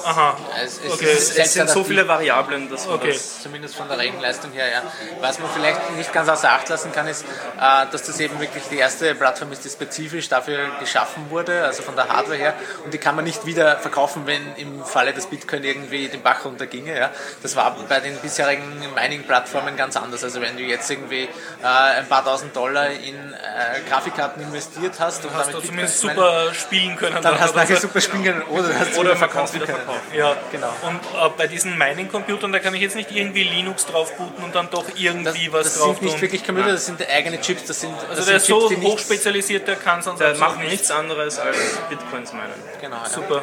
[0.05, 1.12] Aha, Es, es Okay.
[1.12, 3.12] ist es sind so viele Variablen, dass man Okay.
[3.12, 4.82] das Zumindest von der Rechenleistung her, ja.
[5.20, 8.64] Was man vielleicht nicht ganz außer Acht lassen kann, ist, äh, dass das eben wirklich
[8.70, 12.55] die erste Plattform ist, die spezifisch dafür geschaffen wurde, also von der Hardware her.
[12.84, 16.45] Und die kann man nicht wieder verkaufen, wenn im Falle des Bitcoin irgendwie den Bach
[16.45, 16.99] runterginge.
[16.99, 17.11] Ja.
[17.42, 20.24] Das war bei den bisherigen Mining-Plattformen ganz anders.
[20.24, 21.66] Also wenn du jetzt irgendwie äh,
[21.99, 26.53] ein paar tausend Dollar in äh, Grafikkarten investiert hast und hast damit du zumindest super
[26.55, 27.20] spielen können.
[27.22, 27.82] dann hast du oder nachher so.
[27.88, 29.84] super spielen können oder du hast oder es wieder können.
[29.85, 30.14] Verkaufen.
[30.16, 30.72] Ja, Genau.
[30.82, 34.55] Und äh, bei diesen Mining-Computern, da kann ich jetzt nicht irgendwie Linux drauf booten und
[34.55, 37.64] dann doch Das, irgendwie was das drauf sind nicht wirklich Computer, das sind eigene Chips.
[37.66, 40.91] Das sind, Also das der ist so Chips, hochspezialisiert, der kann sonst Der macht nichts
[40.91, 41.57] anderes als
[41.89, 42.53] Bitcoins meinen.
[42.80, 43.09] Genau, ja.
[43.09, 43.43] Super.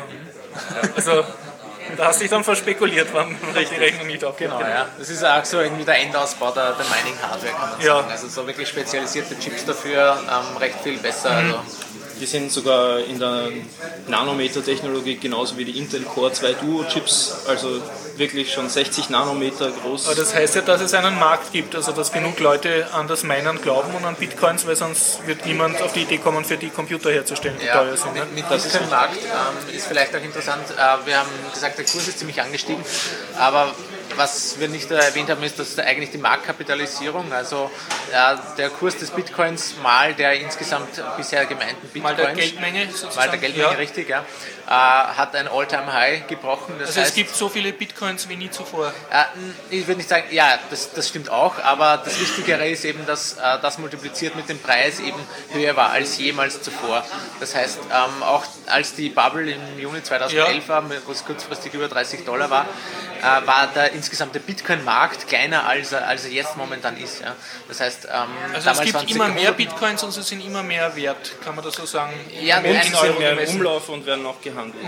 [0.96, 1.24] Also
[1.98, 4.50] da hast du dich dann verspekuliert, wann die Rechnung nicht aufgeht.
[4.50, 4.88] Genau, ja.
[4.98, 7.96] Das ist auch so irgendwie der Endausbau der, der Mining-Hardware, kann man Ja.
[7.98, 8.12] sagen.
[8.12, 11.32] Also so wirklich spezialisierte Chips dafür, ähm, recht viel besser.
[11.32, 11.60] Also,
[12.22, 13.50] Die sind sogar in der
[14.08, 17.82] Nanometer-Technologie genauso wie die Intel Core 2 Duo-Chips, also
[18.16, 20.06] wirklich schon 60 Nanometer groß.
[20.06, 23.24] Aber das heißt ja, dass es einen Markt gibt, also dass genug Leute an das
[23.24, 26.70] Minern glauben und an Bitcoins, weil sonst wird niemand auf die Idee kommen, für die
[26.70, 28.14] Computer herzustellen, die ja, teuer sind.
[28.14, 28.20] Ne?
[28.36, 30.64] mit, mit Bitcoin-Markt ähm, ist vielleicht auch interessant.
[30.70, 32.84] Äh, wir haben gesagt, der Kurs ist ziemlich angestiegen,
[33.40, 33.74] aber
[34.18, 37.72] was wir nicht erwähnt haben, ist, dass eigentlich die Marktkapitalisierung, also
[38.12, 43.16] äh, der Kurs des Bitcoins mal der insgesamt bisher gemeinten Bitcoins, Mal der Geldmenge sozusagen.
[43.16, 43.78] mal der Geldmenge, Ja.
[43.78, 44.26] richtig, ja,
[44.68, 46.76] äh, hat ein All-Time-High gebrochen.
[46.80, 48.94] Das Also heißt, es gibt so viele Bitcoins wie nie zuvor.
[49.12, 49.24] äh,
[49.70, 53.34] ich würde nicht sagen, ja, das, das stimmt auch, aber das Wichtigere ist eben, dass
[53.34, 55.20] äh, das multipliziert mit dem Preis eben
[55.52, 57.04] höher war als jemals zuvor.
[57.40, 61.88] Das heißt, ähm, auch als die Bubble im Juni 2011 war, wo es kurzfristig über
[61.88, 62.66] 30 Dollar war,
[63.22, 67.22] äh, war der insgesamte Bitcoin-Markt kleiner, als er, als er jetzt momentan ist.
[67.22, 67.36] Ja.
[67.68, 70.64] Das heißt, ähm, Also es gibt waren immer mehr 100 Bitcoins und sie sind immer
[70.64, 72.14] mehr wert, kann man das so sagen?
[72.42, 73.56] Ja, und sie sie sind mehr im.
[73.56, 74.84] Umlauf und werden auch gehandelt.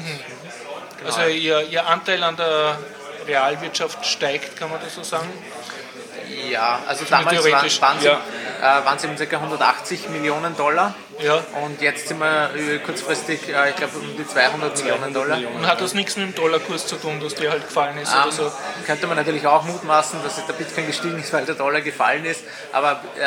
[1.06, 2.80] Also ihr, ihr Anteil an der
[3.27, 5.30] Realwirtschaft steigt, kann man das so sagen?
[6.49, 8.22] Ja, also damals waren waren es Ja.
[8.61, 9.35] äh, waren's eben ca.
[9.38, 10.95] 180 Millionen Dollar.
[11.22, 11.44] Ja.
[11.64, 15.38] Und jetzt sind wir äh, kurzfristig, äh, ich glaube, um die 200 Millionen Dollar.
[15.56, 18.26] Und hat das nichts mit dem Dollarkurs zu tun, dass der halt gefallen ist oder
[18.26, 18.52] Ähm, so?
[18.85, 22.41] Könnte man natürlich auch mutmaßen, dass der Bitcoin gestiegen ist, weil der Dollar gefallen ist.
[22.72, 23.19] Aber äh,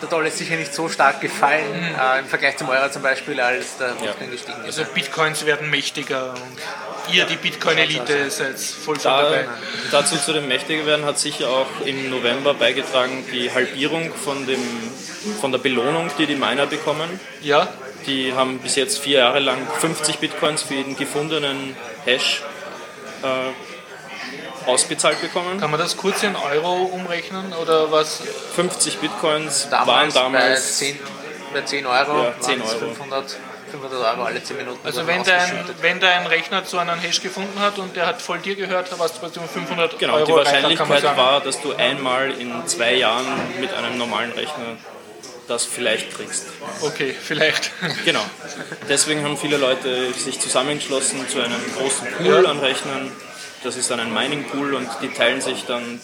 [0.00, 3.40] der Dollar ist sicher nicht so stark gefallen äh, im Vergleich zum Euro zum Beispiel,
[3.40, 4.78] als der Bitcoin gestiegen ist.
[4.78, 9.48] Also Bitcoins werden mächtiger und ihr, die Bitcoin-Elite, seid voll Da, dabei.
[9.90, 14.60] dazu zu dem mächtiger werden hat sicher auch im November beigetragen die Halbierung von, dem,
[15.40, 17.20] von der Belohnung, die die Miner bekommen.
[17.42, 17.68] Ja,
[18.06, 22.42] Die haben bis jetzt vier Jahre lang 50 Bitcoins für jeden gefundenen Hash
[23.22, 25.60] äh, ausbezahlt bekommen.
[25.60, 28.22] kann man das kurz in Euro umrechnen oder was?
[28.54, 30.98] 50 Bitcoins damals, waren bei, damals 10,
[31.52, 32.86] bei 10 Euro, Ja, 10 waren's Euro.
[32.94, 33.36] 500,
[33.70, 34.78] 500 Euro alle 10 Minuten.
[34.86, 38.38] Also wenn dein, wenn dein Rechner so einen Hash gefunden hat und der hat voll
[38.38, 41.16] dir gehört, dann warst du um 500 Genau, Euro die kann man Wahrscheinlichkeit sagen.
[41.18, 43.26] war, dass du einmal in zwei Jahren
[43.60, 44.76] mit einem normalen Rechner
[45.48, 46.46] das vielleicht kriegst.
[46.82, 47.70] Okay, vielleicht.
[48.04, 48.24] Genau.
[48.88, 53.10] Deswegen haben viele Leute sich zusammengeschlossen zu einem großen Pool an Rechnern.
[53.64, 56.00] Das ist dann ein Mining Pool und die teilen sich dann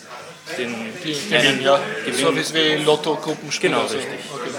[0.59, 1.81] den Gewinn, ja.
[2.05, 2.19] Gewinn.
[2.19, 3.71] So wie Lotto-Gruppenspiel.
[3.71, 4.03] Genau, richtig.
[4.33, 4.51] Okay.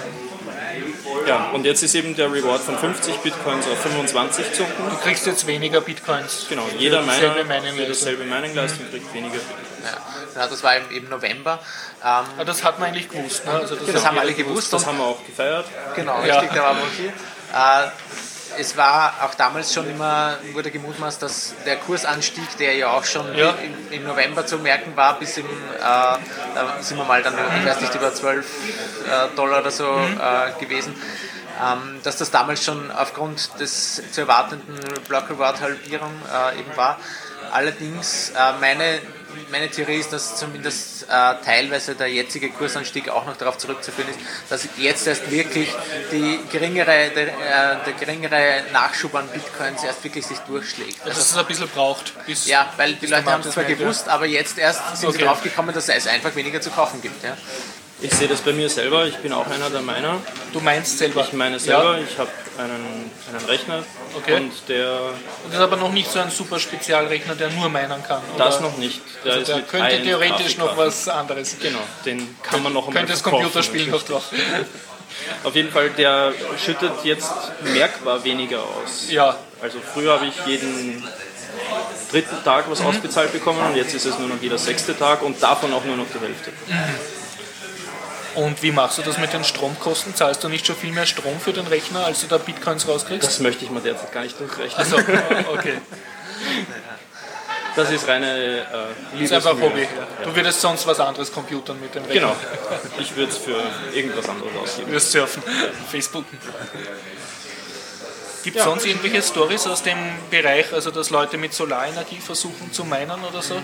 [1.28, 4.74] Ja, und jetzt ist eben der Reward von 50 Bitcoins auf 25 gesunken.
[4.90, 6.46] Du kriegst jetzt weniger Bitcoins.
[6.50, 7.88] Genau, jeder Miner dasselbe Mining für Leistung.
[7.88, 9.36] dasselbe Mining-Leistung kriegt weniger.
[9.36, 11.60] Ja, ja, das war im, November.
[12.04, 13.46] Ähm, Aber das hat man eigentlich gewusst.
[13.46, 13.52] Ne?
[13.52, 14.72] Also das, das haben alle gewusst.
[14.74, 15.66] Das haben wir auch gefeiert.
[15.96, 16.40] Genau, Ja.
[16.40, 17.10] richtig, da war man hier.
[17.10, 17.88] Äh,
[18.57, 23.36] es war auch damals schon immer, wurde gemutmaßt, dass der Kursanstieg, der ja auch schon
[23.36, 23.52] Ja.
[23.52, 26.19] im, im November zu merken war, bis im, äh, da
[26.82, 28.45] sind wir mal dann, ich weiß nicht, über 12
[29.07, 30.95] äh, Dollar oder so äh, gewesen,
[31.64, 34.77] ähm, dass das damals schon aufgrund des zu erwartenden
[35.07, 36.11] Block Reward Halbierung
[36.53, 36.99] äh, eben war.
[37.52, 38.99] Allerdings, äh, meine,
[39.52, 41.07] meine Theorie ist, dass zumindest äh,
[41.44, 45.70] teilweise der jetzige Kursanstieg auch noch darauf zurückzuführen ist, dass jetzt erst wirklich
[46.12, 47.32] die geringere, der, äh,
[47.86, 51.06] der geringere Nachschub an Bitcoins erst wirklich sich durchschlägt.
[51.06, 52.14] dass es ein bisschen braucht.
[52.26, 55.26] Bis Ja, weil die Leute haben es zwar gewusst, aber jetzt erst sind sie Okay.
[55.26, 57.24] drauf gekommen, dass es einfach weniger zu kaufen gibt.
[57.24, 57.38] Ja?
[58.01, 59.05] Ich sehe das bei mir selber.
[59.07, 60.19] Ich bin auch einer der Miner.
[60.53, 61.22] Du meinst selber.
[61.26, 62.03] Ich meine selber, Ja.
[62.03, 63.84] ich habe einen, einen Rechner
[64.15, 64.35] Okay.
[64.35, 65.13] und der Und
[65.51, 68.22] das ist aber noch nicht so ein super Spezialrechner, der nur meinen kann.
[68.38, 68.65] das oder?
[68.69, 69.01] noch nicht.
[69.23, 71.55] Der Also der könnte theoretisch noch was anderes.
[71.61, 74.23] Genau, den kann man noch einmal Könnte das Computerspiel noch drauf.
[75.45, 77.31] Auf jeden Fall, der schüttet jetzt
[77.73, 79.09] merkbar weniger aus.
[79.09, 81.01] Ja, Also früher habe ich jeden
[82.11, 85.41] dritten Tag was ausbezahlt bekommen und jetzt ist es nur noch jeder sechste Tag und
[85.41, 86.51] davon auch nur noch die Hälfte.
[88.36, 90.16] Und wie machst du das mit den Stromkosten?
[90.16, 93.28] Zahlst du nicht schon viel mehr Strom für den Rechner, als du da Bitcoins rauskriegst?
[93.28, 94.78] Das möchte ich mir derzeit gar nicht durchrechnen.
[94.78, 94.98] Also,
[95.53, 95.78] okay.
[97.76, 98.64] Das ist reine äh,
[99.14, 99.60] Das ist einfach.
[99.60, 99.88] Hobby.
[100.24, 102.22] Du würdest sonst was anderes computern mit dem Rechner.
[102.22, 102.36] Genau.
[102.99, 103.62] Ich würde es für
[103.94, 104.88] irgendwas anderes ausgeben.
[104.88, 105.44] Du wirst surfen,
[105.91, 106.38] Facebooken.
[108.44, 109.98] Gibt es sonst irgendwelche Stories aus dem
[110.30, 113.56] Bereich, also dass Leute mit Solarenergie versuchen zu meinen oder so?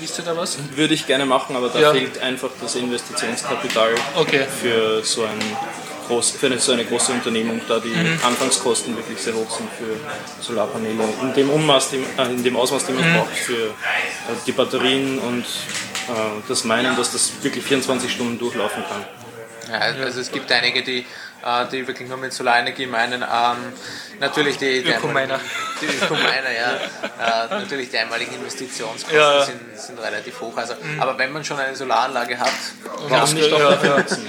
[0.00, 0.58] Wisst ihr da was?
[0.74, 1.92] Würde ich gerne machen, aber da Ja.
[1.92, 4.44] fehlt einfach das Investitionskapital Okay.
[4.60, 5.38] für so, ein
[6.08, 8.20] groß, für eine, so eine große Unternehmung, da die Mhm.
[8.24, 11.02] Anfangskosten wirklich sehr hoch sind für Solarpaneele.
[11.22, 13.16] In dem, Ummaß, dem, äh, in dem Ausmaß, den man Mhm.
[13.16, 13.70] braucht für äh,
[14.46, 16.12] die Batterien und äh,
[16.48, 19.04] das Meinen, dass das wirklich 24 Stunden durchlaufen kann.
[19.70, 21.00] Ja, also es gibt einige, die,
[21.44, 23.22] äh, die wirklich nur mit Solarenergie meinen.
[23.22, 23.56] Ähm,
[24.20, 25.34] natürlich die, die Ökominer.
[25.34, 27.46] einmaligen- Die Ökominer, ja.
[27.46, 29.44] Äh, natürlich die einmaligen Investitionskosten Ja, Mhm.
[29.46, 30.56] Sind, sind relativ hoch.
[30.56, 32.52] Also, Aber wenn man schon eine Solaranlage hat,
[33.08, 34.26] Warum nicht auch dafür nutzen?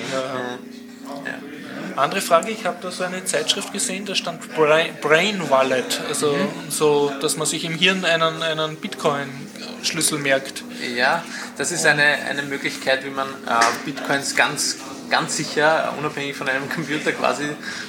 [1.95, 6.31] Andere Frage, ich habe da so eine Zeitschrift gesehen, da stand Brain, Brain Wallet, also
[6.31, 6.69] Mhm.
[6.69, 10.63] so, dass man sich im Hirn einen, einen Bitcoin-Schlüssel merkt.
[10.95, 11.23] Ja,
[11.57, 14.77] das ist eine, eine Möglichkeit, wie man äh, Bitcoins ganz
[15.09, 17.45] ganz sicher, unabhängig von einem Computer quasi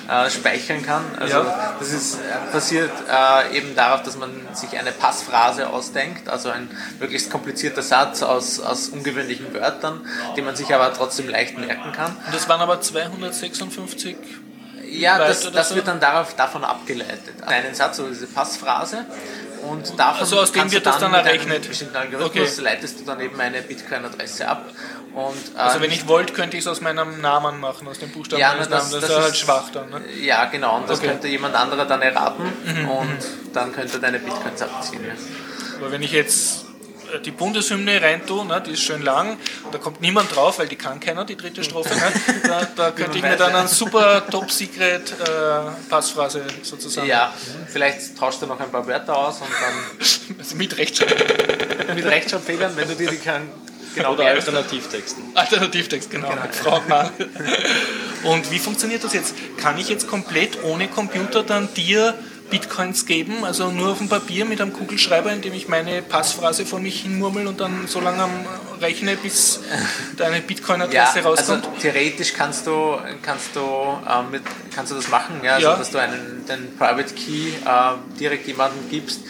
[0.09, 1.05] äh, speichern kann.
[1.19, 1.75] Also Ja.
[1.79, 6.69] das ist äh, basiert äh, eben darauf, dass man sich eine Passphrase ausdenkt, also ein
[7.01, 10.01] möglichst komplizierter Satz aus, aus ungewöhnlichen Wörtern,
[10.37, 12.17] den man sich aber trotzdem leicht merken kann.
[12.27, 14.17] Und das waren aber 256.
[14.91, 15.75] Ja, das, das so?
[15.75, 17.35] wird dann darauf, davon abgeleitet.
[17.47, 19.05] Einen Satz oder diese Passphrase.
[19.69, 21.69] Und davon Also aus dem wird das dann mit einem errechnet?
[21.69, 22.61] bestimmten Algorithmus Okay.
[22.63, 24.65] leitest du dann eben eine Bitcoin-Adresse ab.
[25.19, 28.13] Und, äh, Also wenn ich wollte, könnte ich es aus meinem Namen machen, aus dem
[28.13, 28.93] Buchstaben Ja, meines na, Namens.
[28.93, 29.91] das- Das, das ist halt schwach dann.
[29.91, 30.01] Ne?
[30.21, 31.09] ja, genau, und das Okay.
[31.09, 33.19] Mhm, könnte jemand anderer dann erraten und
[33.53, 35.05] dann könnte er deine Bitcoins abziehen.
[35.05, 35.15] Ja.
[35.81, 36.67] Aber wenn ich jetzt
[37.13, 39.39] äh, die Bundeshymne rein tue, ne, die ist schön lang,
[39.73, 42.13] da kommt niemand drauf, weil die kann keiner, die dritte Strophe, ne,
[42.47, 47.33] da, da könnte ich mir dann eine super Top-Secret-Passphrase sozusagen ja,
[47.67, 49.99] vielleicht tauscht du noch ein paar Wörter aus und dann
[50.39, 51.17] also mit Rechtschreibung.
[51.95, 53.49] mit Rechtschreibfehlern, wenn du dir die kann,
[53.99, 54.27] genau Oder.
[54.27, 55.25] Alternativtexten.
[55.35, 57.11] Alternativtext, genau, mit Frau und Mann.
[58.25, 59.35] Und wie funktioniert das jetzt?
[59.59, 62.15] Kann ich jetzt komplett ohne Computer dann dir
[62.51, 66.65] Bitcoins geben, also nur auf dem Papier mit einem Kugelschreiber, in dem ich meine Passphrase
[66.65, 68.31] vor mich hinmurmel und dann so lange am
[68.81, 69.61] rechne, bis
[70.17, 71.69] deine Ja, Bitcoin-Adresse also rauskommt?
[71.83, 74.43] theoretisch kannst du, kannst du, ähm, mit,
[74.75, 75.77] kannst du das machen, ja, also Ja.
[75.77, 79.21] dass du einen, den Private Key äh, direkt jemandem gibst,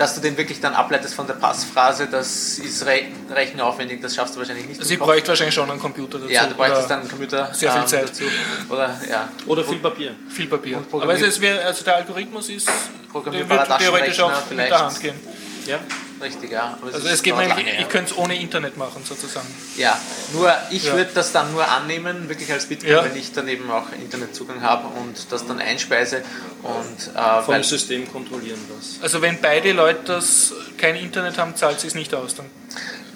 [0.00, 4.34] dass du den wirklich dann ableitest von der Passphrase, das ist re rechenaufwendig, das schaffst
[4.34, 4.80] du wahrscheinlich nicht.
[4.80, 5.06] Also Kopf.
[5.06, 6.32] bräuchte wahrscheinlich schon einen Computer dazu.
[6.32, 8.08] ja, du bräuchtest dann einen Computer sehr viel ähm, Zeit.
[8.08, 8.24] dazu.
[8.70, 10.14] Oder ja, Oder viel Papier.
[10.30, 10.82] viel Papier.
[10.90, 14.82] Aber es wäre, also der Algorithmus ist, der Programmierbarer wird theoretisch auch mit der vielleicht.
[14.82, 15.20] Hand gehen.
[15.66, 15.80] Ja.
[16.22, 16.78] Richtig, ja.
[16.80, 17.86] Aber Also es geht mir, ich ja.
[17.86, 19.46] könnte es ohne Internet machen sozusagen.
[19.76, 19.98] Ja,
[20.32, 20.94] nur ich Ja.
[20.94, 23.04] würde das dann nur annehmen, wirklich als Bitcoin, Ja.
[23.04, 26.22] wenn ich dann eben auch Internetzugang habe und das dann einspeise
[26.62, 29.02] und äh, Vom weil, System kontrollieren das.
[29.02, 32.34] Also wenn beide Leute das kein Internet haben, zahlt es sich nicht aus.
[32.36, 32.46] Dann.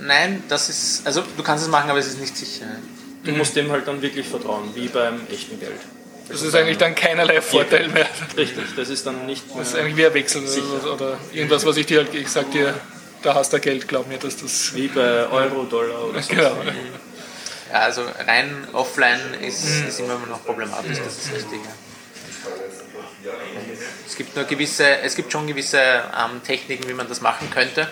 [0.01, 2.67] Nein, das ist, also du kannst es machen, aber es ist nicht sicher.
[3.25, 5.81] Du musst dem halt dann wirklich vertrauen, wie beim echten Geld.
[6.29, 8.07] Das ist eigentlich dann keinerlei Vorteil mehr.
[8.37, 9.59] Richtig, das ist dann nicht mehr.
[9.59, 12.51] Das ist eigentlich wie ein Wechsel oder, oder irgendwas, was ich dir halt, ich sag
[12.51, 12.75] dir,
[13.25, 14.75] da hast du Geld, glaub mir, dass das.
[14.75, 16.35] wie bei Euro, Dollar oder so.
[16.35, 16.57] Genau.
[17.73, 21.61] Ja, also rein offline ist, ist immer noch problematisch, das ist richtig.
[24.07, 27.89] Es gibt nur gewisse, es gibt schon gewisse ähm, Techniken, wie man das machen könnte.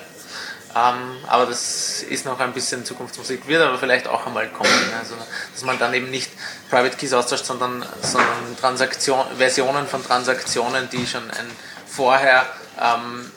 [0.75, 4.71] Ähm, aber das ist noch ein bisschen Zukunftsmusik, wird aber vielleicht auch einmal kommen.
[4.99, 5.15] Also,
[5.53, 6.31] dass man dann eben nicht
[6.71, 11.51] Private Keys austauscht, sondern, sondern Transaktion, Versionen von Transaktionen, die schon ein
[11.87, 12.47] vorher
[12.81, 13.31] ähm,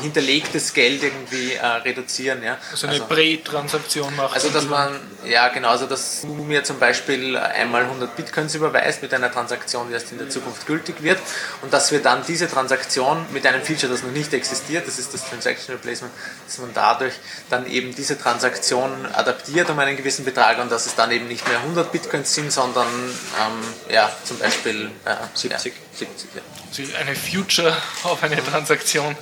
[0.00, 2.42] hinterlegtes Geld irgendwie äh, reduzieren.
[2.42, 2.58] Ja?
[2.70, 4.34] Also eine Prä-Transaktion macht.
[4.34, 9.02] Also dass man, ja genau, also dass du mir zum Beispiel einmal 100 Bitcoins überweist
[9.02, 11.18] mit einer Transaktion, die erst in der Zukunft gültig wird
[11.62, 15.12] und dass wir dann diese Transaktion mit einem Feature, das noch nicht existiert, das ist
[15.14, 16.12] das Transaction Replacement,
[16.46, 17.14] dass man dadurch
[17.48, 21.46] dann eben diese Transaktion adaptiert um einen gewissen Betrag und dass es dann eben nicht
[21.48, 25.72] mehr 100 Bitcoins sind, sondern ähm, ja, zum Beispiel äh, 70.
[25.72, 26.42] Ja, 70 ja.
[26.68, 29.16] Also eine Future auf eine Transaktion.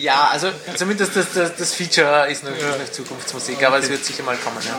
[0.00, 4.04] ja, also zumindest das, das, das Feature ist noch, ist noch Zukunftsmusik, aber es wird
[4.04, 4.58] sicher mal kommen.
[4.66, 4.78] Ja.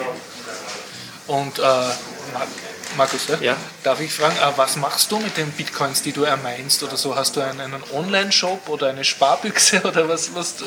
[1.28, 2.48] Und äh, Mar-
[2.98, 3.38] Markus, ja?
[3.42, 3.58] Ja.
[3.84, 7.16] darf ich fragen, äh, was machst du mit den Bitcoins, die du ermeinst oder so?
[7.16, 10.66] Hast du einen, einen Online-Shop oder eine Sparbüchse oder was, was äh,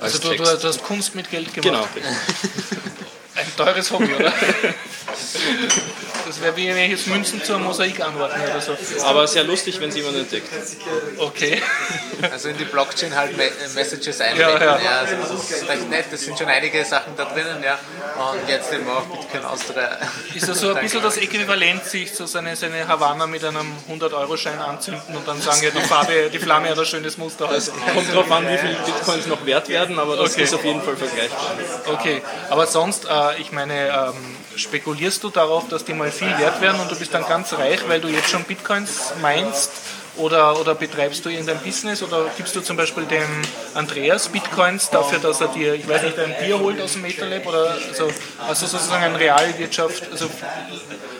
[0.00, 1.90] Als also du, du, hast Kunst mit Geld gemacht.
[1.94, 2.06] Genau.
[3.34, 4.32] Ein teures Hobby, oder?
[6.26, 8.76] Das wäre wie wenn ich jetzt Münzen zur Mosaik anordne oder so.
[9.04, 10.48] Aber sehr lustig, wenn es jemand entdeckt.
[11.18, 11.62] Okay.
[12.32, 14.60] Also in die Blockchain halt Me äh, Messages Ja, einbinden.
[14.60, 14.78] ja.
[14.80, 17.78] Ja, also das ist recht nett, das sind schon einige Sachen da drinnen, ja.
[18.30, 19.98] Und jetzt eben auch Bitcoin Austria.
[20.34, 24.58] Ist das so ein bisschen das Äquivalent, sich so seine, seine Havanna mit einem 100-Euro-Schein
[24.58, 27.48] anzünden und dann sagen, ja, die Farbe, die Flamme hat ein schönes Muster.
[27.48, 30.42] Also, Kommt drauf an, wie viele Bitcoins noch wert werden, aber das Okay.
[30.44, 31.56] ist auf jeden Fall vergleichbar.
[31.92, 32.22] okay.
[32.50, 36.80] Aber sonst, äh, ich meine, ähm, spekulierst du darauf, dass die mal viel wert werden
[36.80, 39.70] und du bist dann ganz reich, weil du jetzt schon Bitcoins meinst?
[40.18, 43.22] Oder, oder betreibst du irgendein Business oder gibst du zum Beispiel dem
[43.74, 47.46] Andreas Bitcoins dafür, dass er dir, ich weiß nicht, ein Bier holt aus dem MetaLab
[47.46, 48.10] oder also,
[48.48, 50.30] also sozusagen eine Realwirtschaft, also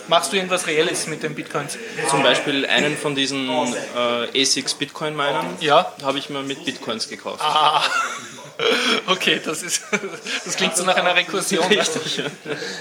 [0.09, 1.77] machst du irgendwas Reelles mit den Bitcoins?
[2.09, 5.93] Zum Beispiel einen von diesen äh, ASICS Bitcoin Minern Ja.
[6.03, 7.43] habe ich mir mit Bitcoins gekauft.
[7.43, 7.83] Ah.
[9.07, 9.83] Okay, das, ist,
[10.45, 11.65] das klingt so nach einer Rekursion.
[11.67, 12.23] Richtig.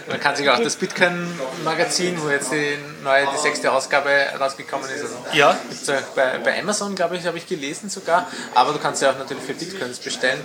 [0.07, 5.03] Man kann sich auch das Bitcoin-Magazin, wo jetzt die neue, die sechste Ausgabe rausgekommen ist,
[5.03, 8.27] also Ja, gibt's ja bei, bei Amazon, glaube ich, habe ich gelesen sogar.
[8.53, 10.39] Aber du kannst ja auch natürlich für Bitcoins bestellen.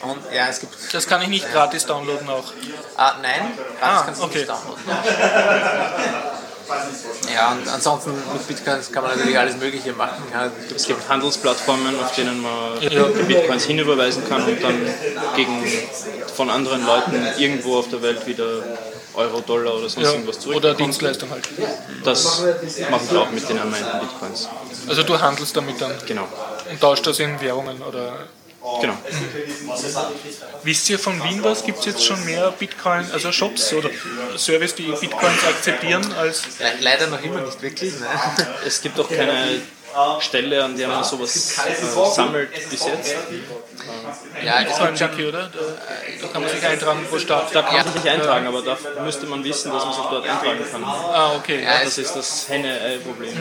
[0.00, 0.74] Und ja, es gibt.
[0.94, 2.52] das kann ich nicht gratis downloaden auch.
[2.96, 4.38] Ah, nein, gratis Ah, kannst du okay.
[4.38, 4.82] nicht downloaden.
[7.34, 10.22] Ja, und ansonsten mit Bitcoins kann man natürlich alles Mögliche machen.
[10.32, 12.88] Ja, Es gibt Handelsplattformen, auf denen man Ja.
[13.08, 14.86] die Bitcoins hinüberweisen kann und dann
[15.36, 15.64] gegen,
[16.34, 18.62] von anderen Leuten irgendwo auf der Welt wieder
[19.14, 20.80] Euro, Dollar oder sonst Ja, irgendwas oder zurückbekommt.
[20.80, 21.48] Dienstleistung halt.
[22.04, 22.42] Das
[22.90, 24.48] machen wir auch mit den ermeinten Bitcoins.
[24.88, 26.28] Also du handelst damit dann Genau.
[26.70, 28.12] und tauscht das in Währungen oder
[28.80, 28.98] Genau.
[30.64, 31.64] Wisst ihr von Wien was?
[31.64, 33.88] Gibt es jetzt schon mehr Bitcoin, also Shops oder
[34.36, 37.98] Service, die Bitcoins akzeptieren als Le leider noch immer nicht wirklich.
[37.98, 38.06] Ne?
[38.66, 39.60] Es gibt auch keine
[40.20, 43.16] Stelle, an der man sowas äh, sammelt bis jetzt.
[44.44, 45.50] Ja, es gibt schon, oder?
[45.50, 47.54] Da, kann man sich eintragen pro Stadt.
[47.54, 50.64] Da kann man sich eintragen, aber da müsste man wissen, dass man sich dort eintragen
[50.70, 50.84] kann.
[50.84, 51.62] Ah, okay.
[51.64, 53.34] Ja, Das ist das Henne-Ei-Problem.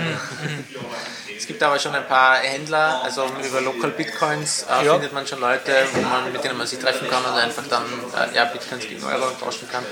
[1.38, 4.94] es gibt aber schon ein paar Händler, also über Local Bitcoins äh, Ja.
[4.94, 7.84] findet man schon Leute, wo man, mit denen man sich treffen kann und einfach dann
[7.84, 9.84] äh, ja, Bitcoins gegen Euro tauschen kann.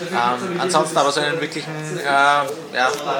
[0.00, 2.42] Ähm, ansonsten aber so einen wirklichen äh, ja,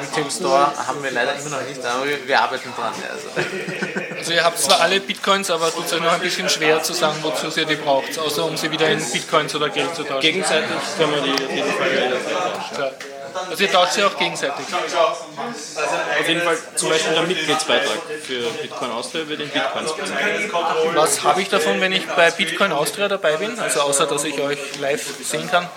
[0.01, 2.93] Retail Store haben wir leider immer noch nicht, aber wir, wir arbeiten dran.
[3.03, 4.19] ja, Also.
[4.19, 6.93] Also ihr habt zwar alle Bitcoins, aber tut es euch noch ein bisschen schwer zu
[6.93, 10.21] sagen, wozu ihr die braucht, außer um sie wieder in Bitcoins oder Geld zu tauschen.
[10.21, 12.21] Gegenseitig können wir die auf jeden Fall
[12.79, 13.12] tauschen.
[13.51, 14.67] Also ihr tauscht sie auch gegenseitig.
[16.21, 20.53] Auf jeden Fall zum Beispiel der Mitgliedsbeitrag für Bitcoin Austria wird in Bitcoins bezahlt.
[20.95, 23.59] Was habe ich davon, wenn ich bei Bitcoin Austria dabei bin?
[23.59, 25.69] Also außer, dass ich euch live sehen kann.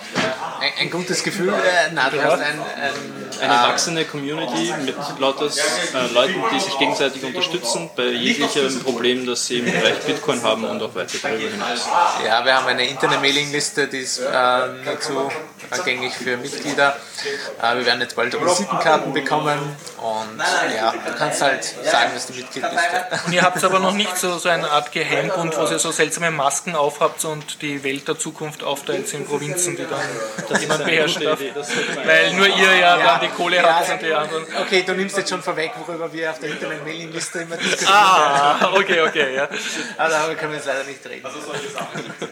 [0.60, 2.24] Ein, ein gutes Gefühl, äh, na, du Ja.
[2.24, 8.04] hast ein, ein Eine wachsende Community mit lauter äh, Leuten, die sich gegenseitig unterstützen bei
[8.06, 11.86] jeglichem Problem, das sie im Bereich Bitcoin haben und auch weiter darüber hinaus.
[12.24, 14.66] Ja, wir haben eine interne Mailingliste, die ist äh,
[15.12, 15.30] nur
[15.70, 16.96] zugänglich für Mitglieder.
[17.62, 19.58] Äh, wir werden jetzt bald Visitenkarten bekommen
[19.98, 20.42] und
[20.74, 23.26] ja, du kannst halt sagen, dass du Mitglied bist.
[23.26, 26.30] Und ihr habt aber noch nicht so, so eine Art Geheimbund, wo ihr so seltsame
[26.30, 31.40] Masken aufhabt und die Welt der Zukunft aufteilt in Provinzen, die dann jemand beherrschen darf.
[32.04, 34.44] Weil nur ihr ja, dann die Kohle habt und die anderen.
[34.60, 37.92] Okay, du nimmst jetzt schon vorweg, worüber wir auf der internen Mailingliste immer diskutieren.
[37.92, 39.48] Ah, okay, okay, ja.
[39.96, 41.26] Aber darüber können wir jetzt leider nicht reden.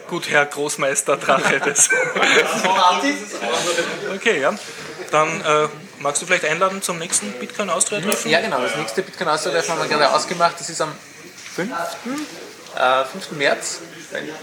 [0.07, 1.59] Gut, Herr Großmeister Drache.
[1.59, 1.89] Das.
[4.15, 4.53] Okay, ja.
[5.15, 5.67] Dann äh,
[5.99, 8.29] magst du vielleicht einladen zum nächsten Bitcoin Austria Treffen?
[8.29, 8.59] Ja, genau.
[8.61, 10.59] Das nächste Bitcoin Austria-Treffen haben wir gerade ausgemacht.
[10.59, 10.93] Das ist am
[11.55, 11.71] 5.
[12.77, 13.31] Äh, 5.
[13.31, 13.79] März.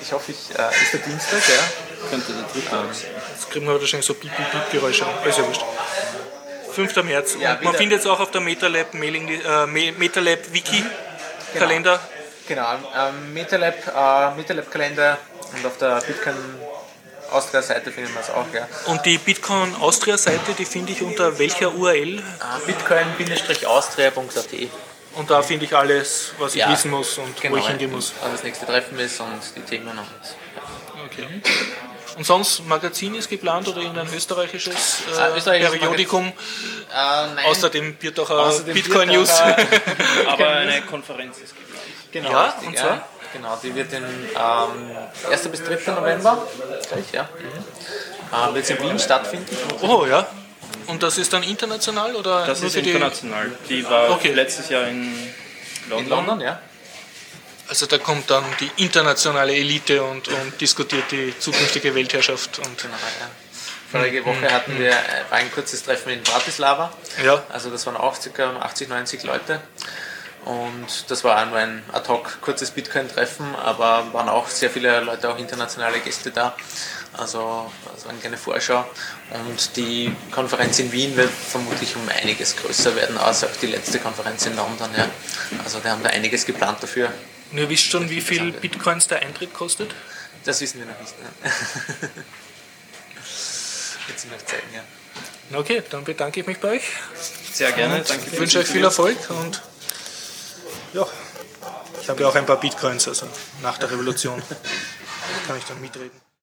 [0.00, 2.08] Ich hoffe, ich, äh, ist der Dienstag, ja.
[2.08, 2.88] Könnte der dritte haben.
[2.88, 5.04] Jetzt kriegen wir wahrscheinlich so Piep, Piep, Piep Geräusche.
[5.26, 5.62] Ist ja wurscht.
[6.74, 6.96] 5.
[7.02, 7.36] März.
[7.38, 10.82] Ja, Und man findet es auch auf der MetaLab, Mailing, äh, Me- MetaLab Wiki
[11.58, 12.00] Kalender.
[12.48, 15.18] Genau, am am MetaLab, äh, MetaLab Kalender
[15.54, 16.34] und auf der Bitcoin
[17.32, 18.66] Austria Seite finden wir es auch, ja.
[18.86, 22.18] Und die Bitcoin Austria Seite, die finde ich unter welcher URL?
[22.18, 22.22] Äh,
[22.66, 24.68] Bitcoin-austria.at.
[25.14, 28.12] Und da finde ich alles, was ich Ja, wissen muss und wo ich hingehen muss.
[28.22, 29.98] wann das nächste Treffen ist und die Themen und
[31.06, 31.26] Okay.
[32.16, 36.28] Und sonst Magazin ist geplant oder irgendein österreichisches äh, Ah, österreichisches Periodikum?
[36.28, 36.32] äh,
[36.92, 39.30] nein, Außerdem Birtacher Außerdem Bitcoin wird News.
[39.30, 39.56] auch,
[40.32, 41.82] Aber eine Konferenz ist geplant.
[42.12, 42.80] Genau, Ja, richtig, und ja.
[42.80, 43.08] zwar?
[43.32, 45.48] Genau, die wird im ähm, 1.
[45.48, 45.92] bis 3.
[45.92, 46.46] November,
[46.88, 47.22] gleich, ja.
[47.22, 48.48] Mhm.
[48.48, 49.56] Ähm, wird in Wien stattfinden.
[49.82, 50.26] oh ja.
[50.86, 52.90] Und das ist dann international oder Das ist für die?
[52.90, 53.52] international.
[53.68, 54.32] Die war Okay.
[54.32, 55.12] letztes Jahr in
[55.88, 56.04] London.
[56.04, 56.60] In London, ja.
[57.68, 62.94] Also da kommt dann die internationale Elite und, und diskutiert die zukünftige Weltherrschaft und Genau,
[62.94, 63.30] ja.
[63.90, 64.94] Vorige Woche hatten wir
[65.30, 66.92] ein kurzes Treffen in Bratislava.
[67.22, 67.42] ja.
[67.50, 68.56] Also das waren auch ca.
[68.60, 69.60] 80, 90 Leute.
[70.44, 75.30] Und das war nur ein ad hoc kurzes Bitcoin-Treffen, aber waren auch sehr viele Leute,
[75.30, 76.56] auch internationale Gäste da.
[77.12, 78.84] Also das war eine kleine Vorschau.
[79.46, 83.98] Und die Konferenz in Wien wird vermutlich um einiges größer werden, als auch die letzte
[84.00, 84.88] Konferenz in London.
[84.96, 85.08] Ja.
[85.62, 87.12] Also die haben da einiges geplant dafür.
[87.52, 89.94] Und ihr wisst schon, wie viel Bitcoins der Eintritt kostet?
[90.44, 91.14] Das wissen wir noch nicht.
[91.20, 92.10] Ne?
[94.16, 95.58] Sie noch zeigen, ja.
[95.58, 96.82] Okay, dann bedanke ich mich bei euch.
[97.52, 98.02] Sehr gerne.
[98.06, 99.60] Danke Ich wünsche euch viel Erfolg und
[100.92, 101.06] ja,
[102.00, 103.26] ich habe ja auch ein paar Bitcoins, also
[103.62, 104.42] nach der Revolution
[105.46, 106.21] kann ich dann mitreden.